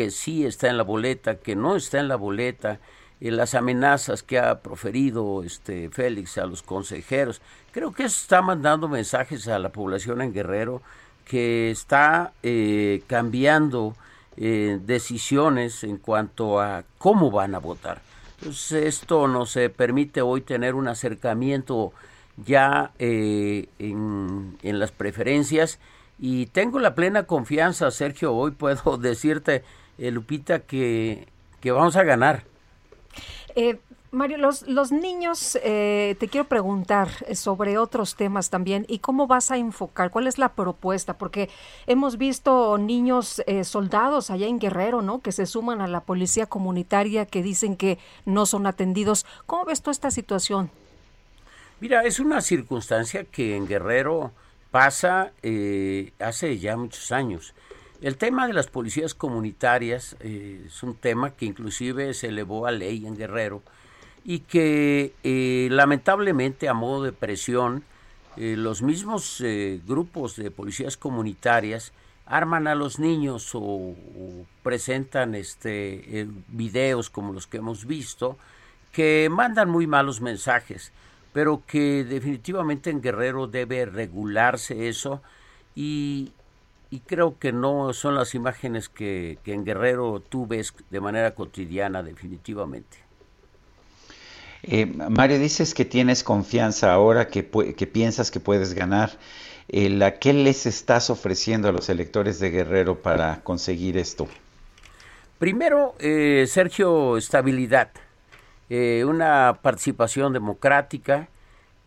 [0.00, 2.80] que sí está en la boleta, que no está en la boleta,
[3.20, 8.88] las amenazas que ha proferido este Félix a los consejeros, creo que eso está mandando
[8.88, 10.80] mensajes a la población en Guerrero
[11.26, 13.94] que está eh, cambiando
[14.38, 18.00] eh, decisiones en cuanto a cómo van a votar.
[18.38, 21.92] Entonces esto nos permite hoy tener un acercamiento
[22.38, 25.78] ya eh, en, las preferencias
[26.18, 29.62] y tengo la plena confianza, Sergio, hoy puedo decirte,
[30.00, 31.28] eh, Lupita, que,
[31.60, 32.44] que, vamos a ganar.
[33.54, 33.78] Eh,
[34.10, 39.56] Mario, los, los niños, te quiero preguntar sobre otros temas también y cómo vas a
[39.56, 41.48] enfocar, cuál es la propuesta, porque
[41.86, 45.20] hemos visto niños soldados allá en Guerrero, ¿no?
[45.20, 49.26] Que se suman a la policía comunitaria, que dicen que no son atendidos.
[49.46, 50.72] ¿Cómo ves tú esta situación?
[51.80, 54.32] Mira, es una circunstancia que en Guerrero
[54.70, 57.54] pasa eh, hace ya muchos años.
[58.00, 62.72] El tema de las policías comunitarias eh, es un tema que inclusive se elevó a
[62.72, 63.62] ley en Guerrero
[64.24, 67.84] y que eh, lamentablemente a modo de presión
[68.36, 69.42] los mismos
[69.86, 71.92] grupos de policías comunitarias
[72.24, 78.38] arman a los niños o, o presentan este videos como los que hemos visto
[78.92, 80.92] que mandan muy malos mensajes
[81.32, 85.22] pero que definitivamente en Guerrero debe regularse eso
[85.74, 86.32] y,
[86.98, 92.98] creo que no son las imágenes que, en Guerrero tú ves de manera cotidiana definitivamente.
[94.64, 99.12] Eh, Mario, dices que tienes confianza ahora, que, que piensas que puedes ganar.
[99.72, 104.26] Eh, ¿Qué les estás ofreciendo a los electores de Guerrero para conseguir esto?
[105.38, 107.90] Primero, eh, Sergio, estabilidad.
[108.68, 111.28] Eh, una participación democrática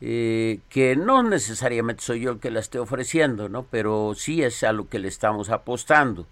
[0.06, 3.64] eh, que no necesariamente soy yo el que la esté ofreciendo, ¿no?
[3.64, 6.28] pero sí es a lo que le estamos apostando.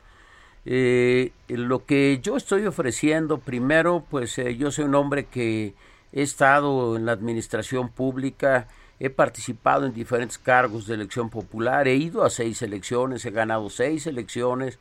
[0.65, 5.73] Eh, lo que yo estoy ofreciendo, primero, pues yo soy un hombre que
[6.11, 8.67] he estado en la administración pública,
[8.99, 13.69] he participado en diferentes cargos de elección popular, he ido a seis elecciones, he ganado
[13.69, 14.79] seis elecciones,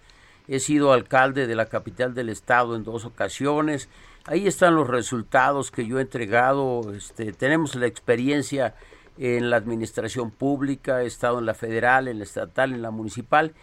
[0.49, 3.89] he sido alcalde de la capital del estado en dos ocasiones,
[4.27, 6.93] Ahí están los resultados que yo he entregado.
[6.95, 8.75] Este, tenemos la experiencia
[9.19, 13.55] en la administración pública, he estado en la federal, en la estatal, en la municipal.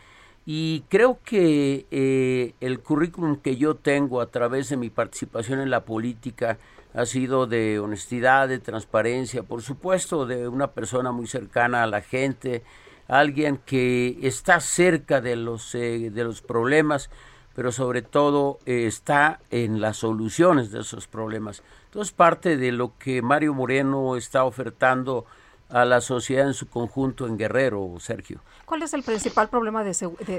[0.45, 5.69] Y creo que eh, el currículum que yo tengo a través de mi participación en
[5.69, 6.57] la política
[6.93, 12.01] ha sido de honestidad, de transparencia, por supuesto, de una persona muy cercana a la
[12.01, 12.63] gente,
[13.07, 17.09] alguien que está cerca de los, eh, de los problemas,
[17.57, 21.63] pero sobre todo eh, está en las soluciones de esos problemas.
[21.85, 25.25] Entonces, parte de lo que Mario Moreno está ofertando
[25.69, 28.41] a la sociedad en su conjunto en Guerrero, Sergio.
[28.65, 29.91] ¿Cuál es el principal problema de,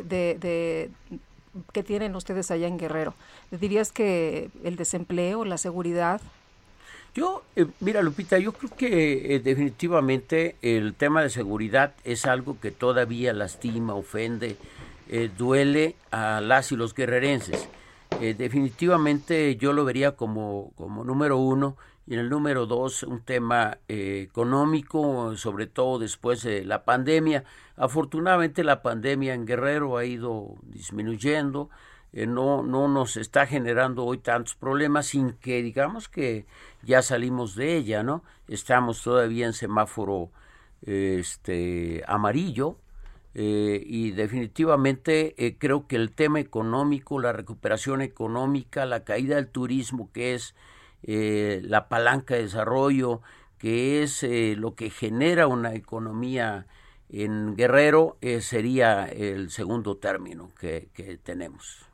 [0.04, 0.90] de,
[1.72, 3.14] que tienen ustedes allá en Guerrero?
[3.50, 6.20] ¿Dirías que el desempleo, la seguridad?
[7.16, 12.60] Yo, eh, mira Lupita, yo creo que eh, definitivamente el tema de seguridad es algo
[12.60, 14.56] que todavía lastima, ofende,
[15.08, 17.68] eh, duele a las y los guerrerenses.
[18.20, 21.76] Eh, definitivamente yo lo vería como, como número uno
[22.06, 27.44] y en el número dos un tema eh, económico, sobre todo después de la pandemia.
[27.76, 31.70] Afortunadamente la pandemia en Guerrero ha ido disminuyendo,
[32.12, 36.46] no, no nos está generando hoy tantos problemas sin que digamos que
[36.82, 38.24] ya salimos de ella, ¿no?
[38.48, 40.30] Estamos todavía en semáforo
[40.82, 42.78] este amarillo,
[43.40, 49.46] eh, y definitivamente eh, creo que el tema económico, la recuperación económica, la caída del
[49.46, 50.56] turismo, que es
[51.04, 53.22] eh, la palanca de desarrollo,
[53.56, 56.66] que es lo que genera una economía
[57.10, 61.86] en Guerrero, sería el segundo término que, que tenemos.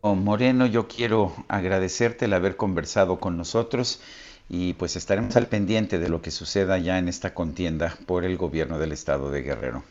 [0.00, 4.00] Oh, Moreno, yo quiero agradecerte el haber conversado con nosotros
[4.52, 8.36] y pues estaremos al pendiente de lo que suceda ya en esta contienda por el
[8.36, 9.84] gobierno del estado de Guerrero.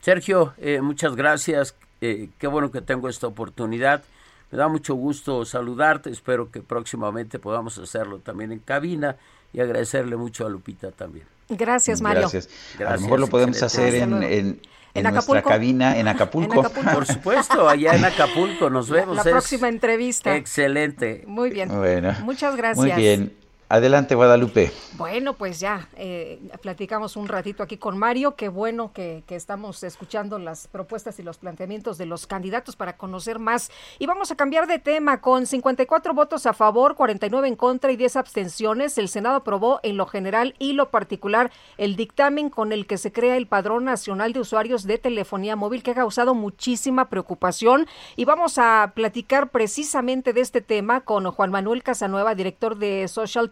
[0.00, 1.76] Sergio, eh, muchas gracias.
[2.00, 4.02] Eh, qué bueno que tengo esta oportunidad.
[4.50, 6.08] Me da mucho gusto saludarte.
[6.08, 9.16] Espero que próximamente podamos hacerlo también en cabina
[9.52, 11.26] y agradecerle mucho a Lupita también.
[11.50, 12.22] Gracias, Mario.
[12.22, 12.48] Gracias.
[12.80, 14.60] a lo mejor lo podemos hacer en, en,
[14.94, 16.54] en, nuestra cabina en Acapulco.
[16.54, 16.90] En Acapulco.
[16.94, 19.14] Por supuesto, allá en Acapulco nos vemos.
[19.14, 20.36] La, la próxima entrevista.
[20.36, 21.22] Excelente.
[21.26, 21.68] Muy bien.
[21.68, 22.14] Bueno.
[22.22, 22.78] Muchas gracias.
[22.78, 23.43] Muy bien.
[23.74, 24.70] Adelante, Guadalupe.
[24.92, 28.36] Bueno, pues ya eh, platicamos un ratito aquí con Mario.
[28.36, 32.96] Qué bueno que, que, estamos escuchando las propuestas y los planteamientos de los candidatos para
[32.96, 33.72] conocer más.
[33.98, 35.20] Y vamos a cambiar de tema.
[35.20, 39.96] Con 54 votos a favor, 49 en contra y 10 abstenciones, el Senado aprobó en
[39.96, 44.32] lo general y lo particular el dictamen con el que se crea el Padrón Nacional
[44.32, 47.88] de Usuarios de Telefonía Móvil, que ha causado muchísima preocupación.
[48.14, 53.50] Y vamos a platicar precisamente de este tema con Juan Manuel Casanueva, director de Social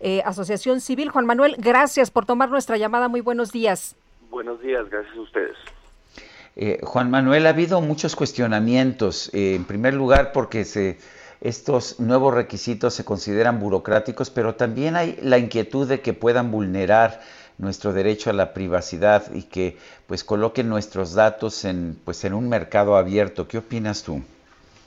[0.00, 1.10] eh, Asociación Civil.
[1.10, 3.08] Juan Manuel, gracias por tomar nuestra llamada.
[3.08, 3.96] Muy buenos días.
[4.30, 5.56] Buenos días, gracias a ustedes.
[6.56, 9.30] Eh, Juan Manuel, ha habido muchos cuestionamientos.
[9.34, 10.98] Eh, en primer lugar, porque se,
[11.40, 17.20] estos nuevos requisitos se consideran burocráticos, pero también hay la inquietud de que puedan vulnerar
[17.58, 22.48] nuestro derecho a la privacidad y que pues coloquen nuestros datos en pues en un
[22.48, 23.46] mercado abierto.
[23.46, 24.22] ¿Qué opinas tú?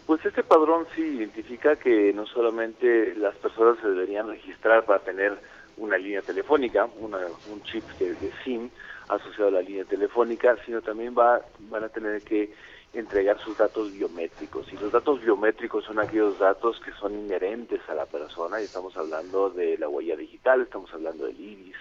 [0.07, 5.37] Pues este padrón sí identifica que no solamente las personas se deberían registrar para tener
[5.75, 7.17] una línea telefónica, una,
[7.51, 8.69] un chip de, SIM
[9.09, 12.53] asociado a la línea telefónica, sino también va, van a tener que
[12.93, 14.71] entregar sus datos biométricos.
[14.71, 18.95] Y los datos biométricos son aquellos datos que son inherentes a la persona, y estamos
[18.95, 21.75] hablando de la huella digital, estamos hablando del iris,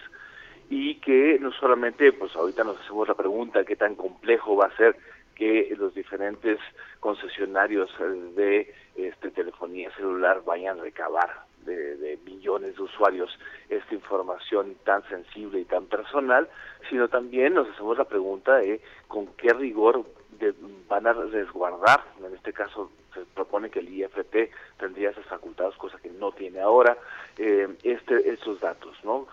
[0.69, 4.77] y que no solamente, pues ahorita nos hacemos la pregunta, qué tan complejo va a
[4.77, 4.97] ser
[5.37, 6.59] que los diferentes
[6.99, 7.91] concesionarios
[8.35, 13.31] de este, telefonía celular vayan a recabar de, de, millones de usuarios
[13.69, 16.49] esta información tan sensible y tan personal,
[16.89, 20.05] sino también nos hacemos la pregunta de con qué rigor
[20.39, 20.55] de,
[20.89, 25.99] van a resguardar, en este caso se propone que el IFT tendría esas facultades, cosa
[25.99, 26.97] que no tiene ahora,
[27.39, 29.27] eh, este, estos datos, ¿no?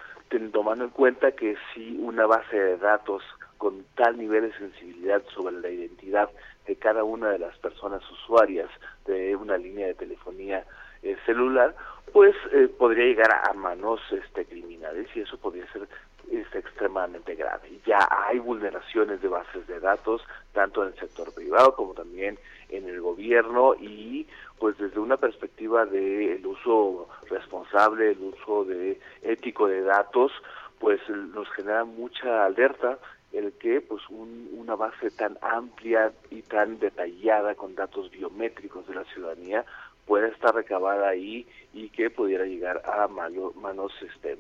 [0.51, 3.21] tomando en cuenta que si una base de datos
[3.64, 6.30] con tal nivel de sensibilidad sobre la identidad
[6.68, 8.69] de cada una de las personas usuarias
[9.06, 10.65] de una línea de telefonía
[11.02, 11.73] eh, celular,
[12.11, 15.88] pues eh, podría llegar a manos este, criminales y eso podría ser
[16.30, 17.69] este, extremadamente grave.
[17.85, 20.22] Ya hay vulneraciones de bases de datos,
[20.52, 22.38] tanto en el sector privado como también
[22.68, 24.27] en el gobierno y
[24.60, 30.34] pues desde una perspectiva del de uso responsable, el uso de ético de datos,
[30.80, 32.99] pues nos genera mucha alerta
[33.34, 38.95] el que pues un, una base tan amplia y tan detallada con datos biométricos de
[38.95, 39.65] la ciudadanía
[40.05, 44.38] pueda estar recabada ahí y que pudiera llegar a manos, este,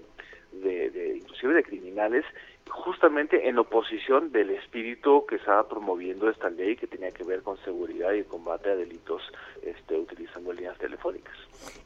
[0.51, 2.25] de, de, inclusive de criminales
[2.73, 7.57] justamente en oposición del espíritu que estaba promoviendo esta ley que tenía que ver con
[7.63, 9.21] seguridad y combate a delitos
[9.61, 11.33] este, utilizando líneas telefónicas.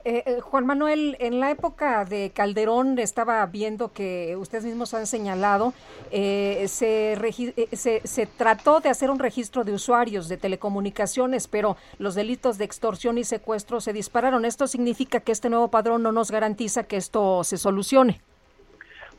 [0.05, 5.05] Eh, eh, Juan Manuel, en la época de Calderón estaba viendo que ustedes mismos han
[5.05, 5.73] señalado,
[6.11, 11.75] eh, se, eh, se, se trató de hacer un registro de usuarios de telecomunicaciones, pero
[11.99, 14.45] los delitos de extorsión y secuestro se dispararon.
[14.45, 18.21] ¿Esto significa que este nuevo padrón no nos garantiza que esto se solucione?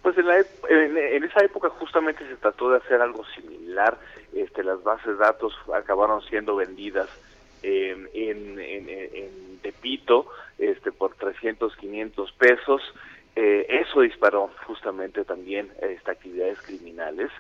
[0.03, 3.99] Pues en, la, en, en, esa época justamente se trató de hacer algo similar.
[4.33, 7.09] Este, las bases de datos acabaron siendo vendidas
[7.63, 12.83] eh, en, en, en, Tepito este, por 300, 500 pesos.
[13.35, 17.31] Eh, eso disparó justamente también este, actividades criminales.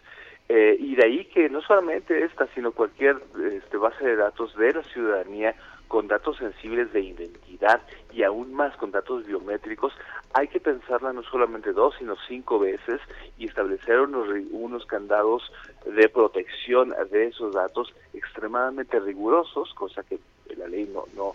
[0.48, 3.18] Eh, y de ahí que no solamente esta, sino cualquier
[3.52, 5.55] este, base de datos de la ciudadanía
[5.89, 7.82] con datos sensibles de identidad
[8.12, 9.93] y aún más con datos biométricos,
[10.35, 13.01] hay que pensarla no solamente dos, sino cinco veces
[13.39, 15.51] y establecer unos, unos candados
[15.86, 20.19] de protección de esos datos extremadamente rigurosos, cosa que
[20.56, 21.32] la ley no, no,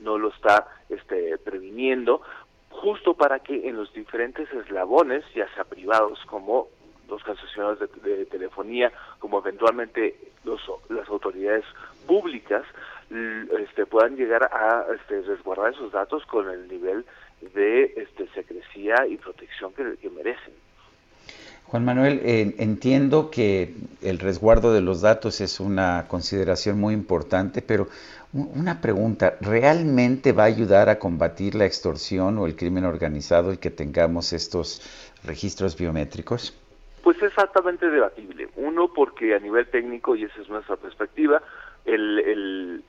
[0.00, 2.22] no lo está este, previniendo,
[2.70, 6.68] justo para que en los diferentes eslabones, ya sea privados como
[7.08, 11.64] los concesionarios de, de, telefonía, como eventualmente los, las autoridades
[12.06, 12.64] públicas,
[13.10, 17.04] este, puedan llegar a este, resguardar esos datos con el nivel
[17.54, 20.54] de este, secrecía y protección que, que merecen.
[21.66, 27.60] Juan Manuel, eh, entiendo que el resguardo de los datos es una consideración muy importante,
[27.60, 27.88] pero
[28.32, 33.56] una pregunta, ¿realmente va a ayudar a combatir la extorsión o el crimen organizado y
[33.56, 34.80] que tengamos estos
[35.24, 36.56] registros biométricos?
[37.02, 38.48] Pues es altamente debatible.
[38.56, 41.42] Uno, porque a nivel técnico, y esa es nuestra perspectiva,
[41.84, 42.84] el, el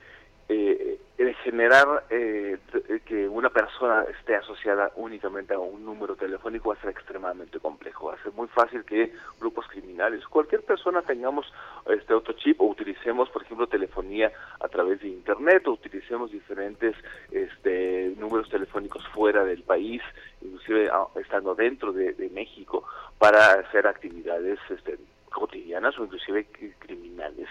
[0.48, 2.58] eh, el generar eh,
[3.04, 8.06] que una persona esté asociada únicamente a un número telefónico va a ser extremadamente complejo.
[8.06, 11.52] Va a ser muy fácil que grupos criminales, cualquier persona tengamos
[11.86, 16.94] este otro chip o utilicemos, por ejemplo, telefonía a través de internet o utilicemos diferentes
[17.32, 20.02] este, números telefónicos fuera del país,
[20.40, 22.84] inclusive ah, estando dentro de, de México,
[23.18, 24.98] para hacer actividades este,
[25.30, 26.46] cotidianas o inclusive
[26.78, 27.48] criminales.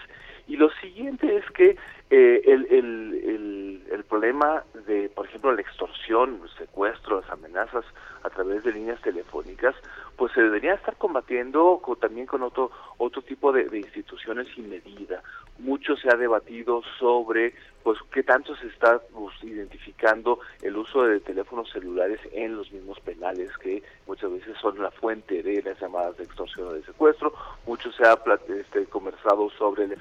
[0.48, 1.76] Y lo siguiente es que
[2.10, 7.84] eh, el, el, el, el, problema de, por ejemplo, la extorsión, el secuestro, las amenazas
[8.22, 9.74] a través de líneas telefónicas,
[10.16, 15.22] pues se debería estar combatiendo también con otro otro tipo de, instituciones sin medida.
[15.58, 21.20] Mucho se ha debatido sobre pues qué tanto se está pues, identificando el uso de
[21.20, 26.16] teléfonos celulares en los mismos penales que muchas veces son la fuente de las llamadas
[26.16, 27.32] de extorsión o de secuestro.
[27.66, 28.18] Mucho se ha
[28.48, 29.94] este, conversado sobre la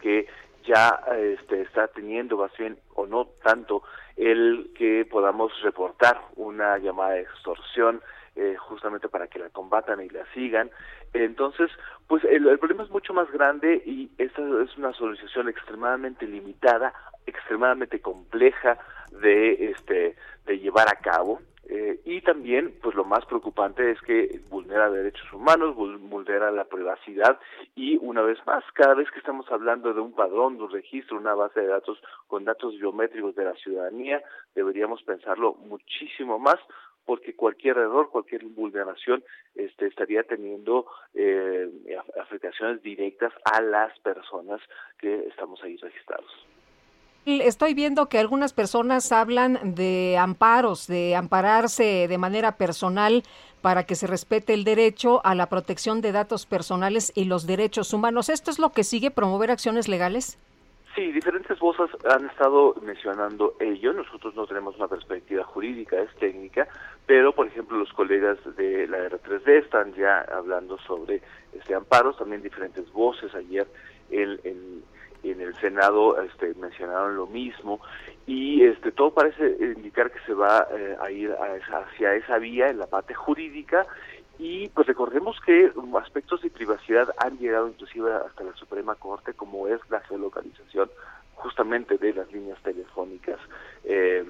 [0.00, 0.26] que
[0.64, 3.82] ya este, está teniendo más bien o no tanto
[4.16, 8.02] el que podamos reportar una llamada de extorsión
[8.36, 10.70] eh, justamente para que la combatan y la sigan.
[11.12, 11.70] Entonces,
[12.06, 16.92] pues el, el, problema es mucho más grande y esta es una solución extremadamente limitada,
[17.26, 18.78] extremadamente compleja
[19.10, 21.40] de este de llevar a cabo.
[21.68, 27.38] Eh, y también, pues lo más preocupante es que vulnera derechos humanos, vulnera la privacidad
[27.76, 31.18] y una vez más, cada vez que estamos hablando de un padrón, de un registro,
[31.18, 34.22] una base de datos con datos biométricos de la ciudadanía,
[34.54, 36.58] deberíamos pensarlo muchísimo más
[37.04, 39.22] porque cualquier error, cualquier vulneración
[39.54, 41.68] este, estaría teniendo eh,
[42.20, 44.60] afectaciones directas a las personas
[44.98, 46.30] que estamos ahí registrados.
[47.26, 53.22] Estoy viendo que algunas personas hablan de amparos, de ampararse de manera personal
[53.60, 57.92] para que se respete el derecho a la protección de datos personales y los derechos
[57.92, 58.30] humanos.
[58.30, 60.38] ¿Esto es lo que sigue promover acciones legales?
[60.94, 63.92] Sí, diferentes voces han estado mencionando ello.
[63.92, 66.68] Nosotros no tenemos una perspectiva jurídica, es técnica,
[67.06, 71.20] pero por ejemplo los colegas de la R3D están ya hablando sobre
[71.52, 73.68] este amparos, también diferentes voces ayer
[74.10, 74.82] en, en
[75.22, 77.80] en el Senado este, mencionaron lo mismo
[78.26, 82.78] y este todo parece indicar que se va eh, a ir hacia esa vía en
[82.78, 83.86] la parte jurídica
[84.38, 89.68] y pues recordemos que aspectos de privacidad han llegado inclusive hasta la Suprema Corte como
[89.68, 90.90] es la geolocalización
[91.40, 93.38] justamente de las líneas telefónicas.
[93.84, 94.24] Eh,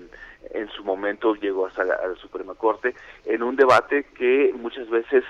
[0.53, 2.95] en su momento llegó hasta la, la, Suprema Corte
[3.27, 5.25] en un debate que muchas veces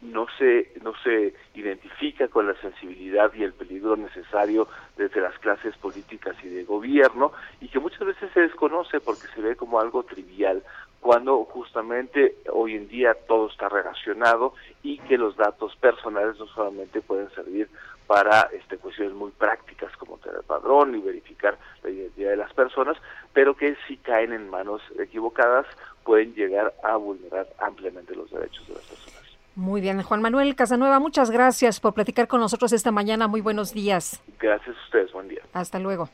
[0.00, 5.76] no se no se identifica con la sensibilidad y el peligro necesario desde las clases
[5.76, 10.02] políticas y de gobierno y que muchas veces se desconoce porque se ve como algo
[10.02, 10.62] trivial
[11.00, 17.02] cuando justamente hoy en día todo está relacionado y que los datos personales no solamente
[17.02, 17.68] pueden servir
[18.06, 22.96] para este, cuestiones muy prácticas como tener padrón y verificar la identidad de las personas,
[23.32, 25.66] pero que si caen en manos equivocadas
[26.04, 29.14] pueden llegar a vulnerar ampliamente los derechos de las personas.
[29.56, 33.28] Muy bien, Juan Manuel Casanueva, muchas gracias por platicar con nosotros esta mañana.
[33.28, 34.20] Muy buenos días.
[34.40, 35.42] Gracias a ustedes, buen día.
[35.52, 36.08] Hasta luego.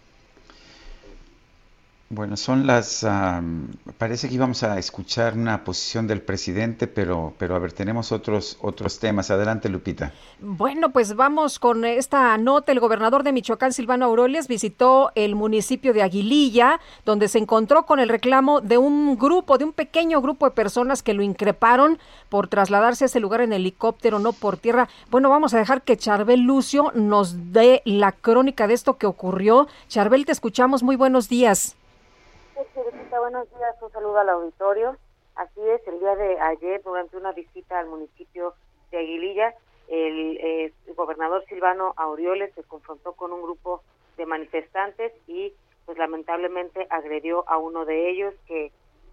[2.12, 3.04] Bueno, son las.
[3.04, 8.10] Um, parece que íbamos a escuchar una posición del presidente, pero, pero a ver, tenemos
[8.10, 9.30] otros otros temas.
[9.30, 10.12] Adelante, Lupita.
[10.40, 12.72] Bueno, pues vamos con esta nota.
[12.72, 18.00] El gobernador de Michoacán, Silvano Aureoles, visitó el municipio de Aguililla, donde se encontró con
[18.00, 22.48] el reclamo de un grupo, de un pequeño grupo de personas que lo increparon por
[22.48, 24.88] trasladarse a ese lugar en helicóptero, no por tierra.
[25.12, 29.68] Bueno, vamos a dejar que Charbel Lucio nos dé la crónica de esto que ocurrió.
[29.86, 30.82] Charbel, te escuchamos.
[30.82, 31.76] Muy buenos días
[33.18, 34.96] buenos días, un saludo al auditorio.
[35.34, 38.54] Así es, el día de ayer, durante una visita al municipio
[38.90, 39.54] de Aguililla,
[39.88, 43.82] el, eh, gobernador Silvano Aureoles se confrontó con un grupo
[44.16, 45.54] de manifestantes y
[45.86, 48.72] pues lamentablemente agredió a uno de ellos que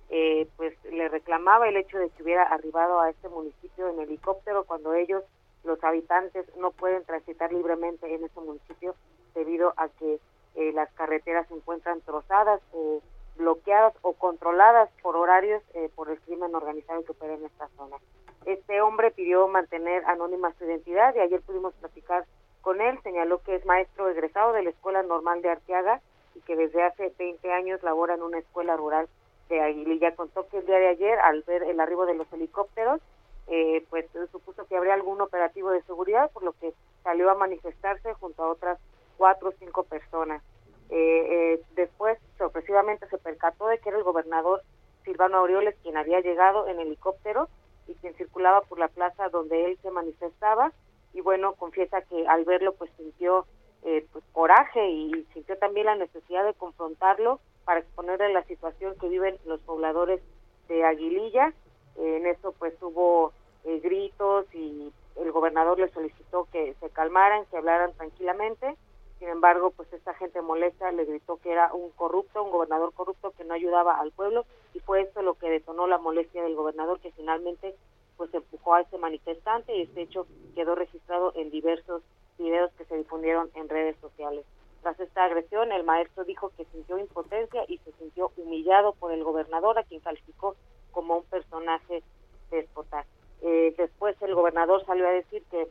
[0.10, 4.66] eh, pues le reclamaba el hecho de que hubiera arribado a este municipio en helicóptero
[4.66, 5.24] cuando ellos,
[5.64, 8.96] los habitantes, no pueden transitar libremente en ese municipio
[9.34, 10.20] debido a que
[10.56, 13.02] eh, las carreteras se encuentran trozadas o
[13.38, 17.98] bloqueadas o controladas por horarios eh, por el crimen organizado que opera en esta zona.
[18.46, 22.26] Este hombre pidió mantener anónima su identidad y ayer pudimos platicar
[22.62, 23.00] con él.
[23.04, 26.02] Señaló que es maestro egresado de la Escuela Normal de Arteaga
[26.36, 29.10] y que desde hace 20 años labora en una escuela rural
[29.50, 30.16] de Aguililla.
[30.16, 33.02] Contó que el día de ayer, al ver el arribo de los helicópteros,
[33.48, 36.74] eh, pues supuso que habría algún operativo de seguridad, por lo que
[37.04, 38.80] salió a manifestarse junto a otras
[39.18, 40.42] cuatro o cinco personas.
[40.90, 44.62] Eh, eh, después, sorpresivamente, se percató de que era el gobernador
[45.04, 47.50] Silvano Aureoles quien había llegado en helicóptero
[47.88, 50.72] y quien circulaba por la plaza donde él se manifestaba.
[51.14, 53.46] Y bueno, confiesa que al verlo, pues sintió
[53.84, 59.10] eh, pues, coraje y sintió también la necesidad de confrontarlo para exponerle la situación que
[59.10, 60.22] viven los pobladores
[60.68, 61.54] de Aguililla.
[61.98, 63.34] en eso pues hubo
[63.66, 68.78] eh, gritos y el gobernador le solicitó que se calmaran, que hablaran tranquilamente.
[69.20, 73.32] Sin embargo, pues esta gente molesta le gritó que era un corrupto, un gobernador corrupto
[73.32, 77.00] que no ayudaba al pueblo y fue esto lo que detonó la molestia del gobernador
[77.00, 77.76] que finalmente
[78.16, 82.04] pues empujó a ese manifestante y este hecho quedó registrado en diversos
[82.38, 84.46] videos que se difundieron en redes sociales.
[84.82, 89.24] Tras esta agresión, el maestro dijo que sintió impotencia y se sintió humillado por el
[89.24, 90.56] gobernador, a quien calificó
[90.92, 92.04] como un personaje
[92.52, 93.06] déspota.
[93.42, 95.68] Eh, después el gobernador salió a decir que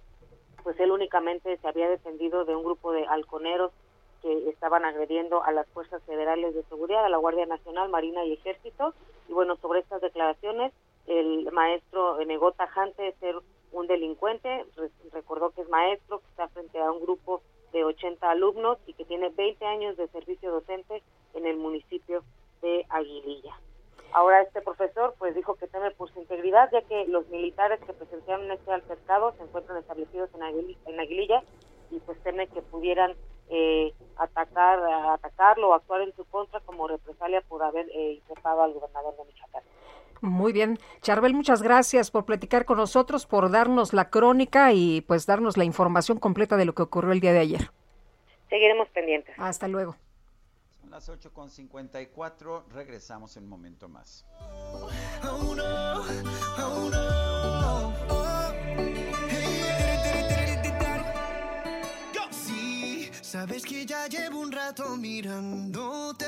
[0.67, 3.71] pues él únicamente se había defendido de un grupo de halconeros
[4.21, 8.33] que estaban agrediendo a las fuerzas federales de seguridad, a la Guardia Nacional, Marina y
[8.33, 8.93] Ejército.
[9.29, 10.73] Y bueno, sobre estas declaraciones,
[11.07, 13.37] el maestro negó tajante ser
[13.71, 14.67] un delincuente,
[15.13, 19.05] recordó que es maestro, que está frente a un grupo de 80 alumnos y que
[19.05, 21.01] tiene 20 años de servicio docente
[21.35, 22.25] en el municipio
[22.61, 23.55] de Aguililla.
[24.17, 27.93] Ahora este profesor pues dijo que teme por su integridad ya que los militares que
[27.93, 31.43] presenciaron este altercado se encuentran establecidos en, Aguililla,
[31.91, 33.13] y pues teme que pudieran
[33.51, 34.79] eh, atacar,
[35.13, 39.63] atacarlo o actuar en su contra como represalia por haber eh, al gobernador de Michoacán.
[40.23, 40.79] Muy bien.
[41.03, 45.65] Charbel, muchas gracias por platicar con nosotros, por darnos la crónica y pues darnos la
[45.65, 47.71] información completa de lo que ocurrió el día de ayer.
[48.49, 49.35] Seguiremos pendientes.
[49.39, 49.95] Hasta luego.
[50.87, 54.25] Son las 8.54, regresamos en un momento más.
[62.31, 66.27] Sí, sabes que ya llevo un rato mirándote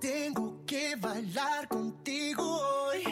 [0.00, 3.04] tengo que bailar contigo hoy.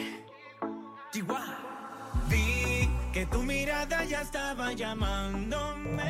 [2.29, 6.09] Vi que tu mirada ya estaba llamándome.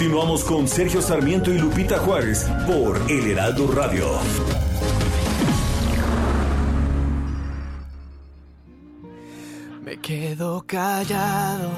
[0.00, 4.06] Continuamos con Sergio Sarmiento y Lupita Juárez por El Heraldo Radio.
[9.84, 11.72] Me quedo callado.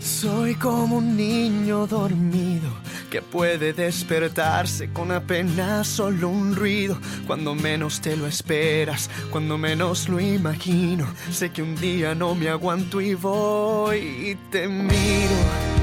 [0.00, 2.70] Soy como un niño dormido
[3.10, 6.96] que puede despertarse con apenas solo un ruido.
[7.26, 11.06] Cuando menos te lo esperas, cuando menos lo imagino.
[11.30, 15.81] Sé que un día no me aguanto y voy y te miro.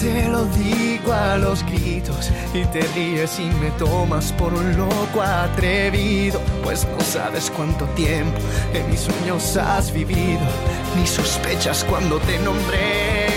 [0.00, 5.20] Te lo digo a los gritos y te ríes y me tomas por un loco
[5.20, 6.40] atrevido.
[6.64, 8.38] Pues no sabes cuánto tiempo
[8.72, 10.40] en mis sueños has vivido,
[10.96, 13.28] ni sospechas cuando te nombré.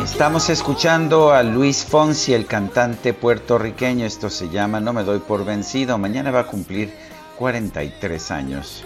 [0.00, 4.06] Estamos escuchando a Luis Fonsi, el cantante puertorriqueño.
[4.06, 5.98] Esto se llama No me doy por vencido.
[5.98, 6.92] Mañana va a cumplir
[7.36, 8.84] 43 años.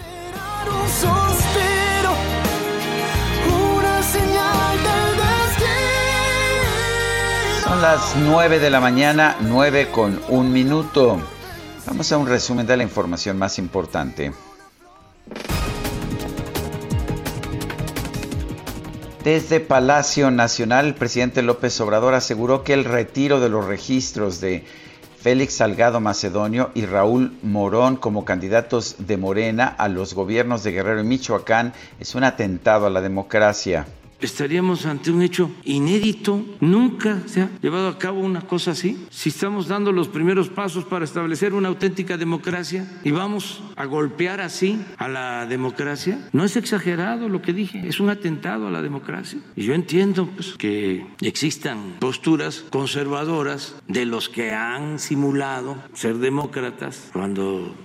[7.63, 11.19] Son las 9 de la mañana, 9 con un minuto.
[11.85, 14.31] Vamos a un resumen de la información más importante.
[19.23, 24.65] Desde Palacio Nacional, el presidente López Obrador aseguró que el retiro de los registros de
[25.23, 30.99] Félix Salgado Macedonio y Raúl Morón como candidatos de Morena a los gobiernos de Guerrero
[30.99, 31.71] y Michoacán.
[32.01, 33.87] Es un atentado a la democracia
[34.25, 36.43] estaríamos ante un hecho inédito.
[36.59, 39.05] Nunca se ha llevado a cabo una cosa así.
[39.09, 44.41] Si estamos dando los primeros pasos para establecer una auténtica democracia y vamos a golpear
[44.41, 48.81] así a la democracia, no es exagerado lo que dije, es un atentado a la
[48.81, 49.39] democracia.
[49.55, 57.09] Y yo entiendo pues, que existan posturas conservadoras de los que han simulado ser demócratas
[57.13, 57.75] cuando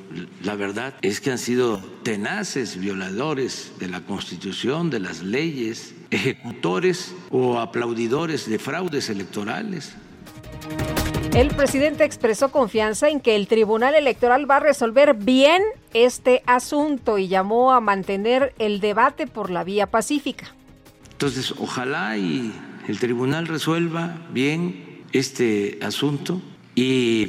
[0.42, 7.14] la verdad es que han sido tenaces violadores de la Constitución, de las leyes, ejecutores
[7.30, 9.94] o aplaudidores de fraudes electorales.
[11.34, 15.62] El presidente expresó confianza en que el Tribunal Electoral va a resolver bien
[15.92, 20.54] este asunto y llamó a mantener el debate por la vía pacífica.
[21.12, 22.52] Entonces, ojalá y
[22.88, 26.40] el tribunal resuelva bien este asunto
[26.74, 27.28] y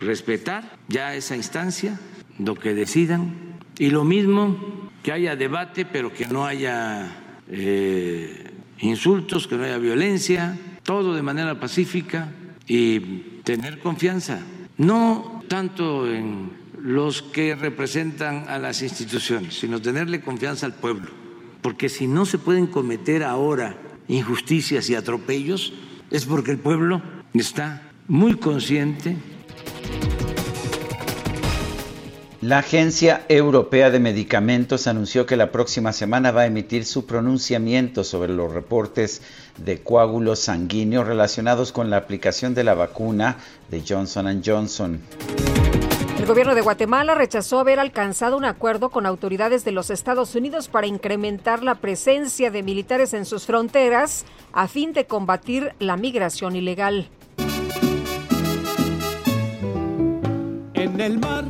[0.00, 2.00] respetar ya esa instancia,
[2.38, 4.56] lo que decidan, Y lo mismo,
[5.02, 8.50] que haya debate, pero que no haya eh,
[8.80, 12.32] insultos, que no haya violencia, todo de manera pacífica
[12.66, 13.00] y
[13.44, 14.40] tener confianza.
[14.78, 16.50] No tanto en
[16.80, 21.10] los que representan a las instituciones, sino tenerle confianza al pueblo.
[21.62, 23.76] Porque si no se pueden cometer ahora
[24.08, 25.72] injusticias y atropellos,
[26.10, 27.02] es porque el pueblo
[27.34, 29.16] está muy consciente
[32.46, 38.04] La Agencia Europea de Medicamentos anunció que la próxima semana va a emitir su pronunciamiento
[38.04, 39.20] sobre los reportes
[39.56, 45.00] de coágulos sanguíneos relacionados con la aplicación de la vacuna de Johnson Johnson.
[46.20, 50.68] El gobierno de Guatemala rechazó haber alcanzado un acuerdo con autoridades de los Estados Unidos
[50.68, 56.54] para incrementar la presencia de militares en sus fronteras a fin de combatir la migración
[56.54, 57.08] ilegal.
[60.74, 61.44] En el mar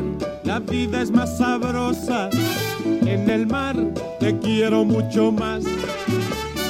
[0.56, 2.30] la vida es más sabrosa.
[2.82, 3.76] En el mar
[4.18, 5.64] te quiero mucho más.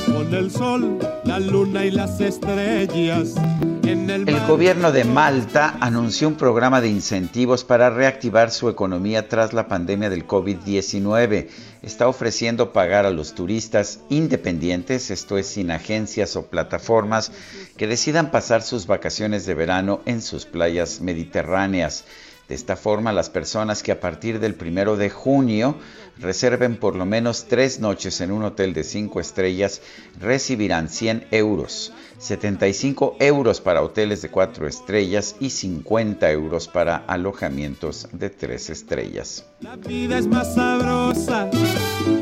[0.06, 3.36] Con el sol, la luna y las estrellas.
[3.84, 9.28] En el, el gobierno de Malta anunció un programa de incentivos para reactivar su economía
[9.28, 11.46] tras la pandemia del COVID-19.
[11.82, 17.30] Está ofreciendo pagar a los turistas independientes, esto es sin agencias o plataformas,
[17.76, 22.04] que decidan pasar sus vacaciones de verano en sus playas mediterráneas.
[22.48, 25.76] De esta forma, las personas que a partir del primero de junio
[26.18, 29.82] reserven por lo menos tres noches en un hotel de cinco estrellas
[30.20, 38.08] recibirán 100 euros, 75 euros para hoteles de cuatro estrellas y 50 euros para alojamientos
[38.12, 39.44] de tres estrellas.
[39.60, 41.50] La vida es más sabrosa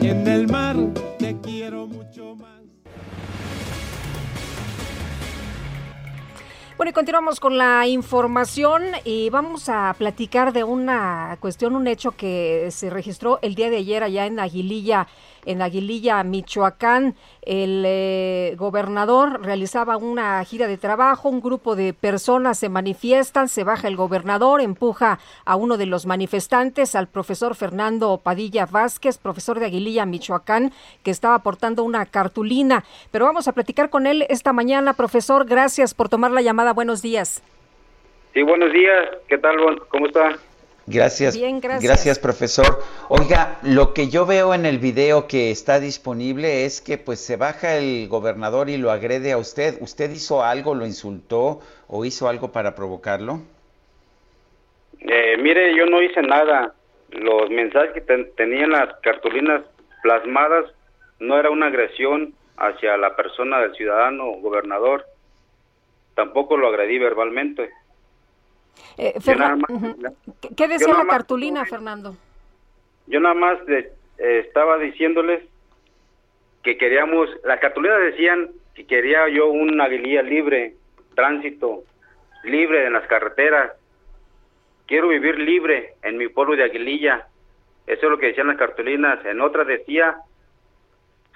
[0.01, 0.77] en el mar,
[1.19, 2.54] te quiero mucho más.
[6.77, 12.17] Bueno, y continuamos con la información y vamos a platicar de una cuestión, un hecho
[12.17, 15.07] que se registró el día de ayer allá en Aguililla,
[15.47, 17.15] en Aguililla, Michoacán.
[17.43, 23.65] El eh, gobernador realizaba una gira de trabajo, un grupo de personas se manifiestan, se
[23.65, 29.59] baja el gobernador, empuja a uno de los manifestantes, al profesor Fernando Padilla Vázquez, profesor
[29.59, 30.73] de Aguililla, Michoacán,
[31.03, 32.85] que estaba portando una cartulina.
[33.11, 34.95] Pero vamos a platicar con él esta mañana.
[34.95, 36.73] Profesor, gracias por tomar la llamada.
[36.73, 37.43] Buenos días.
[38.33, 39.11] Sí, buenos días.
[39.29, 39.57] ¿Qué tal?
[39.89, 40.37] ¿Cómo está?
[40.87, 41.35] Gracias.
[41.35, 41.83] Bien, gracias.
[41.83, 42.83] Gracias, profesor.
[43.09, 47.37] Oiga, lo que yo veo en el video que está disponible es que pues se
[47.37, 49.77] baja el gobernador y lo agrede a usted.
[49.81, 53.41] ¿Usted hizo algo, lo insultó o hizo algo para provocarlo?
[55.01, 56.75] Eh, mire, yo no hice nada.
[57.11, 59.63] Los mensajes que ten- tenían las cartulinas
[60.03, 60.67] plasmadas
[61.21, 65.07] no era una agresión hacia la persona del ciudadano gobernador.
[66.15, 67.71] Tampoco lo agredí verbalmente.
[68.99, 70.13] Eh, Fernan- más-.
[70.41, 72.17] ¿Qué, qué decía la más- cartulina, Fernando?
[73.07, 75.43] Yo nada más de- eh, estaba diciéndoles
[76.63, 80.75] que queríamos, las cartulinas decían que quería yo una aguililla libre,
[81.15, 81.85] tránsito
[82.45, 83.73] libre en las carreteras.
[84.87, 87.27] Quiero vivir libre en mi pueblo de Aguililla.
[87.87, 89.25] Eso es lo que decían las cartulinas.
[89.25, 90.17] En otra decía,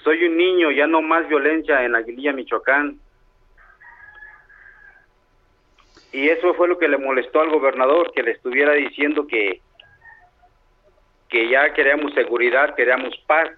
[0.02, 2.98] soy un niño, ya no más violencia en Aguililla, Michoacán.
[6.12, 9.60] Y eso fue lo que le molestó al gobernador, que le estuviera diciendo que,
[11.28, 13.50] que ya queríamos seguridad, queríamos paz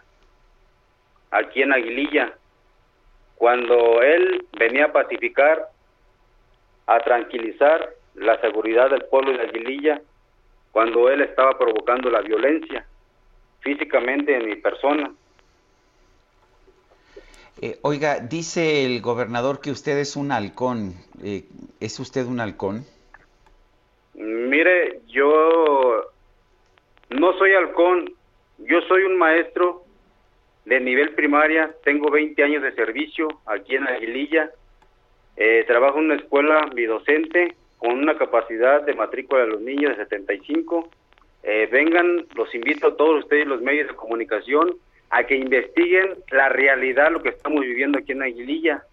[1.30, 2.34] aquí en Aguililla.
[3.36, 5.68] Cuando él venía a pacificar,
[6.86, 10.02] a tranquilizar la seguridad del pueblo de Aguililla,
[10.72, 12.84] cuando él estaba provocando la violencia
[13.60, 15.12] físicamente en mi persona.
[17.62, 20.94] Eh, oiga, dice el gobernador que usted es un halcón.
[21.22, 21.44] Eh,
[21.80, 22.84] ¿Es usted un halcón?
[24.14, 26.10] Mire, yo
[27.10, 28.12] no soy halcón,
[28.58, 29.84] yo soy un maestro
[30.64, 34.50] de nivel primaria, tengo 20 años de servicio aquí en Aguililla,
[35.36, 40.04] eh, trabajo en una escuela bidocente con una capacidad de matrícula de los niños de
[40.04, 40.88] 75.
[41.42, 44.76] Eh, vengan, los invito a todos ustedes, los medios de comunicación,
[45.10, 48.84] a que investiguen la realidad, lo que estamos viviendo aquí en Aguililla,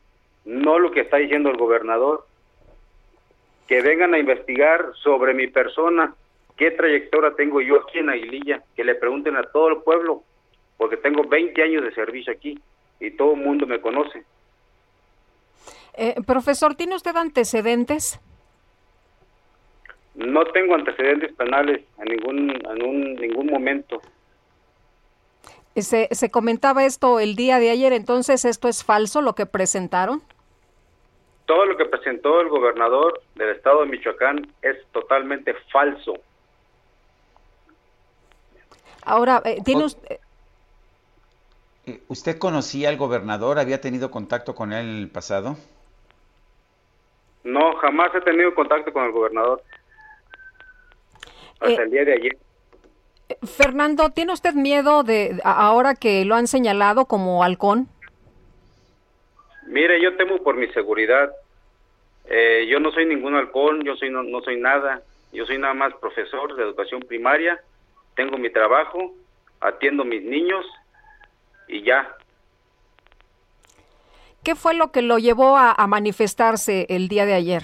[0.46, 2.26] no lo que está diciendo el gobernador
[3.68, 6.16] que vengan a investigar sobre mi persona,
[6.56, 10.24] qué trayectoria tengo yo aquí en Aguililla, que le pregunten a todo el pueblo,
[10.78, 12.58] porque tengo 20 años de servicio aquí
[13.00, 14.24] y todo el mundo me conoce.
[15.96, 18.20] Eh, profesor, ¿tiene usted antecedentes?
[20.16, 24.02] No tengo antecedentes penales en ningún, en un, ningún momento.
[25.78, 29.46] Eh, Se, se comentaba esto el día de ayer, entonces esto es falso lo que
[29.46, 30.24] presentaron.
[31.46, 36.16] Todo lo que presentó el gobernador del estado de Michoacán es totalmente falso.
[39.04, 40.20] Ahora, eh, ¿tiene usted...
[41.86, 43.60] Eh, ¿Usted conocía al gobernador?
[43.60, 45.56] ¿Había tenido contacto con él en el pasado?
[47.46, 49.62] No, jamás he tenido contacto con el gobernador.
[51.62, 52.38] Hasta Eh, el día de ayer.
[53.46, 57.88] Fernando, ¿tiene usted miedo de a- ahora que lo han señalado como halcón?
[59.68, 61.32] Mire, yo temo por mi seguridad.
[62.30, 65.02] Eh, yo no soy ningún halcón, yo soy no, no soy nada.
[65.34, 67.60] Yo soy nada más profesor de educación primaria.
[68.16, 69.14] Tengo mi trabajo,
[69.60, 70.66] atiendo mis niños
[71.68, 72.16] y ya.
[74.44, 77.64] ¿Qué fue lo que lo llevó a, a manifestarse el día de ayer?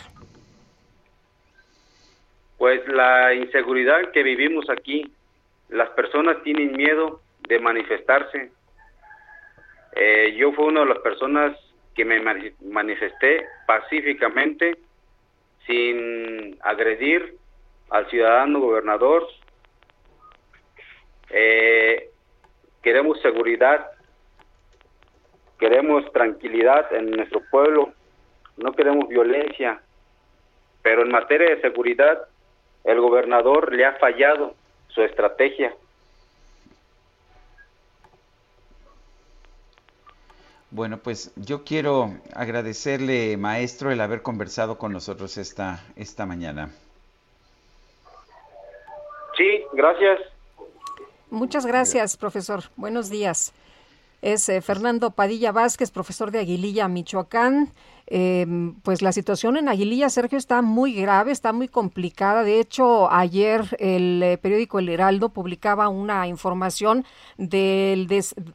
[2.57, 5.10] Pues la inseguridad que vivimos aquí,
[5.73, 8.51] las personas tienen miedo de manifestarse.
[9.95, 11.57] Eh, yo fui una de las personas
[11.95, 14.77] que me mani- manifesté pacíficamente,
[15.65, 17.35] sin agredir
[17.89, 19.27] al ciudadano gobernador.
[21.29, 22.09] Eh,
[22.83, 23.91] queremos seguridad,
[25.59, 27.93] queremos tranquilidad en nuestro pueblo,
[28.57, 29.81] no queremos violencia,
[30.83, 32.27] pero en materia de seguridad
[32.83, 34.55] el gobernador le ha fallado
[34.93, 35.73] su estrategia.
[40.71, 46.71] Bueno, pues yo quiero agradecerle, maestro, el haber conversado con nosotros esta, esta mañana.
[49.37, 50.19] Sí, gracias.
[51.29, 52.63] Muchas gracias, profesor.
[52.75, 53.53] Buenos días.
[54.23, 57.71] Es eh, Fernando Padilla Vázquez, profesor de Aguililla, Michoacán.
[58.15, 58.45] Eh,
[58.84, 62.44] pues la situación en Aguililla, Sergio, está muy grave, está muy complicada.
[62.44, 67.06] De hecho, ayer el eh, periódico El Heraldo publicaba una información
[67.40, 68.07] del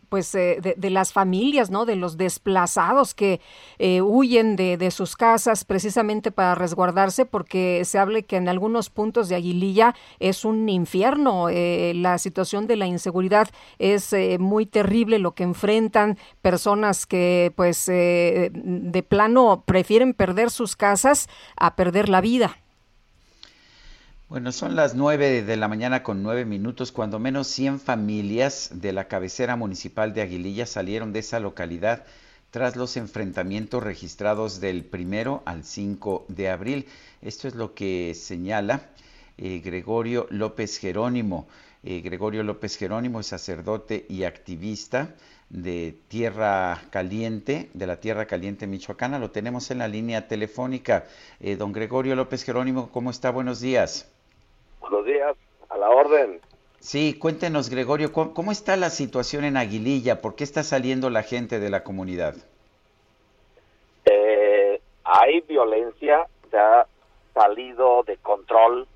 [0.08, 1.86] pues, eh, de, las familias, ¿no?
[1.86, 3.40] De los desplazados que
[3.80, 9.28] eh, huyen de, sus casas precisamente para resguardarse, porque se hable que en algunos puntos
[9.28, 11.48] de Aguililla es un infierno.
[11.48, 13.48] la situación de la inseguridad
[13.80, 21.28] es muy terrible lo que enfrentan personas que, pues, de plano prefieren perder sus casas
[21.56, 22.56] a perder la vida.
[24.28, 26.92] Bueno, son las nueve de la mañana con nueve minutos.
[26.92, 32.04] Cuando menos 100 familias de la cabecera municipal de Aguililla salieron de esa localidad
[32.50, 36.86] tras los enfrentamientos registrados del primero al 5 de abril.
[37.22, 38.82] Esto es lo que señala
[39.38, 41.48] eh, Gregorio López Jerónimo.
[41.82, 45.14] Eh, Gregorio López Jerónimo es sacerdote y activista
[45.50, 49.18] de Tierra Caliente, de la Tierra Caliente Michoacana.
[49.18, 51.06] Lo tenemos en la línea telefónica.
[51.40, 53.30] Eh, don Gregorio López Jerónimo, ¿cómo está?
[53.30, 54.10] Buenos días.
[54.80, 55.36] Buenos días,
[55.68, 56.40] a la orden.
[56.80, 60.20] Sí, cuéntenos, Gregorio, ¿cómo, cómo está la situación en Aguililla?
[60.20, 62.36] ¿Por qué está saliendo la gente de la comunidad?
[64.04, 66.86] Eh, hay violencia, se ha
[67.34, 68.86] salido de control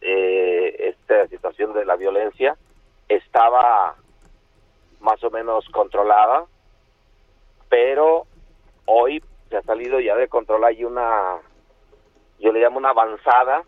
[0.00, 2.56] eh, esta situación de la violencia.
[3.08, 3.96] Estaba
[5.00, 6.46] más o menos controlada,
[7.68, 8.26] pero
[8.86, 10.64] hoy se ha salido ya de control.
[10.64, 11.38] Hay una,
[12.38, 13.62] yo le llamo una avanzada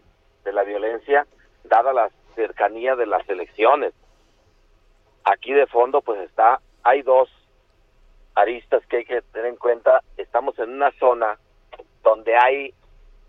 [0.44, 1.26] de la violencia,
[1.64, 3.92] dada la cercanía de las elecciones.
[5.24, 7.28] Aquí de fondo, pues está, hay dos
[8.34, 10.02] aristas que hay que tener en cuenta.
[10.16, 11.38] Estamos en una zona
[12.02, 12.74] donde hay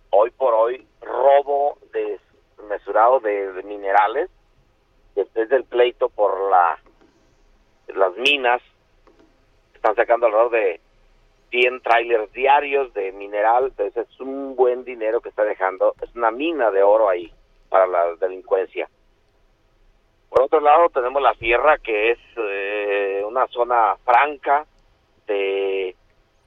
[0.10, 4.30] hoy por hoy robo desmesurado de, de minerales
[5.16, 6.80] después del pleito por la
[7.96, 8.62] las minas
[9.74, 10.82] están sacando alrededor de
[11.52, 16.32] 100 trailers diarios de mineral entonces es un buen dinero que está dejando es una
[16.32, 17.32] mina de oro ahí
[17.70, 18.90] para la delincuencia
[20.30, 24.66] por otro lado tenemos la sierra que es eh, una zona franca
[25.28, 25.96] de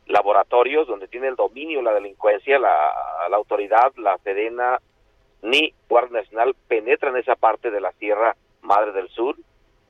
[0.06, 2.92] laboratorios donde tiene el dominio la delincuencia, la,
[3.32, 4.78] autoridad, la Sedena
[5.42, 9.36] ni Guardia Nacional penetra en esa parte de la Sierra Madre del Sur.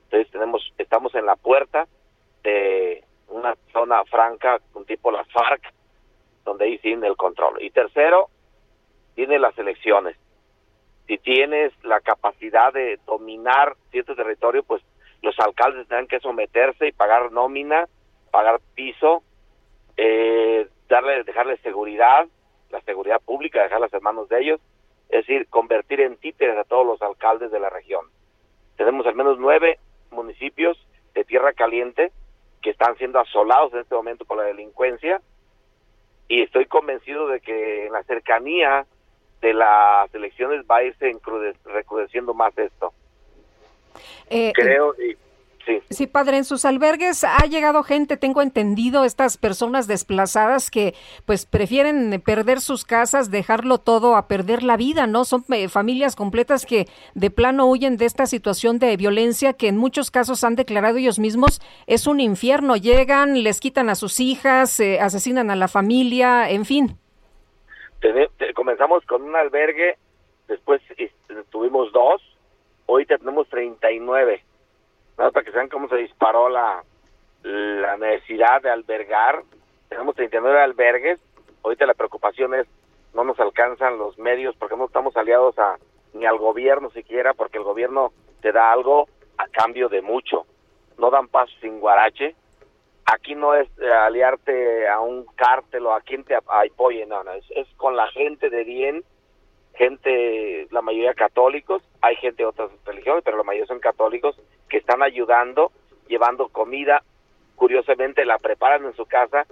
[0.07, 1.85] Entonces tenemos, estamos en la puerta
[2.43, 5.61] de una zona franca, un tipo las FARC,
[6.45, 7.61] donde ahí tiene el control.
[7.61, 8.29] Y tercero,
[9.15, 10.15] tiene las elecciones.
[11.07, 14.81] Si tienes la capacidad de dominar cierto territorio, pues
[15.21, 17.87] los alcaldes tendrán que someterse y pagar nómina,
[18.31, 19.23] pagar piso,
[19.97, 22.27] eh, darle, dejarle seguridad,
[22.69, 24.61] la seguridad pública, dejarlas en manos de ellos,
[25.09, 28.05] es decir, convertir en títeres a todos los alcaldes de la región.
[28.77, 29.79] Tenemos al menos nueve
[30.11, 30.77] municipios
[31.13, 32.11] de tierra caliente
[32.61, 35.21] que están siendo asolados en este momento por la delincuencia
[36.27, 38.85] y estoy convencido de que en la cercanía
[39.41, 41.15] de las elecciones va a irse
[41.65, 42.93] recrudeciendo más esto.
[44.29, 45.15] Eh, Creo, y
[45.67, 45.79] sí.
[45.91, 50.95] Sí, padre, en sus albergues ha llegado gente, tengo entendido, estas personas desplazadas que
[51.25, 55.25] pues prefieren perder sus casas, dejarlo todo a perder la vida, ¿no?
[55.25, 59.77] Son eh, familias completas que de plano huyen de esta situación de violencia que en
[59.77, 62.75] muchos casos han declarado ellos mismos es un infierno.
[62.77, 66.97] Llegan, les quitan a sus hijas, eh, asesinan a la familia, en fin.
[67.99, 69.97] Te- comenzamos con un albergue,
[70.47, 71.11] después eh,
[71.49, 72.21] tuvimos dos,
[72.87, 74.43] ahorita tenemos 39.
[75.17, 76.83] Para que sean cómo se disparó la,
[77.43, 79.43] la necesidad de albergar.
[79.89, 81.19] Tenemos 39 albergues.
[81.63, 82.67] Ahorita la preocupación es
[83.13, 85.77] no nos alcanzan los medios porque no estamos aliados a
[86.13, 89.07] ni al gobierno siquiera porque el gobierno te da algo
[89.37, 90.45] a cambio de mucho.
[90.97, 92.35] No dan paso sin guarache.
[93.05, 97.23] Aquí no es eh, aliarte a un cártel o a quien te ap- apoye, no,
[97.23, 99.03] no, es, es con la gente de bien,
[99.75, 104.37] gente, la mayoría católicos, hay gente de otras religiones, pero la mayoría son católicos,
[104.69, 105.71] que están ayudando,
[106.07, 107.03] llevando comida,
[107.55, 109.45] curiosamente la preparan en su casa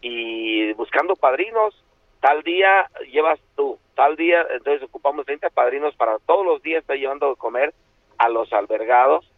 [0.00, 1.82] y buscando padrinos.
[2.20, 6.96] Tal día llevas tú, tal día, entonces ocupamos 30 padrinos para todos los días estar
[6.96, 7.74] llevando de comer
[8.18, 9.28] a los albergados,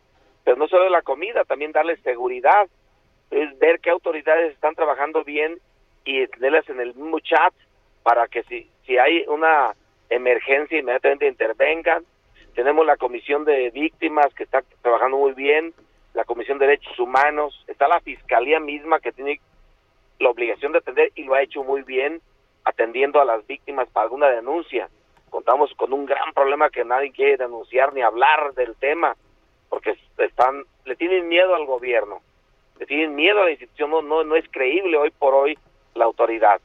[0.45, 2.69] pero no solo la comida, también darles seguridad,
[3.31, 5.59] es ver qué autoridades están trabajando bien
[6.05, 7.55] y tenerlas en el mismo chat
[8.03, 9.75] para que si, si hay una
[10.11, 12.05] emergencia inmediatamente intervengan.
[12.55, 15.75] Tenemos la comisión de víctimas que está trabajando muy bien,
[16.15, 19.41] la comisión de derechos humanos, está la fiscalía misma que tiene
[20.21, 22.21] la obligación de atender y lo ha hecho muy bien
[22.65, 24.89] atendiendo a las víctimas para alguna denuncia.
[25.31, 29.17] Contamos con un gran problema que nadie quiere denunciar ni hablar del tema
[29.69, 32.21] porque están le tienen miedo al gobierno,
[32.79, 35.59] le tienen miedo a la institución, no no, no es creíble hoy por hoy
[35.95, 36.61] la autoridad.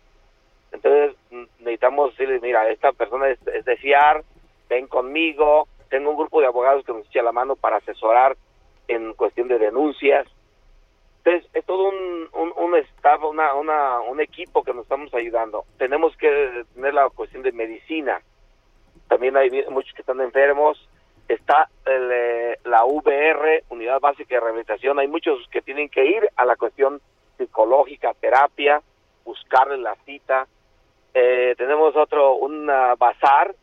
[0.71, 4.23] Entonces mm, necesitamos decirles, mira, esta persona es, es de fiar,
[4.69, 8.37] ven conmigo, tengo un grupo de abogados que nos echa la mano para asesorar
[8.87, 10.27] en cuestión de denuncias.
[11.19, 12.73] Entonces, es todo un, un, un
[13.29, 15.65] una, una, un equipo que nos estamos ayudando.
[15.77, 18.21] Tenemos que tener la cuestión de medicina.
[19.07, 20.87] También hay muchos que están enfermos.
[21.27, 24.97] Está el, eh, la VR, Unidad Básica de Rehabilitación.
[24.99, 27.01] Hay muchos que tienen que ir a la cuestión
[27.37, 28.81] psicológica, terapia,
[29.23, 30.47] buscarle la cita.
[31.13, 32.65] Eh, tenemos otro, un
[32.97, 33.53] bazar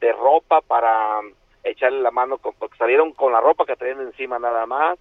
[0.00, 1.20] de ropa para
[1.64, 4.98] echarle la mano, con, porque salieron con la ropa que traían encima nada más.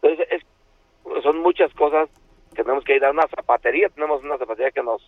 [0.00, 2.08] Entonces, es, son muchas cosas
[2.54, 3.88] que tenemos que ir a una zapatería.
[3.88, 5.02] Tenemos una zapatería que nos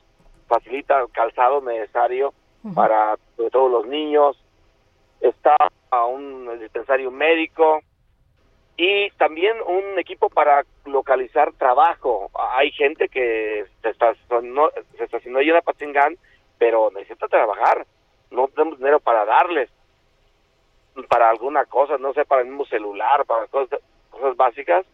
[0.47, 2.33] facilita el calzado necesario
[2.75, 4.43] para sobre todo los niños.
[5.21, 5.57] Está
[5.91, 7.81] a un dispensario médico
[8.77, 12.31] y también un equipo para localizar trabajo.
[12.57, 16.19] Hay gente que se estacionó, se estacionó ahí en
[16.59, 17.87] pero necesita trabajar.
[18.31, 19.71] No tenemos dinero para darles
[21.09, 23.81] para alguna cosa, no sé, para el mismo celular, para cosas,
[24.11, 24.87] cosas básicas.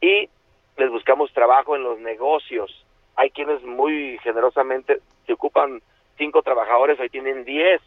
[0.00, 0.28] Y
[0.76, 2.84] les buscamos trabajo en los negocios.
[3.16, 5.82] Hay quienes muy generosamente se ocupan
[6.16, 7.80] cinco trabajadores, ahí tienen diez.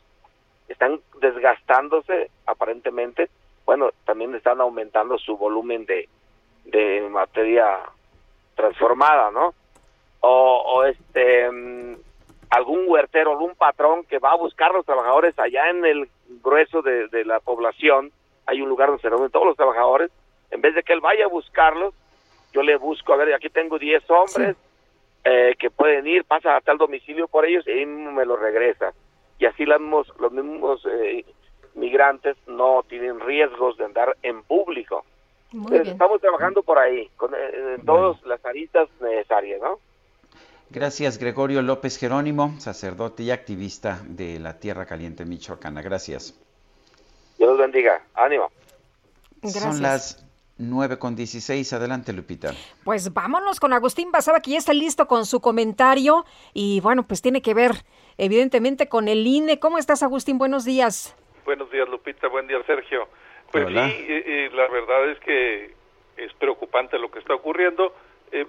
[0.67, 3.29] Están desgastándose aparentemente.
[3.65, 6.09] Bueno, también están aumentando su volumen de,
[6.65, 7.79] de materia
[8.55, 9.53] transformada, ¿no?
[10.21, 11.95] O, o este mm,
[12.51, 16.09] algún huertero, algún patrón que va a buscar los trabajadores allá en el
[16.43, 18.11] grueso de, de la población,
[18.45, 20.11] hay un lugar donde se reúnen todos los trabajadores,
[20.51, 21.93] en vez de que él vaya a buscarlos,
[22.53, 24.57] yo le busco, a ver, aquí tengo 10 hombres
[25.23, 28.93] eh, que pueden ir, pasa a tal domicilio por ellos y me lo regresa.
[29.39, 31.25] Y así los mismos, los mismos eh,
[31.75, 35.05] migrantes no tienen riesgos de andar en público.
[35.53, 39.79] Entonces, estamos trabajando por ahí, con eh, todas las aristas necesarias, ¿no?
[40.73, 45.81] Gracias, Gregorio López Jerónimo, sacerdote y activista de la Tierra Caliente Michoacana.
[45.81, 46.39] Gracias.
[47.37, 48.01] Dios los bendiga.
[48.15, 48.49] Ánimo.
[49.43, 50.25] Son las
[50.57, 51.73] 9 con 16.
[51.73, 52.53] Adelante, Lupita.
[52.85, 56.23] Pues vámonos con Agustín Basaba, que ya está listo con su comentario
[56.53, 57.71] y bueno, pues tiene que ver
[58.17, 59.59] evidentemente con el INE.
[59.59, 60.37] ¿Cómo estás, Agustín?
[60.37, 61.17] Buenos días.
[61.43, 62.29] Buenos días, Lupita.
[62.29, 63.09] Buen día, Sergio.
[63.51, 63.89] Pues Hola.
[63.89, 65.75] sí, eh, eh, la verdad es que
[66.15, 67.93] es preocupante lo que está ocurriendo.
[68.31, 68.45] Eh,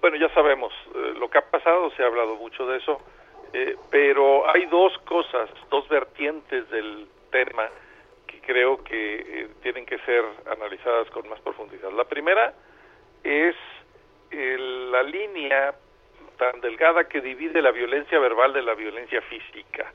[0.00, 3.00] bueno, ya sabemos eh, lo que ha pasado, se ha hablado mucho de eso,
[3.52, 7.68] eh, pero hay dos cosas, dos vertientes del tema
[8.26, 11.90] que creo que eh, tienen que ser analizadas con más profundidad.
[11.92, 12.54] La primera
[13.24, 13.56] es
[14.30, 15.74] la línea
[16.36, 19.90] tan delgada que divide la violencia verbal de la violencia física,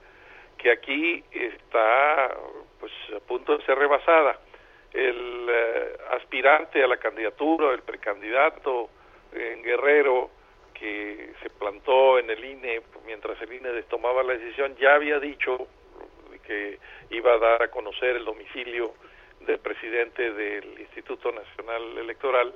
[0.57, 2.35] que aquí está
[2.79, 4.39] pues a punto de ser rebasada.
[4.91, 5.49] El
[6.11, 8.89] aspirante a la candidatura, el precandidato
[9.35, 10.29] en Guerrero
[10.73, 15.67] que se plantó en el INE mientras el INE tomaba la decisión ya había dicho
[16.45, 16.77] que
[17.09, 18.93] iba a dar a conocer el domicilio
[19.41, 22.53] del presidente del Instituto Nacional Electoral,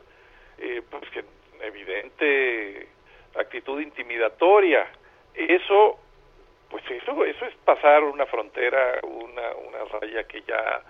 [0.58, 1.24] eh, pues que
[1.62, 2.88] evidente
[3.36, 4.88] actitud intimidatoria.
[5.34, 6.00] Eso,
[6.70, 10.82] pues eso, eso es pasar una frontera, una, una raya que ya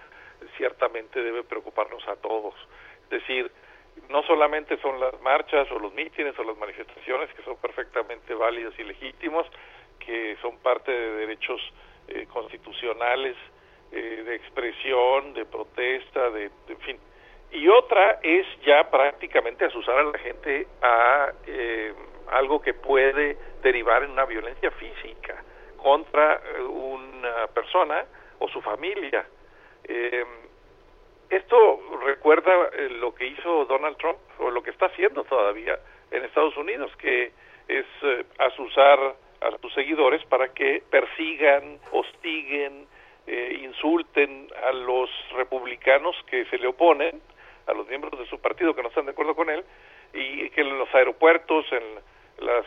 [0.57, 2.55] ciertamente debe preocuparnos a todos.
[3.03, 3.51] Es decir,
[4.09, 8.77] no solamente son las marchas o los mítines o las manifestaciones que son perfectamente válidos
[8.79, 9.45] y legítimos,
[9.99, 11.61] que son parte de derechos
[12.07, 13.35] eh, constitucionales,
[13.91, 16.97] eh, de expresión, de protesta, de, en fin.
[17.51, 21.93] Y otra es ya prácticamente asusar a la gente a eh,
[22.31, 25.43] algo que puede derivar en una violencia física
[25.77, 28.05] contra una persona
[28.39, 29.25] o su familia.
[31.29, 35.79] Eh, esto recuerda eh, lo que hizo Donald Trump o lo que está haciendo todavía
[36.11, 37.31] en Estados Unidos, que
[37.67, 42.87] es eh, asusar a sus seguidores para que persigan, hostiguen,
[43.27, 47.21] eh, insulten a los republicanos que se le oponen,
[47.67, 49.63] a los miembros de su partido que no están de acuerdo con él,
[50.13, 51.83] y que en los aeropuertos, en
[52.45, 52.65] las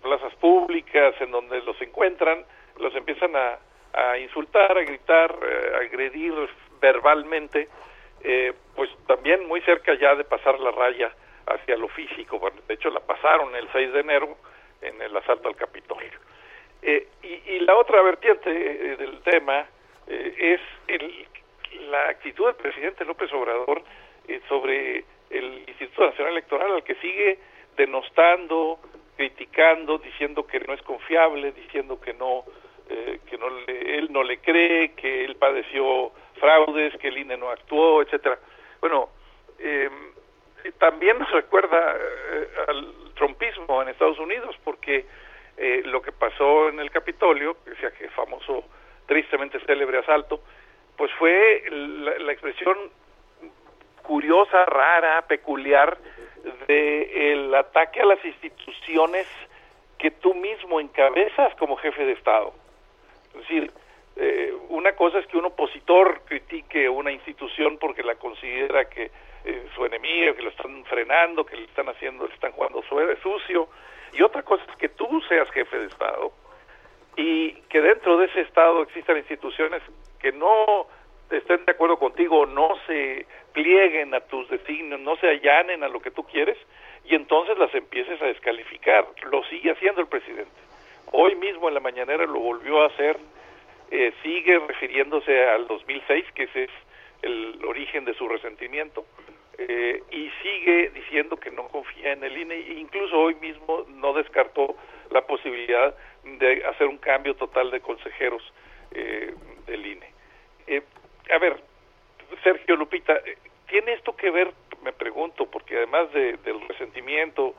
[0.00, 2.44] plazas públicas, en donde los encuentran,
[2.78, 3.58] los empiezan a,
[3.92, 5.36] a insultar, a gritar,
[5.74, 6.32] a agredir
[6.82, 7.68] verbalmente,
[8.24, 11.14] eh, pues también muy cerca ya de pasar la raya
[11.46, 12.38] hacia lo físico.
[12.38, 14.36] Bueno, de hecho, la pasaron el 6 de enero
[14.82, 16.18] en el asalto al Capitolio.
[16.82, 19.64] Eh, y, y, la otra vertiente eh, del tema
[20.08, 21.26] es el,
[21.88, 23.82] la actitud del presidente López Obrador
[24.48, 27.38] sobre el Instituto Nacional Electoral, al que sigue
[27.76, 28.80] denostando,
[29.16, 32.44] criticando, diciendo que no es confiable, diciendo que no,
[32.88, 36.12] que no le, él no le cree, que él padeció
[36.42, 38.36] fraudes, que el INE no actuó, etcétera.
[38.80, 39.10] Bueno,
[39.60, 39.88] eh,
[40.78, 45.06] también nos recuerda eh, al trompismo en Estados Unidos, porque
[45.56, 48.64] eh, lo que pasó en el Capitolio, decía que famoso,
[49.06, 50.40] tristemente célebre asalto,
[50.96, 52.76] pues fue la, expresión
[54.02, 55.96] curiosa, rara, peculiar
[56.66, 59.28] de el ataque a las instituciones
[59.96, 62.52] que tú mismo encabezas como jefe de Estado.
[63.34, 63.72] Es decir,
[64.16, 69.10] eh, una cosa es que un opositor critique una institución porque la considera que
[69.44, 72.82] eh, su enemigo, que lo están frenando, que le están haciendo, le están jugando
[73.22, 73.68] sucio,
[74.12, 76.32] y otra cosa es que tú seas jefe de Estado
[77.16, 79.82] y que dentro de ese Estado existan instituciones
[80.20, 80.86] que no
[81.30, 86.00] estén de acuerdo contigo, no se plieguen a tus designios, no se allanen a lo
[86.00, 86.58] que tú quieres,
[87.04, 89.06] y entonces las empieces a descalificar.
[89.30, 90.52] Lo sigue haciendo el presidente.
[91.10, 93.18] Hoy mismo en la mañanera lo volvió a hacer
[93.94, 96.70] eh, sigue refiriéndose al 2006, que ese es
[97.20, 99.04] el origen de su resentimiento,
[99.58, 104.14] eh, y sigue diciendo que no confía en el INE, e incluso hoy mismo no
[104.14, 104.76] descartó
[105.10, 105.94] la posibilidad
[106.24, 108.42] de hacer un cambio total de consejeros
[108.92, 109.34] eh,
[109.66, 110.10] del INE.
[111.30, 111.60] a ver,
[112.42, 113.20] Sergio Lupita,
[113.68, 114.52] ¿tiene esto que ver,
[114.82, 117.54] me pregunto, porque además de, del resentimiento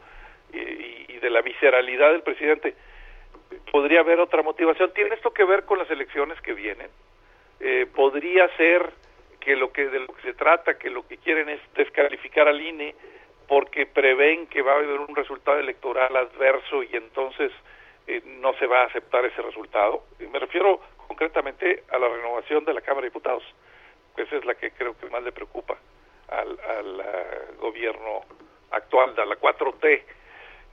[0.51, 2.73] y, y de la visceralidad del presidente,
[3.71, 4.91] podría haber otra motivación.
[4.93, 6.89] ¿Tiene esto que ver con las elecciones que vienen?
[7.59, 8.91] Eh, podría ser
[9.39, 12.61] que lo que de lo que se trata, que lo que quieren es descalificar al
[12.61, 12.95] INE
[13.47, 17.51] porque prevén que va a haber un resultado electoral adverso y entonces
[18.07, 20.03] eh, no se va a aceptar ese resultado.
[20.31, 23.43] me refiero concretamente a la renovación de la Cámara de Diputados,
[24.17, 25.77] esa es la que creo que más le preocupa
[26.29, 26.57] al,
[27.59, 28.21] gobierno
[28.71, 30.03] actual, de la 4T.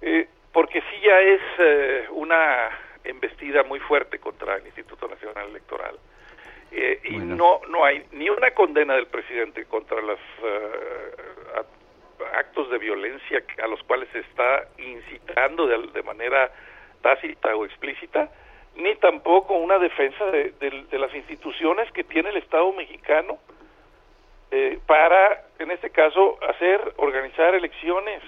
[0.03, 2.71] Eh, porque sí ya es eh, una
[3.05, 5.97] embestida muy fuerte contra el Instituto Nacional Electoral.
[6.73, 11.59] Eh, y no no hay ni una condena del presidente contra los uh,
[12.37, 16.53] actos de violencia a los cuales se está incitando de, de, manera
[17.03, 18.31] tácita o explícita,
[18.77, 23.39] ni tampoco una defensa de, de, de las instituciones que tiene el Estado mexicano
[24.53, 28.21] eh, para, en este caso, hacer, organizar elecciones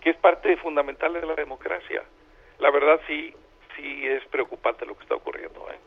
[0.00, 2.02] que es parte fundamental de la democracia.
[2.58, 3.34] La verdad sí,
[3.76, 5.66] sí es preocupante lo que está ocurriendo.
[5.70, 5.78] ¿eh?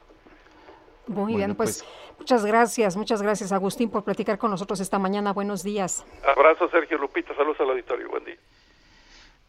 [1.08, 5.34] Muy bien, pues, pues, muchas gracias, muchas gracias Agustín por platicar con nosotros esta mañana.
[5.34, 6.06] Buenos días.
[6.26, 8.38] Abrazo Sergio Lupita, saludos al auditorio, buen día.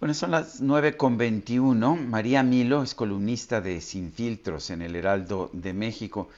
[0.00, 1.94] Bueno, son las 9 con 21.
[1.94, 6.28] María Milo es columnista de Sin Filtros en el Heraldo de México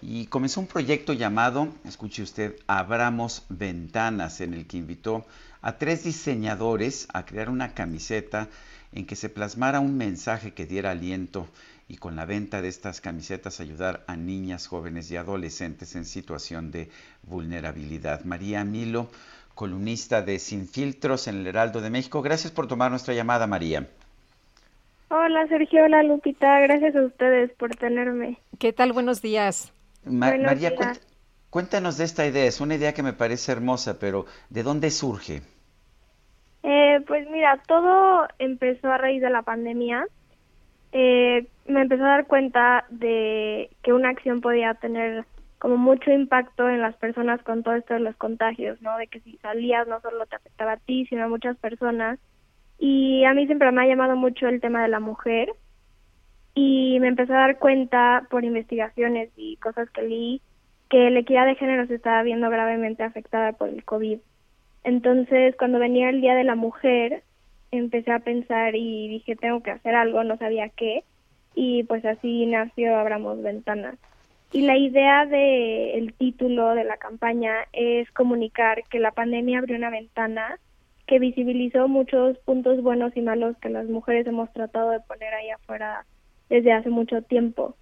[0.00, 5.24] y comenzó un proyecto llamado, escuche usted, Abramos Ventanas, en el que invitó
[5.62, 8.48] a tres diseñadores a crear una camiseta
[8.92, 11.46] en que se plasmara un mensaje que diera aliento
[11.88, 16.70] y con la venta de estas camisetas ayudar a niñas, jóvenes y adolescentes en situación
[16.70, 16.90] de
[17.22, 18.24] vulnerabilidad.
[18.24, 19.08] María Milo,
[19.54, 22.22] columnista de Sin Filtros en el Heraldo de México.
[22.22, 23.88] Gracias por tomar nuestra llamada, María.
[25.08, 25.84] Hola, Sergio.
[25.84, 26.60] Hola, Lupita.
[26.60, 28.38] Gracias a ustedes por tenerme.
[28.58, 28.92] ¿Qué tal?
[28.92, 29.72] Buenos días.
[30.04, 30.74] Ma María,
[31.52, 35.42] Cuéntanos de esta idea, es una idea que me parece hermosa, pero ¿de dónde surge?
[36.62, 40.06] Eh, pues mira, todo empezó a raíz de la pandemia.
[40.92, 45.26] Eh, me empezó a dar cuenta de que una acción podía tener
[45.58, 48.96] como mucho impacto en las personas con todo esto de los contagios, ¿no?
[48.96, 52.18] De que si salías no solo te afectaba a ti, sino a muchas personas.
[52.78, 55.50] Y a mí siempre me ha llamado mucho el tema de la mujer
[56.54, 60.42] y me empecé a dar cuenta por investigaciones y cosas que leí
[60.92, 64.18] que la equidad de género se estaba viendo gravemente afectada por el COVID.
[64.84, 67.22] Entonces, cuando venía el Día de la Mujer,
[67.70, 71.02] empecé a pensar y dije, tengo que hacer algo, no sabía qué,
[71.54, 73.96] y pues así nació Abramos Ventanas.
[74.52, 79.78] Y la idea del el título de la campaña es comunicar que la pandemia abrió
[79.78, 80.58] una ventana
[81.06, 85.48] que visibilizó muchos puntos buenos y malos que las mujeres hemos tratado de poner ahí
[85.48, 86.04] afuera
[86.50, 87.76] desde hace mucho tiempo.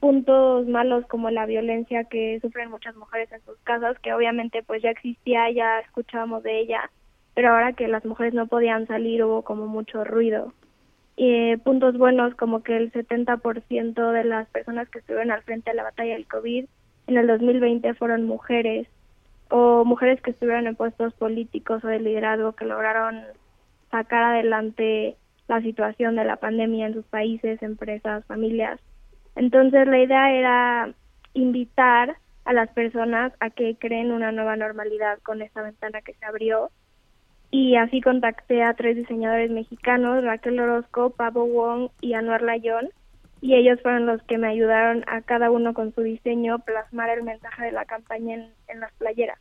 [0.00, 4.82] Puntos malos como la violencia que sufren muchas mujeres en sus casas, que obviamente pues
[4.82, 6.90] ya existía, ya escuchábamos de ella,
[7.34, 10.52] pero ahora que las mujeres no podían salir hubo como mucho ruido
[11.22, 15.76] eh, puntos buenos como que el 70% de las personas que estuvieron al frente de
[15.76, 16.64] la batalla del COVID
[17.08, 18.88] en el 2020 fueron mujeres
[19.50, 23.20] o mujeres que estuvieron en puestos políticos o de liderazgo que lograron
[23.90, 28.80] sacar adelante la situación de la pandemia en sus países, empresas, familias.
[29.36, 30.94] Entonces la idea era
[31.34, 36.24] invitar a las personas a que creen una nueva normalidad con esta ventana que se
[36.24, 36.70] abrió
[37.50, 42.90] y así contacté a tres diseñadores mexicanos, Raquel Orozco, Pablo Wong y Anuar Layón,
[43.40, 47.24] y ellos fueron los que me ayudaron a cada uno con su diseño plasmar el
[47.24, 48.34] mensaje de la campaña
[48.68, 49.38] en, las playeras.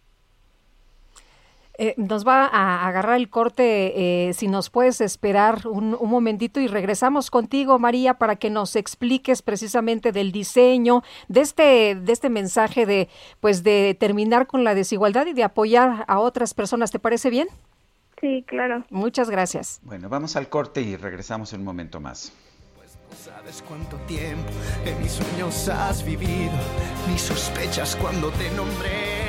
[1.82, 6.60] Eh, nos va a agarrar el corte, eh, si nos puedes esperar un, un, momentito
[6.60, 12.30] y regresamos contigo, María, para que nos expliques precisamente del diseño, de este, de este
[12.30, 13.08] mensaje de,
[13.40, 16.92] pues, de terminar con la desigualdad y de apoyar a otras personas.
[16.92, 17.48] ¿Te parece bien?
[18.20, 18.84] Sí, claro.
[18.90, 19.80] Muchas gracias.
[19.84, 22.34] Bueno, vamos al corte y regresamos en un momento más.
[22.76, 24.52] Pues no sabes cuánto tiempo
[24.86, 26.52] en mis sueños has vivido,
[27.10, 29.29] ni sospechas cuando te nombré.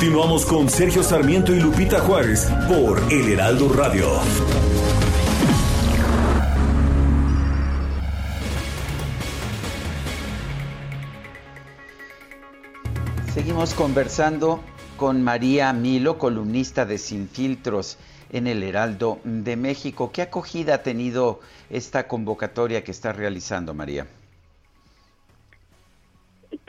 [0.00, 4.08] Continuamos con Sergio Sarmiento y Lupita Juárez por El Heraldo Radio.
[13.34, 14.60] Seguimos conversando
[14.96, 17.98] con María Milo, columnista de Sin Filtros
[18.30, 20.12] en el Heraldo de México.
[20.12, 24.06] ¿Qué acogida ha tenido esta convocatoria que está realizando, María?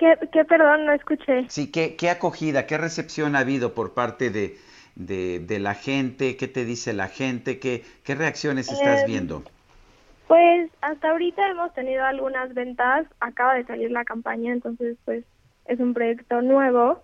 [0.02, 1.38] ¿Qué, qué perdón, no escuché?
[1.48, 4.58] Sí, ¿qué, qué acogida, qué recepción ha habido por parte de,
[4.96, 6.36] de, de la gente?
[6.38, 7.60] ¿Qué te dice la gente?
[7.60, 9.44] ¿Qué, qué reacciones estás Eh, viendo?
[10.28, 15.26] Pues hasta ahorita hemos tenido algunas ventas, acaba de salir la campaña, entonces pues
[15.66, 17.04] es un proyecto nuevo,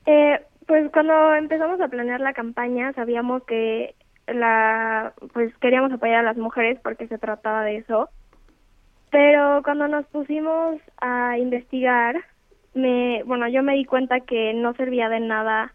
[0.07, 3.97] Eh, pues cuando empezamos a planear la campaña sabíamos que
[4.29, 8.11] la pues queríamos apoyar a las mujeres porque se trataba de eso.
[9.11, 12.15] Pero cuando nos pusimos a investigar
[12.75, 15.75] me, bueno, yo me di cuenta que no servía de nada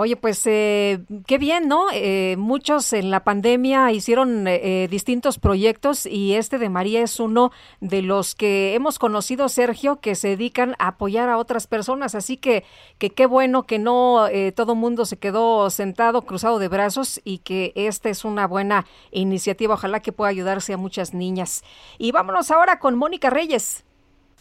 [0.00, 1.86] Oye, pues eh, qué bien, ¿no?
[1.92, 7.50] Eh, muchos en la pandemia hicieron eh, distintos proyectos y este de María es uno
[7.80, 12.14] de los que hemos conocido, Sergio, que se dedican a apoyar a otras personas.
[12.14, 12.62] Así que,
[12.98, 17.72] que qué bueno que no todo mundo se quedó sentado, cruzado de brazos y que
[17.74, 19.74] esta es una buena iniciativa.
[19.74, 21.64] Ojalá que pueda ayudarse a muchas niñas.
[21.98, 23.84] Y vámonos ahora con Mónica Reyes.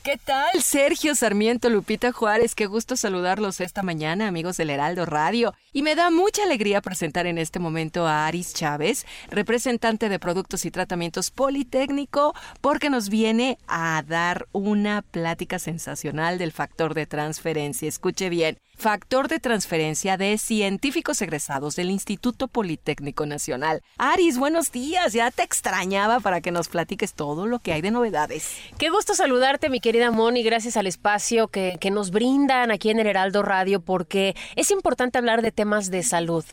[0.07, 0.63] ¿Qué tal?
[0.63, 5.53] Sergio Sarmiento, Lupita Juárez, qué gusto saludarlos esta mañana, amigos del Heraldo Radio.
[5.73, 10.63] Y me da mucha alegría presentar en este momento a Aris Chávez, representante de Productos
[10.63, 17.89] y Tratamientos Politécnico, porque nos viene a dar una plática sensacional del factor de transferencia.
[17.89, 23.82] Escuche bien, factor de transferencia de científicos egresados del Instituto Politécnico Nacional.
[23.98, 27.90] Aris, buenos días, ya te extrañaba para que nos platiques todo lo que hay de
[27.90, 28.56] novedades.
[28.78, 32.99] Qué gusto saludarte, mi querida Moni, gracias al espacio que, que nos brindan aquí en
[32.99, 36.45] el Heraldo Radio, porque es importante hablar de temas de salud.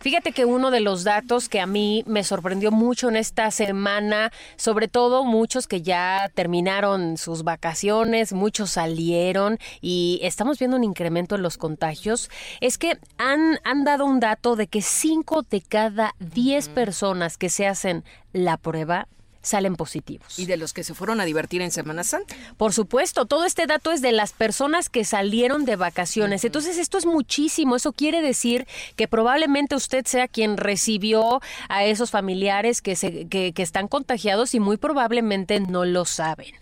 [0.00, 4.32] Fíjate que uno de los datos que a mí me sorprendió mucho en esta semana,
[4.56, 11.36] sobre todo muchos que ya terminaron sus vacaciones, muchos salieron y estamos viendo un incremento
[11.36, 12.28] en los contagios
[12.60, 17.48] es que han, han dado un dato de que 5 de cada 10 personas que
[17.48, 19.06] se hacen la prueba
[19.42, 20.38] salen positivos.
[20.38, 22.34] ¿Y de los que se fueron a divertir en Semana Santa?
[22.56, 26.44] Por supuesto, todo este dato es de las personas que salieron de vacaciones.
[26.44, 27.76] Entonces, esto es muchísimo.
[27.76, 28.66] Eso quiere decir
[28.96, 34.60] que probablemente usted sea quien recibió a esos familiares que, se, que, están contagiados y
[34.60, 36.54] muy probablemente no lo saben.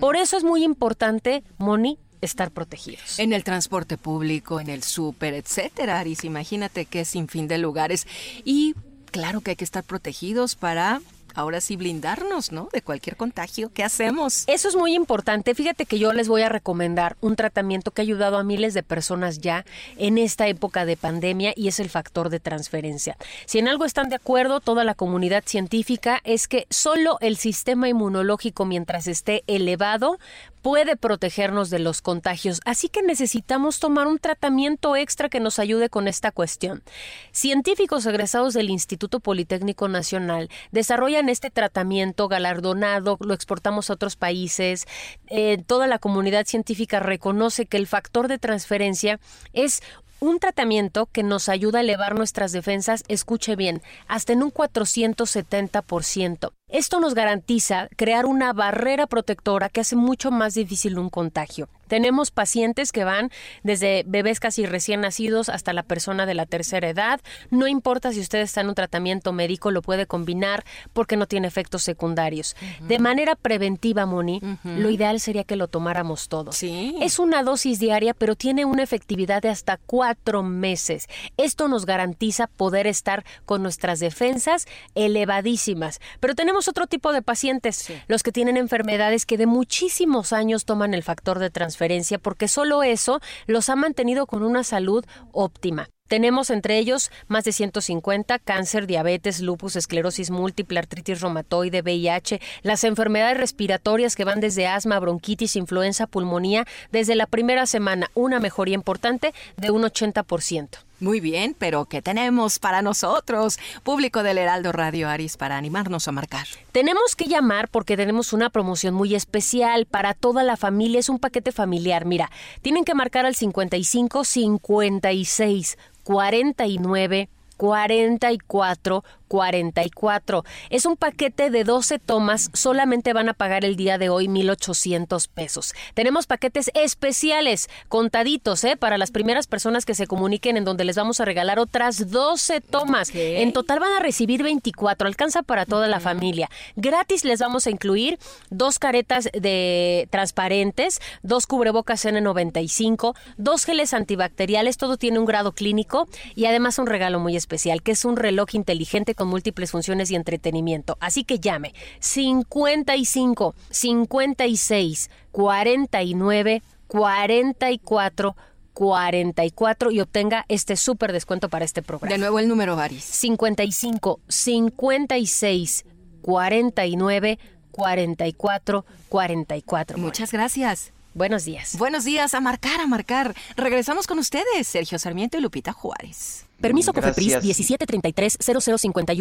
[0.00, 3.18] Por eso es muy importante, Moni, estar protegidos.
[3.18, 6.24] En el transporte público, en el súper, etcétera, Aris.
[6.24, 8.06] Imagínate que es sin fin de lugares.
[8.44, 8.74] Y
[9.10, 11.00] claro que hay que estar protegidos para
[11.36, 12.68] ahora sí blindarnos, ¿no?
[12.72, 13.70] De cualquier contagio.
[13.72, 14.44] ¿Qué hacemos?
[14.46, 15.54] Eso es muy importante.
[15.54, 18.82] Fíjate que yo les voy a recomendar un tratamiento que ha ayudado a miles de
[18.82, 19.64] personas ya
[19.98, 23.16] en esta época de pandemia y es el factor de transferencia.
[23.44, 27.88] Si en algo están de acuerdo toda la comunidad científica es que solo el sistema
[27.88, 30.18] inmunológico mientras esté elevado
[30.66, 35.90] puede protegernos de los contagios, así que necesitamos tomar un tratamiento extra que nos ayude
[35.90, 36.82] con esta cuestión.
[37.30, 44.86] Científicos egresados del Instituto Politécnico Nacional desarrollan este tratamiento galardonado, lo exportamos a otros países,
[45.28, 49.20] eh, toda la comunidad científica reconoce que el factor de transferencia
[49.52, 49.82] es
[50.18, 56.52] un tratamiento que nos ayuda a elevar nuestras defensas, escuche bien, hasta en un 470%.
[56.68, 61.68] Esto nos garantiza crear una barrera protectora que hace mucho más difícil un contagio.
[61.86, 63.30] Tenemos pacientes que van
[63.62, 67.20] desde bebés casi recién nacidos hasta la persona de la tercera edad.
[67.50, 71.46] No importa si usted está en un tratamiento médico, lo puede combinar porque no tiene
[71.46, 72.56] efectos secundarios.
[72.80, 76.60] De manera preventiva, Moni, lo ideal sería que lo tomáramos todos.
[76.64, 81.06] Es una dosis diaria, pero tiene una efectividad de hasta cuatro meses.
[81.36, 84.66] Esto nos garantiza poder estar con nuestras defensas
[84.96, 86.00] elevadísimas.
[86.18, 90.94] Pero tenemos otro tipo de pacientes, los que tienen enfermedades que de muchísimos años toman
[90.94, 95.88] el factor de transferencia porque solo eso los ha mantenido con una salud óptima.
[96.08, 102.84] Tenemos entre ellos más de 150, cáncer, diabetes, lupus, esclerosis múltiple, artritis reumatoide, VIH, las
[102.84, 108.76] enfermedades respiratorias que van desde asma, bronquitis, influenza, pulmonía, desde la primera semana, una mejoría
[108.76, 110.68] importante de un 80%.
[110.98, 116.12] Muy bien, pero ¿qué tenemos para nosotros, público del Heraldo Radio Aris, para animarnos a
[116.12, 116.46] marcar?
[116.72, 120.98] Tenemos que llamar porque tenemos una promoción muy especial para toda la familia.
[121.00, 122.06] Es un paquete familiar.
[122.06, 122.30] Mira,
[122.62, 127.28] tienen que marcar al 55 56 49
[127.58, 130.44] 44 44.
[130.70, 135.28] Es un paquete de 12 tomas, solamente van a pagar el día de hoy 1.800
[135.28, 135.74] pesos.
[135.94, 138.76] Tenemos paquetes especiales, contaditos, ¿eh?
[138.76, 142.60] Para las primeras personas que se comuniquen en donde les vamos a regalar otras 12
[142.60, 143.10] tomas.
[143.14, 146.48] En total van a recibir 24, alcanza para toda la familia.
[146.76, 148.18] Gratis les vamos a incluir
[148.50, 156.08] dos caretas de transparentes, dos cubrebocas N95, dos geles antibacteriales, todo tiene un grado clínico
[156.34, 160.14] y además un regalo muy especial, que es un reloj inteligente con múltiples funciones y
[160.14, 160.96] entretenimiento.
[161.00, 168.36] Así que llame 55 56 49 44
[168.72, 172.12] 44 y obtenga este súper descuento para este programa.
[172.12, 173.04] De nuevo el número, Varis.
[173.04, 175.86] 55 56
[176.20, 177.38] 49
[177.70, 179.98] 44 44.
[179.98, 180.92] Muchas gracias.
[181.14, 181.78] Buenos días.
[181.78, 183.34] Buenos días, a marcar, a marcar.
[183.56, 186.45] Regresamos con ustedes, Sergio Sarmiento y Lupita Juárez.
[186.60, 188.38] Permiso COFEPRIS 1733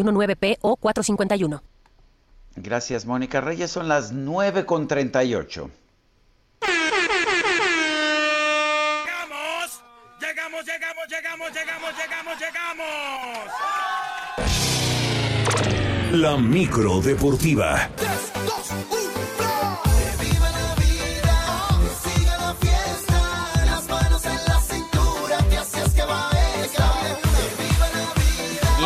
[0.03, 1.61] 9 p o 451.
[2.55, 3.69] Gracias, Mónica Reyes.
[3.71, 5.69] Son las 9 con 38.
[10.19, 12.85] Llegamos, llegamos, llegamos, llegamos, llegamos, llegamos, llegamos.
[16.11, 17.89] La micro deportiva.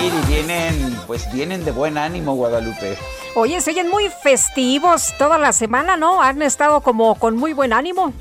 [0.01, 2.97] Y vienen, pues vienen de buen ánimo, Guadalupe.
[3.35, 6.21] Oye, se oyen muy festivos toda la semana, ¿no?
[6.21, 8.13] Han estado como con muy buen ánimo.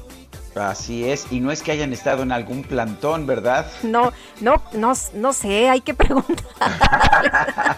[0.54, 3.70] Así es, y no es que hayan estado en algún plantón, ¿verdad?
[3.82, 6.46] No, no, no, no sé, hay que preguntar.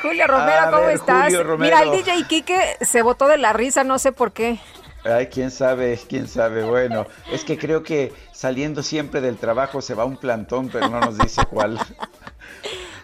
[0.00, 1.32] Julio Romero, ¿cómo estás?
[1.58, 4.58] Mira, el DJ Kike se botó de la risa, no sé por qué.
[5.04, 6.64] Ay, quién sabe, quién sabe.
[6.64, 11.00] Bueno, es que creo que saliendo siempre del trabajo se va un plantón, pero no
[11.00, 11.78] nos dice cuál.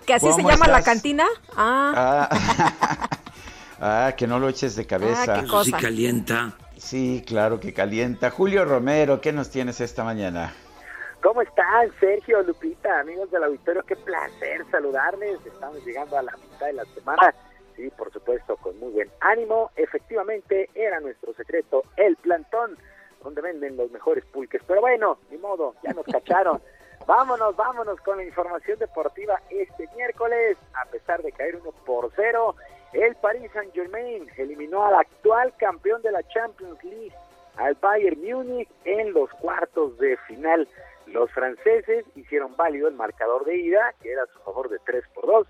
[0.04, 1.24] ¿Que así se llama la cantina?
[1.56, 2.28] Ah.
[2.30, 3.08] ah.
[3.80, 4.12] ah.
[4.16, 5.42] que no lo eches de cabeza.
[5.50, 6.52] Ah, Sí calienta.
[6.76, 8.30] Sí, claro que calienta.
[8.30, 10.52] Julio Romero, ¿qué nos tienes esta mañana?
[11.22, 13.82] ¿Cómo están, Sergio, Lupita, amigos del auditorio?
[13.84, 15.38] Qué placer saludarles.
[15.44, 17.34] Estamos llegando a la mitad de la semana
[17.76, 19.70] sí, por supuesto, con muy buen ánimo.
[19.76, 22.76] Efectivamente, era nuestro secreto, el plantón,
[23.22, 24.62] donde venden los mejores pulques.
[24.66, 26.60] Pero bueno, ni modo, ya nos cacharon.
[27.06, 30.56] vámonos, vámonos con la información deportiva este miércoles.
[30.74, 32.56] A pesar de caer uno por cero,
[32.92, 37.12] el Paris Saint Germain eliminó al actual campeón de la Champions League,
[37.56, 40.68] al Bayern Múnich, en los cuartos de final.
[41.06, 45.04] Los franceses hicieron válido el marcador de ida, que era a su favor de 3
[45.14, 45.46] por 2,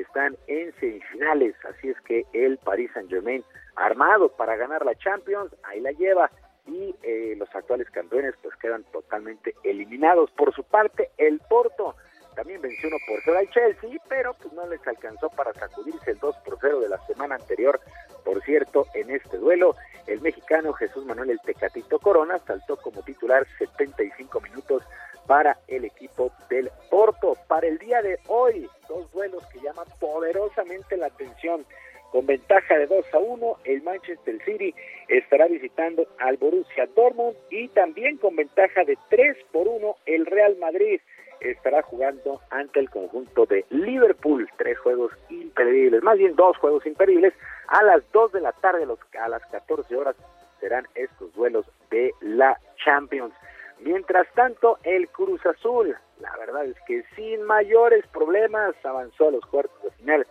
[0.00, 1.54] están en semifinales.
[1.64, 3.44] Así es que el Paris Saint Germain,
[3.76, 6.30] armado para ganar la Champions, ahí la lleva.
[6.66, 10.30] Y eh, los actuales campeones pues quedan totalmente eliminados.
[10.32, 11.94] Por su parte, el Porto
[12.36, 16.18] también venció uno por 0 al Chelsea, pero pues no les alcanzó para sacudirse el
[16.18, 17.80] 2 por 0 de la semana anterior.
[18.24, 19.74] Por cierto, en este duelo,
[20.06, 24.84] el mexicano Jesús Manuel El Tecatito Corona saltó como titular 75 minutos
[25.26, 27.36] para el equipo del Porto.
[27.48, 31.64] Para el día de hoy, dos duelos que llaman poderosamente la atención.
[32.12, 34.74] Con ventaja de 2 a 1, el Manchester City
[35.08, 40.56] estará visitando al Borussia Dortmund y también con ventaja de 3 por 1, el Real
[40.58, 41.00] Madrid
[41.40, 44.48] estará jugando ante el conjunto de Liverpool.
[44.56, 47.34] Tres juegos imperdibles, más bien dos juegos imperdibles.
[47.68, 48.86] A las 2 de la tarde,
[49.20, 50.16] a las 14 horas,
[50.60, 53.34] serán estos duelos de la Champions.
[53.80, 59.44] Mientras tanto, el Cruz Azul, la verdad es que sin mayores problemas avanzó a los
[59.46, 60.26] cuartos de final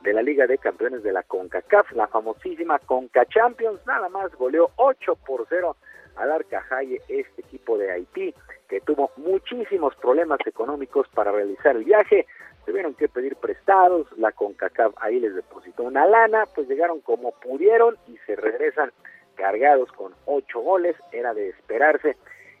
[0.00, 4.70] de la Liga de Campeones de la CONCACAF, la famosísima CONCA Champions, nada más goleó
[4.76, 5.76] 8 por 0
[6.20, 8.34] al Arcajaye, este equipo de Haití,
[8.68, 12.26] que tuvo muchísimos problemas económicos para realizar el viaje,
[12.66, 17.96] tuvieron que pedir prestados, la CONCACAF ahí les depositó una lana, pues llegaron como pudieron
[18.06, 18.92] y se regresan
[19.34, 22.16] cargados con ocho goles, era de esperarse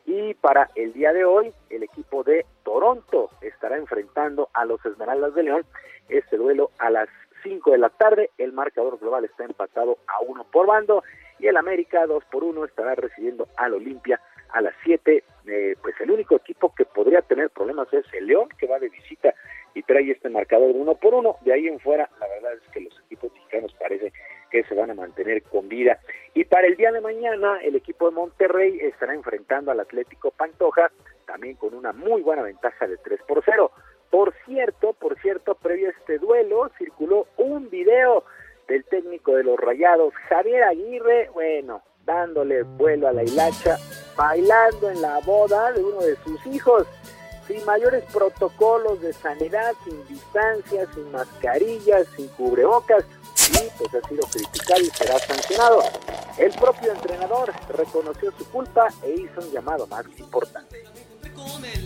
[0.06, 5.34] y para el día de hoy, el equipo de Toronto estará enfrentando a los Esmeraldas
[5.34, 5.64] de León.
[6.08, 7.08] Este duelo a las
[7.44, 8.30] 5 de la tarde.
[8.36, 11.04] El marcador global está empatado a uno por bando.
[11.40, 14.20] Y el América 2 por 1 estará recibiendo al Olimpia
[14.50, 15.24] a las 7.
[15.46, 18.88] Eh, pues el único equipo que podría tener problemas es el León, que va de
[18.88, 19.34] visita
[19.74, 21.36] y trae este marcador uno por uno.
[21.42, 24.12] De ahí en fuera, la verdad es que los equipos mexicanos parece
[24.50, 25.98] que se van a mantener con vida.
[26.34, 30.90] Y para el día de mañana, el equipo de Monterrey estará enfrentando al Atlético Pantoja,
[31.26, 33.70] también con una muy buena ventaja de 3 por 0.
[34.10, 38.24] Por cierto, por cierto, previo a este duelo, circuló un video
[38.70, 43.76] del técnico de los Rayados, Javier Aguirre, bueno, dándole vuelo a la hilacha,
[44.16, 46.86] bailando en la boda de uno de sus hijos,
[47.48, 53.04] sin mayores protocolos de sanidad, sin distancia, sin mascarillas, sin cubrebocas,
[53.50, 55.82] y pues ha sido criticado y será sancionado.
[56.38, 60.84] El propio entrenador reconoció su culpa e hizo un llamado más importante.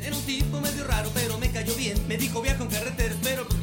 [0.03, 1.97] Era un tipo medio raro, pero me cayó bien.
[2.11, 3.54] Espero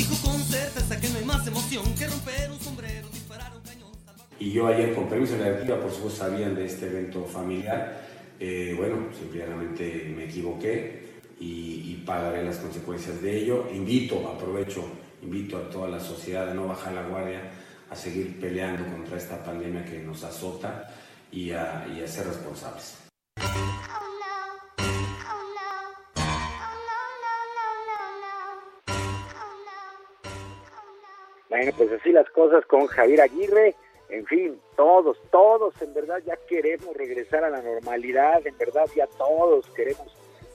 [0.00, 3.90] dijo con certeza que no hay más emoción que romper un sombrero, disparar un cañón.
[4.38, 8.00] Y yo ayer con permiso de por supuesto, sabían de este evento familiar.
[8.38, 13.68] Eh, bueno, simplemente me equivoqué y, y pagaré las consecuencias de ello.
[13.74, 14.82] Invito, aprovecho,
[15.22, 17.42] invito a toda la sociedad a no bajar la guardia,
[17.90, 20.88] a seguir peleando contra esta pandemia que nos azota
[21.30, 22.96] y a, y a ser responsables.
[31.60, 33.74] Bueno, pues así las cosas con Javier Aguirre.
[34.08, 39.06] En fin, todos, todos en verdad ya queremos regresar a la normalidad, en verdad ya
[39.06, 40.10] todos queremos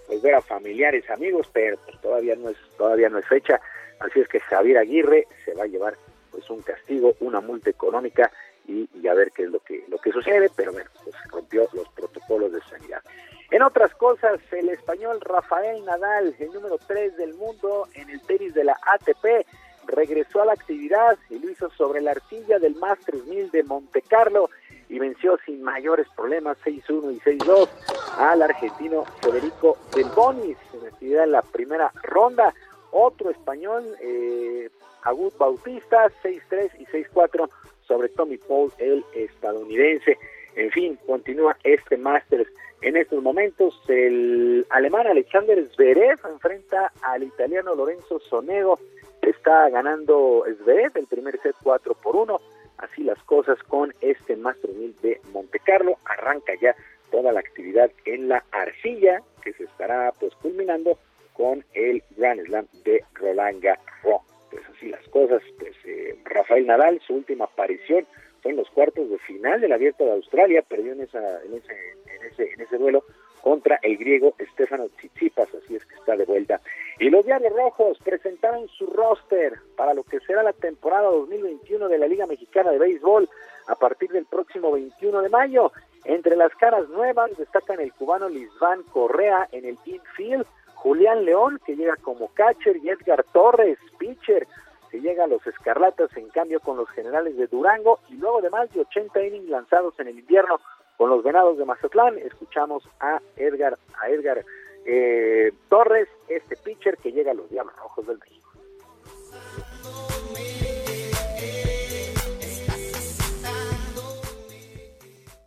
[0.08, 3.62] pues, ver a familiares, amigos, pero pues, todavía no es todavía no es fecha.
[4.00, 5.94] Así es que Javier Aguirre se va a llevar
[6.32, 8.32] pues un castigo, una multa económica
[8.68, 11.68] y, y, a ver qué es lo que lo que sucede, pero bueno, pues rompió
[11.74, 13.04] los protocolos de sanidad.
[13.52, 18.56] En otras cosas, el español Rafael Nadal, el número 3 del mundo en el tenis
[18.56, 19.46] de la ATP,
[19.88, 24.02] regresó a la actividad y lo hizo sobre la arcilla del Masters 1000 de Monte
[24.02, 24.50] Carlo
[24.90, 27.70] y venció sin mayores problemas 6-1 y 6-2
[28.18, 29.78] al argentino Federico
[30.16, 32.54] Bonis en actividad en la primera ronda.
[32.92, 34.70] Otro español, eh,
[35.04, 37.50] Agud Bautista, 6-3 y 6-4
[37.88, 40.18] sobre Tommy Paul, el estadounidense.
[40.56, 42.48] En fin, continúa este Masters.
[42.82, 48.80] En estos momentos, el alemán Alexander Zverev enfrenta al italiano Lorenzo Sonego
[49.30, 52.40] está ganando Zverev el primer set 4 por 1.
[52.78, 55.98] Así las cosas con este Master 1000 de Monte Carlo.
[56.06, 56.76] Arranca ya
[57.12, 60.98] toda la actividad en la arcilla que se estará pues culminando
[61.34, 64.22] con el Grand Slam de Roland Garros.
[64.52, 68.06] Pues así las cosas, pues eh, Rafael Nadal, su última aparición
[68.42, 71.74] fue en los cuartos de final del Abierto de Australia, perdió en, esa, en, ese,
[72.06, 73.04] en, ese, en ese duelo
[73.46, 76.62] contra el griego Stefano Tsitsipas, así es que está de vuelta.
[76.98, 82.00] Y los Diablos Rojos presentaron su roster para lo que será la temporada 2021 de
[82.00, 83.30] la Liga Mexicana de Béisbol
[83.68, 85.72] a partir del próximo 21 de mayo.
[86.06, 91.76] Entre las caras nuevas destacan el cubano Lisván Correa en el infield, Julián León, que
[91.76, 94.48] llega como catcher, y Edgar Torres, pitcher,
[94.90, 98.50] que llega a los Escarlatas en cambio con los generales de Durango, y luego de
[98.50, 100.60] más de 80 innings lanzados en el invierno
[100.98, 104.46] con los Venados de Mazatlán, escuchamos a Edgar, a Edgar
[104.86, 108.52] eh, Torres, este pitcher que llega a los Diablos Rojos del México.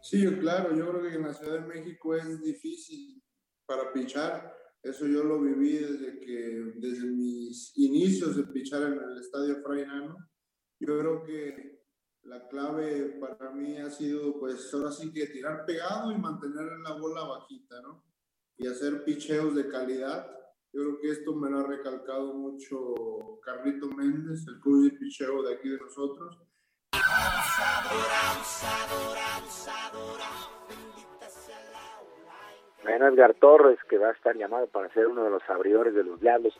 [0.02, 3.22] Sí, claro, yo creo que en la Ciudad de México es difícil
[3.66, 4.56] para pichar.
[4.82, 10.16] Eso yo lo viví desde que, desde mis inicios de pichar en el Estadio Frainano.
[10.80, 11.77] Yo creo que
[12.28, 16.92] la clave para mí ha sido, pues, ahora sí que tirar pegado y mantener la
[16.92, 18.04] bola bajita, ¿no?
[18.58, 20.30] Y hacer picheos de calidad.
[20.72, 25.42] Yo creo que esto me lo ha recalcado mucho Carlito Méndez, el coach de picheo
[25.42, 26.38] de aquí de nosotros.
[32.82, 36.04] Bueno, Edgar Torres, que va a estar llamado para ser uno de los abridores de
[36.04, 36.54] los Diablos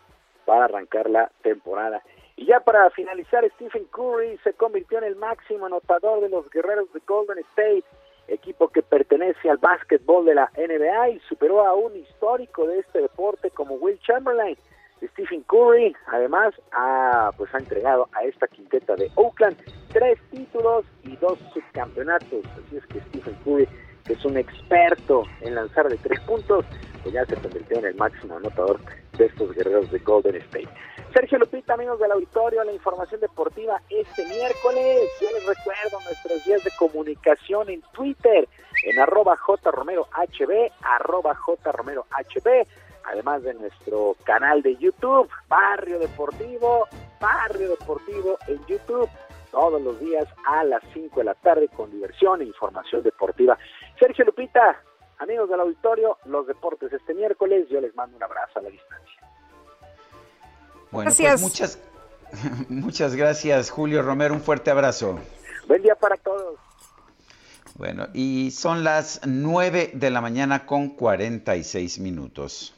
[0.47, 2.03] para arrancar la temporada.
[2.39, 6.87] Y ya para finalizar, Stephen Curry se convirtió en el máximo anotador de los guerreros
[6.93, 7.83] de Golden State,
[8.29, 13.01] equipo que pertenece al básquetbol de la NBA y superó a un histórico de este
[13.01, 14.57] deporte como Will Chamberlain.
[15.03, 19.57] Stephen Curry, además, ha, pues, ha entregado a esta quinteta de Oakland
[19.93, 22.45] tres títulos y dos subcampeonatos.
[22.53, 23.69] Así es que Stephen Curry,
[24.05, 26.65] que es un experto en lanzar de tres puntos,
[27.03, 28.79] pues ya se convirtió en el máximo anotador
[29.19, 30.69] de estos guerreros de Golden State.
[31.13, 35.11] Sergio Lupita, amigos del auditorio, la información deportiva este miércoles.
[35.21, 38.49] Yo les recuerdo nuestros días de comunicación en Twitter,
[38.85, 42.67] en arroba jromerohb, arroba jromerohb,
[43.05, 46.87] además de nuestro canal de YouTube, Barrio Deportivo,
[47.21, 49.09] Barrio Deportivo en YouTube.
[49.51, 53.59] todos los días a las 5 de la tarde con diversión e información deportiva.
[53.99, 54.79] Sergio Lupita,
[55.19, 58.88] amigos del auditorio, los deportes este miércoles, yo les mando un abrazo a la distancia.
[60.91, 61.79] Bueno, pues muchas,
[62.69, 65.19] muchas gracias Julio Romero, un fuerte abrazo.
[65.67, 66.59] Buen día para todos.
[67.75, 72.75] Bueno, y son las 9 de la mañana con 46 minutos.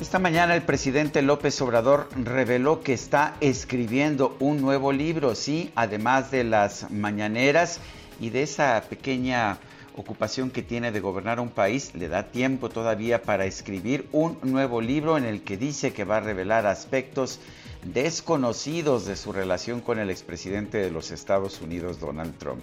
[0.00, 6.30] Esta mañana el presidente López Obrador reveló que está escribiendo un nuevo libro, sí, además
[6.30, 7.80] de las mañaneras
[8.20, 9.58] y de esa pequeña
[9.96, 14.80] ocupación que tiene de gobernar un país, le da tiempo todavía para escribir un nuevo
[14.80, 17.40] libro en el que dice que va a revelar aspectos
[17.84, 22.62] desconocidos de su relación con el expresidente de los Estados Unidos, Donald Trump.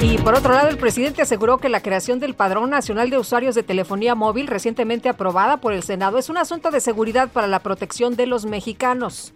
[0.00, 3.54] Y por otro lado, el presidente aseguró que la creación del Padrón Nacional de Usuarios
[3.54, 7.60] de Telefonía Móvil, recientemente aprobada por el Senado, es un asunto de seguridad para la
[7.60, 9.32] protección de los mexicanos.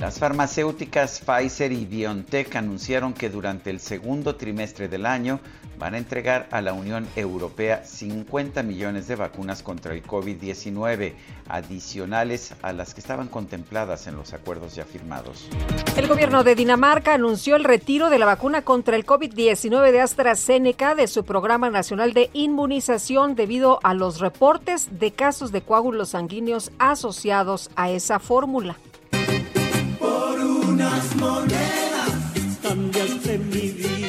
[0.00, 5.40] Las farmacéuticas Pfizer y BioNTech anunciaron que durante el segundo trimestre del año
[5.78, 11.12] van a entregar a la Unión Europea 50 millones de vacunas contra el COVID-19,
[11.50, 15.50] adicionales a las que estaban contempladas en los acuerdos ya firmados.
[15.98, 20.94] El gobierno de Dinamarca anunció el retiro de la vacuna contra el COVID-19 de AstraZeneca
[20.94, 26.72] de su programa nacional de inmunización debido a los reportes de casos de coágulos sanguíneos
[26.78, 28.78] asociados a esa fórmula.
[30.80, 32.10] Unas monedas
[32.62, 34.00] cambiaste mi vida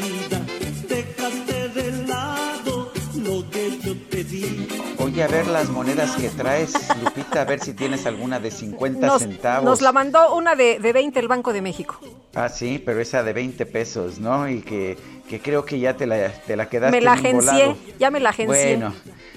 [5.00, 9.20] Oye, a ver las monedas que traes, Lupita, a ver si tienes alguna de 50
[9.20, 9.66] centavos.
[9.66, 12.00] Nos la mandó una de, de 20 el Banco de México.
[12.34, 14.48] Ah, sí, pero esa de 20 pesos, ¿no?
[14.48, 18.10] Y que, que creo que ya te la, te la quedaste Me la agencié, ya
[18.10, 18.78] me la agencié.
[18.78, 18.94] Bueno,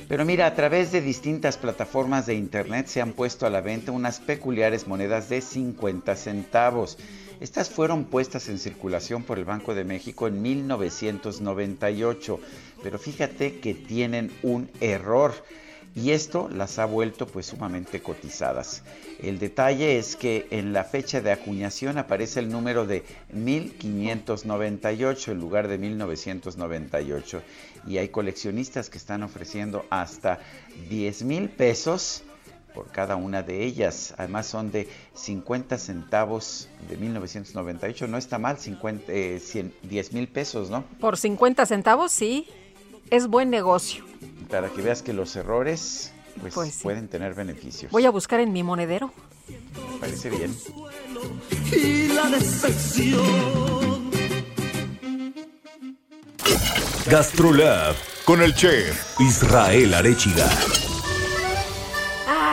[0.08, 3.90] pero mira, a través de distintas plataformas de internet se han puesto a la venta
[3.90, 6.98] unas peculiares monedas de 50 centavos.
[7.40, 12.40] Estas fueron puestas en circulación por el Banco de México en 1998,
[12.82, 15.34] pero fíjate que tienen un error
[15.96, 18.82] y esto las ha vuelto pues sumamente cotizadas.
[19.22, 25.38] El detalle es que en la fecha de acuñación aparece el número de 1598 en
[25.38, 27.42] lugar de 1998
[27.86, 30.40] y hay coleccionistas que están ofreciendo hasta
[30.88, 32.24] 10 mil pesos
[32.74, 34.14] por cada una de ellas.
[34.18, 38.08] Además son de 50 centavos de 1998.
[38.08, 40.84] No está mal, 50, 10 mil pesos, ¿no?
[41.00, 42.48] Por 50 centavos, sí.
[43.10, 44.04] Es buen negocio.
[44.50, 47.92] Para que veas que los errores pues, pues pueden tener beneficios.
[47.92, 49.12] Voy a buscar en mi monedero.
[49.48, 50.54] Me parece bien.
[51.72, 54.10] Y la decepción.
[57.06, 57.94] Gastrolab
[58.24, 60.48] con el chef Israel Arechiga.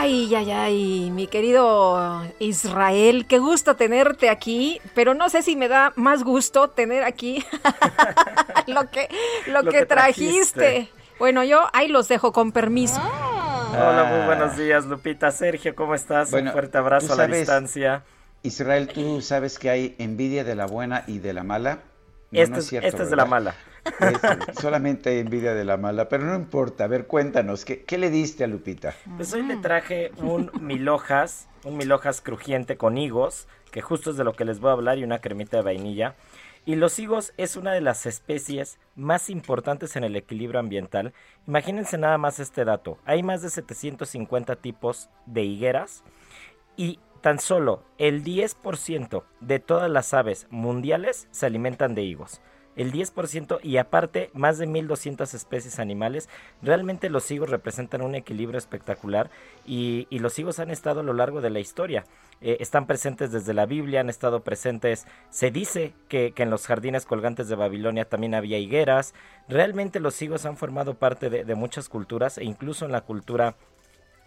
[0.02, 5.68] Ay, ay, ay, mi querido Israel, qué gusto tenerte aquí, pero no sé si me
[5.68, 7.44] da más gusto tener aquí
[8.66, 9.08] lo que
[9.46, 10.88] lo, que, trajiste.
[11.20, 13.00] Bueno, yo ahí los dejo con permiso.
[13.00, 16.32] Hola, muy buenos días, Lupita, Sergio, ¿cómo estás?
[16.32, 18.02] Un fuerte abrazo a la distancia.
[18.42, 21.78] Israel, tú sabes que hay envidia de la buena y de la mala.
[22.32, 23.54] esta es, esta es de la mala.
[23.84, 24.18] Es,
[24.60, 26.84] solamente envidia de la mala, pero no importa.
[26.84, 28.94] A ver, cuéntanos, ¿qué, qué le diste a Lupita?
[29.16, 34.24] Pues hoy le traje un milhojas, un milhojas crujiente con higos, que justo es de
[34.24, 36.14] lo que les voy a hablar, y una cremita de vainilla.
[36.64, 41.12] Y los higos es una de las especies más importantes en el equilibrio ambiental.
[41.48, 42.98] Imagínense nada más este dato.
[43.04, 46.04] Hay más de 750 tipos de higueras
[46.76, 52.40] y tan solo el 10% de todas las aves mundiales se alimentan de higos
[52.76, 56.28] el 10% y aparte más de 1200 especies animales.
[56.62, 59.30] Realmente los higos representan un equilibrio espectacular
[59.66, 62.04] y, los higos han estado a lo largo de la historia.
[62.40, 67.06] Eh, están presentes desde la Biblia, han estado presentes, se dice que, en los jardines
[67.06, 69.14] colgantes de Babilonia también había higueras.
[69.48, 73.56] Realmente los higos han formado parte de, de muchas culturas e incluso en la cultura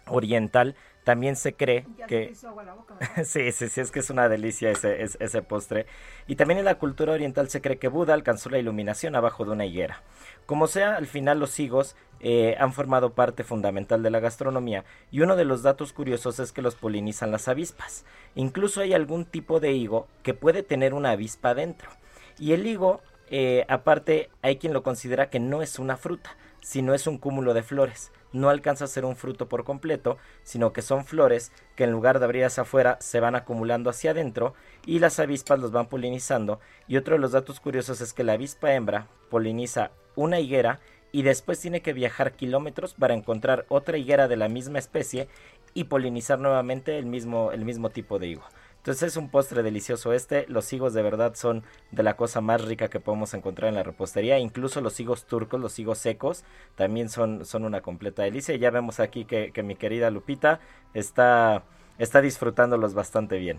[0.06, 0.76] oriental
[1.06, 2.34] también se cree que...
[3.24, 5.86] sí, sí, sí, es que es una delicia ese, ese, postre.
[6.26, 9.52] Y también en la cultura oriental se cree que Buda alcanzó la iluminación abajo de
[9.52, 10.02] una higuera.
[10.46, 15.20] Como sea, al final los higos eh, han formado parte fundamental de la gastronomía y
[15.20, 18.04] uno de los datos curiosos es que los polinizan las avispas.
[18.34, 21.88] Incluso hay algún tipo de higo que puede tener una avispa dentro.
[22.36, 26.94] Y el higo, eh, aparte, hay quien lo considera que no es una fruta, sino
[26.94, 30.82] es un cúmulo de flores no alcanza a ser un fruto por completo, sino que
[30.82, 34.98] son flores que en lugar de abrir hacia afuera se van acumulando hacia adentro y
[34.98, 36.60] las avispas los van polinizando.
[36.86, 40.80] Y otro de los datos curiosos es que la avispa hembra poliniza una higuera
[41.12, 45.28] y después tiene que viajar kilómetros para encontrar otra higuera de la misma especie
[45.72, 48.44] y polinizar nuevamente el mismo, el mismo tipo de higo.
[48.86, 50.46] Entonces es un postre delicioso este.
[50.46, 53.82] Los higos de verdad son de la cosa más rica que podemos encontrar en la
[53.82, 54.38] repostería.
[54.38, 56.44] Incluso los higos turcos, los higos secos,
[56.76, 58.54] también son, son una completa delicia.
[58.54, 60.60] Y ya vemos aquí que, que mi querida Lupita
[60.94, 61.64] está,
[61.98, 63.58] está disfrutándolos bastante bien.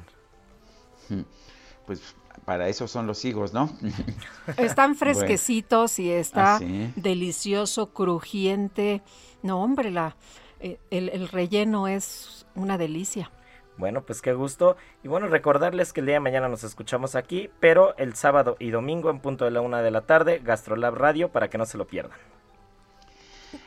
[1.86, 2.16] Pues
[2.46, 3.70] para eso son los higos, ¿no?
[4.56, 6.60] Están fresquecitos y está ah,
[6.96, 9.02] delicioso, crujiente.
[9.44, 10.16] No, hombre, la,
[10.62, 13.30] eh, el, el relleno es una delicia.
[13.78, 14.76] Bueno, pues qué gusto.
[15.04, 18.72] Y bueno, recordarles que el día de mañana nos escuchamos aquí, pero el sábado y
[18.72, 21.78] domingo en punto de la una de la tarde, Gastrolab Radio, para que no se
[21.78, 22.18] lo pierdan.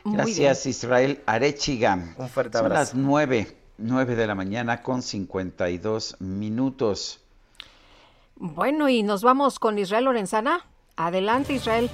[0.05, 2.15] Gracias, Israel Arechiga.
[2.17, 2.75] Un fuerte abrazo.
[2.75, 7.23] Son las nueve, nueve de la mañana con 52 minutos.
[8.35, 10.65] Bueno, y nos vamos con Israel Lorenzana.
[10.97, 11.89] Adelante, Israel.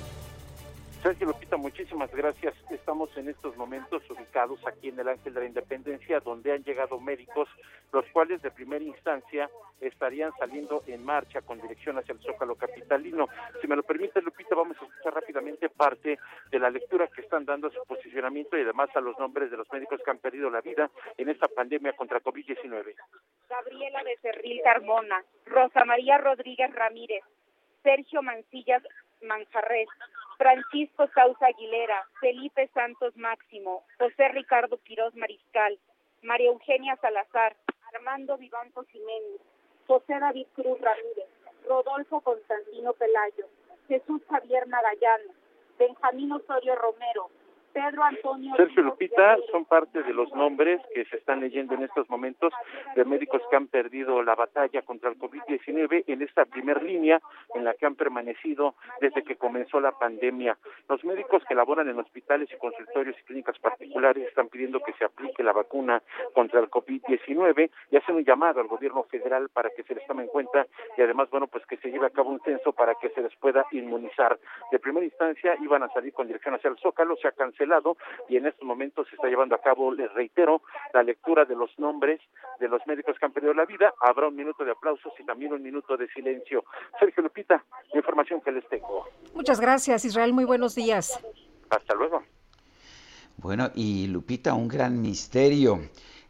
[1.02, 2.54] Sergio Lupita, muchísimas gracias.
[2.72, 7.00] Estamos en estos momentos ubicados aquí en el Ángel de la Independencia, donde han llegado
[7.00, 7.48] médicos,
[7.94, 13.28] los cuales de primera instancia estarían saliendo en marcha con dirección hacia el Zócalo Capitalino.
[13.62, 16.18] Si me lo permite, Lupita, vamos a escuchar rápidamente parte
[16.50, 19.58] de la lectura que están dando a su posicionamiento y además a los nombres de
[19.58, 22.96] los médicos que han perdido la vida en esta pandemia contra COVID-19.
[23.50, 27.24] Gabriela de Cerril Carmona, Rosa María Rodríguez Ramírez,
[27.84, 28.84] Sergio Mancillas
[29.22, 29.90] Manjarres,
[30.38, 35.80] Francisco Sauza Aguilera, Felipe Santos Máximo, José Ricardo Quiroz Mariscal,
[36.22, 37.56] María Eugenia Salazar,
[37.94, 39.42] Armando Vivanco Jiménez,
[39.88, 41.30] José David Cruz Ramírez,
[41.68, 43.48] Rodolfo Constantino Pelayo,
[43.88, 45.34] Jesús Javier Magallano,
[45.80, 47.30] Benjamín Osorio Romero,
[47.78, 48.56] Pedro Antonio.
[48.56, 52.52] Sergio Lupita son parte de los nombres que se están leyendo en estos momentos
[52.96, 57.22] de médicos que han perdido la batalla contra el COVID-19 en esta primer línea
[57.54, 60.58] en la que han permanecido desde que comenzó la pandemia.
[60.90, 65.06] Los médicos que laboran en hospitales y consultorios y clínicas particulares están pidiendo que se
[65.06, 66.02] aplique la vacuna
[66.34, 70.24] contra el COVID-19 y hacen un llamado al gobierno federal para que se les tome
[70.24, 70.66] en cuenta
[70.98, 73.36] y además, bueno, pues que se lleve a cabo un censo para que se les
[73.36, 74.40] pueda inmunizar.
[74.72, 77.67] De primera instancia iban a salir con dirección hacia el Zócalo, se ha cancelado
[78.30, 80.62] y en estos momentos se está llevando a cabo, les reitero,
[80.94, 82.20] la lectura de los nombres
[82.60, 83.94] de los médicos que han perdido la vida.
[84.00, 86.64] Habrá un minuto de aplausos y también un minuto de silencio.
[87.00, 87.64] Sergio Lupita,
[87.94, 89.06] la información que les tengo.
[89.34, 90.34] Muchas gracias, Israel.
[90.34, 91.20] Muy buenos días.
[91.70, 92.24] Hasta luego.
[93.38, 95.80] Bueno, y Lupita, un gran misterio.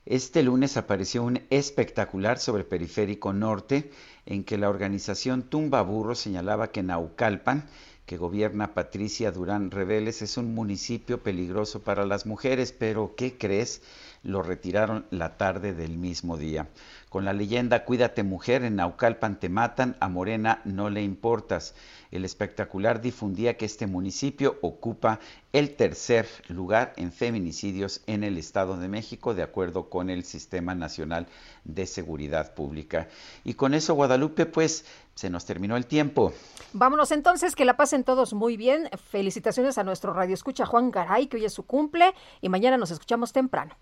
[0.05, 3.91] Este lunes apareció un espectacular sobre Periférico Norte
[4.25, 7.65] en que la organización Tumba Burro señalaba que Naucalpan
[8.07, 13.81] que gobierna Patricia Durán Reveles es un municipio peligroso para las mujeres, pero ¿qué crees?
[14.23, 16.69] Lo retiraron la tarde del mismo día.
[17.17, 21.73] Con la leyenda Cuídate mujer, en Naucalpan te matan, a Morena no le importas.
[22.11, 25.19] El espectacular difundía que este municipio ocupa
[25.51, 30.75] el tercer lugar en feminicidios en el Estado de México, de acuerdo con el Sistema
[30.75, 31.25] Nacional
[31.63, 33.07] de Seguridad Pública.
[33.43, 36.33] Y con eso, Guadalupe, pues se nos terminó el tiempo.
[36.73, 38.91] Vámonos entonces, que la pasen todos muy bien.
[39.09, 42.91] Felicitaciones a nuestro radio escucha Juan Garay, que hoy es su cumple, y mañana nos
[42.91, 43.75] escuchamos temprano.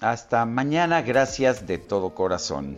[0.00, 2.76] Hasta mañana, gracias de todo corazón.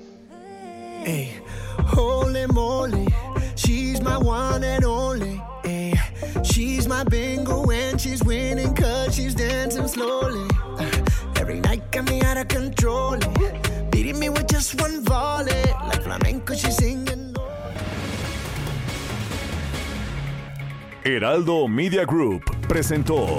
[3.56, 5.42] She's my one and only.
[5.64, 5.92] Ay.
[6.44, 10.48] She's my bingo when she's winning, cause she's dancing slowly.
[10.78, 10.86] Uh,
[11.40, 13.18] every night got me out of control.
[13.90, 15.52] Beating me with just one volley.
[15.88, 17.34] Like flamenco, she's singing.
[21.04, 23.38] Heraldo Media Group presentó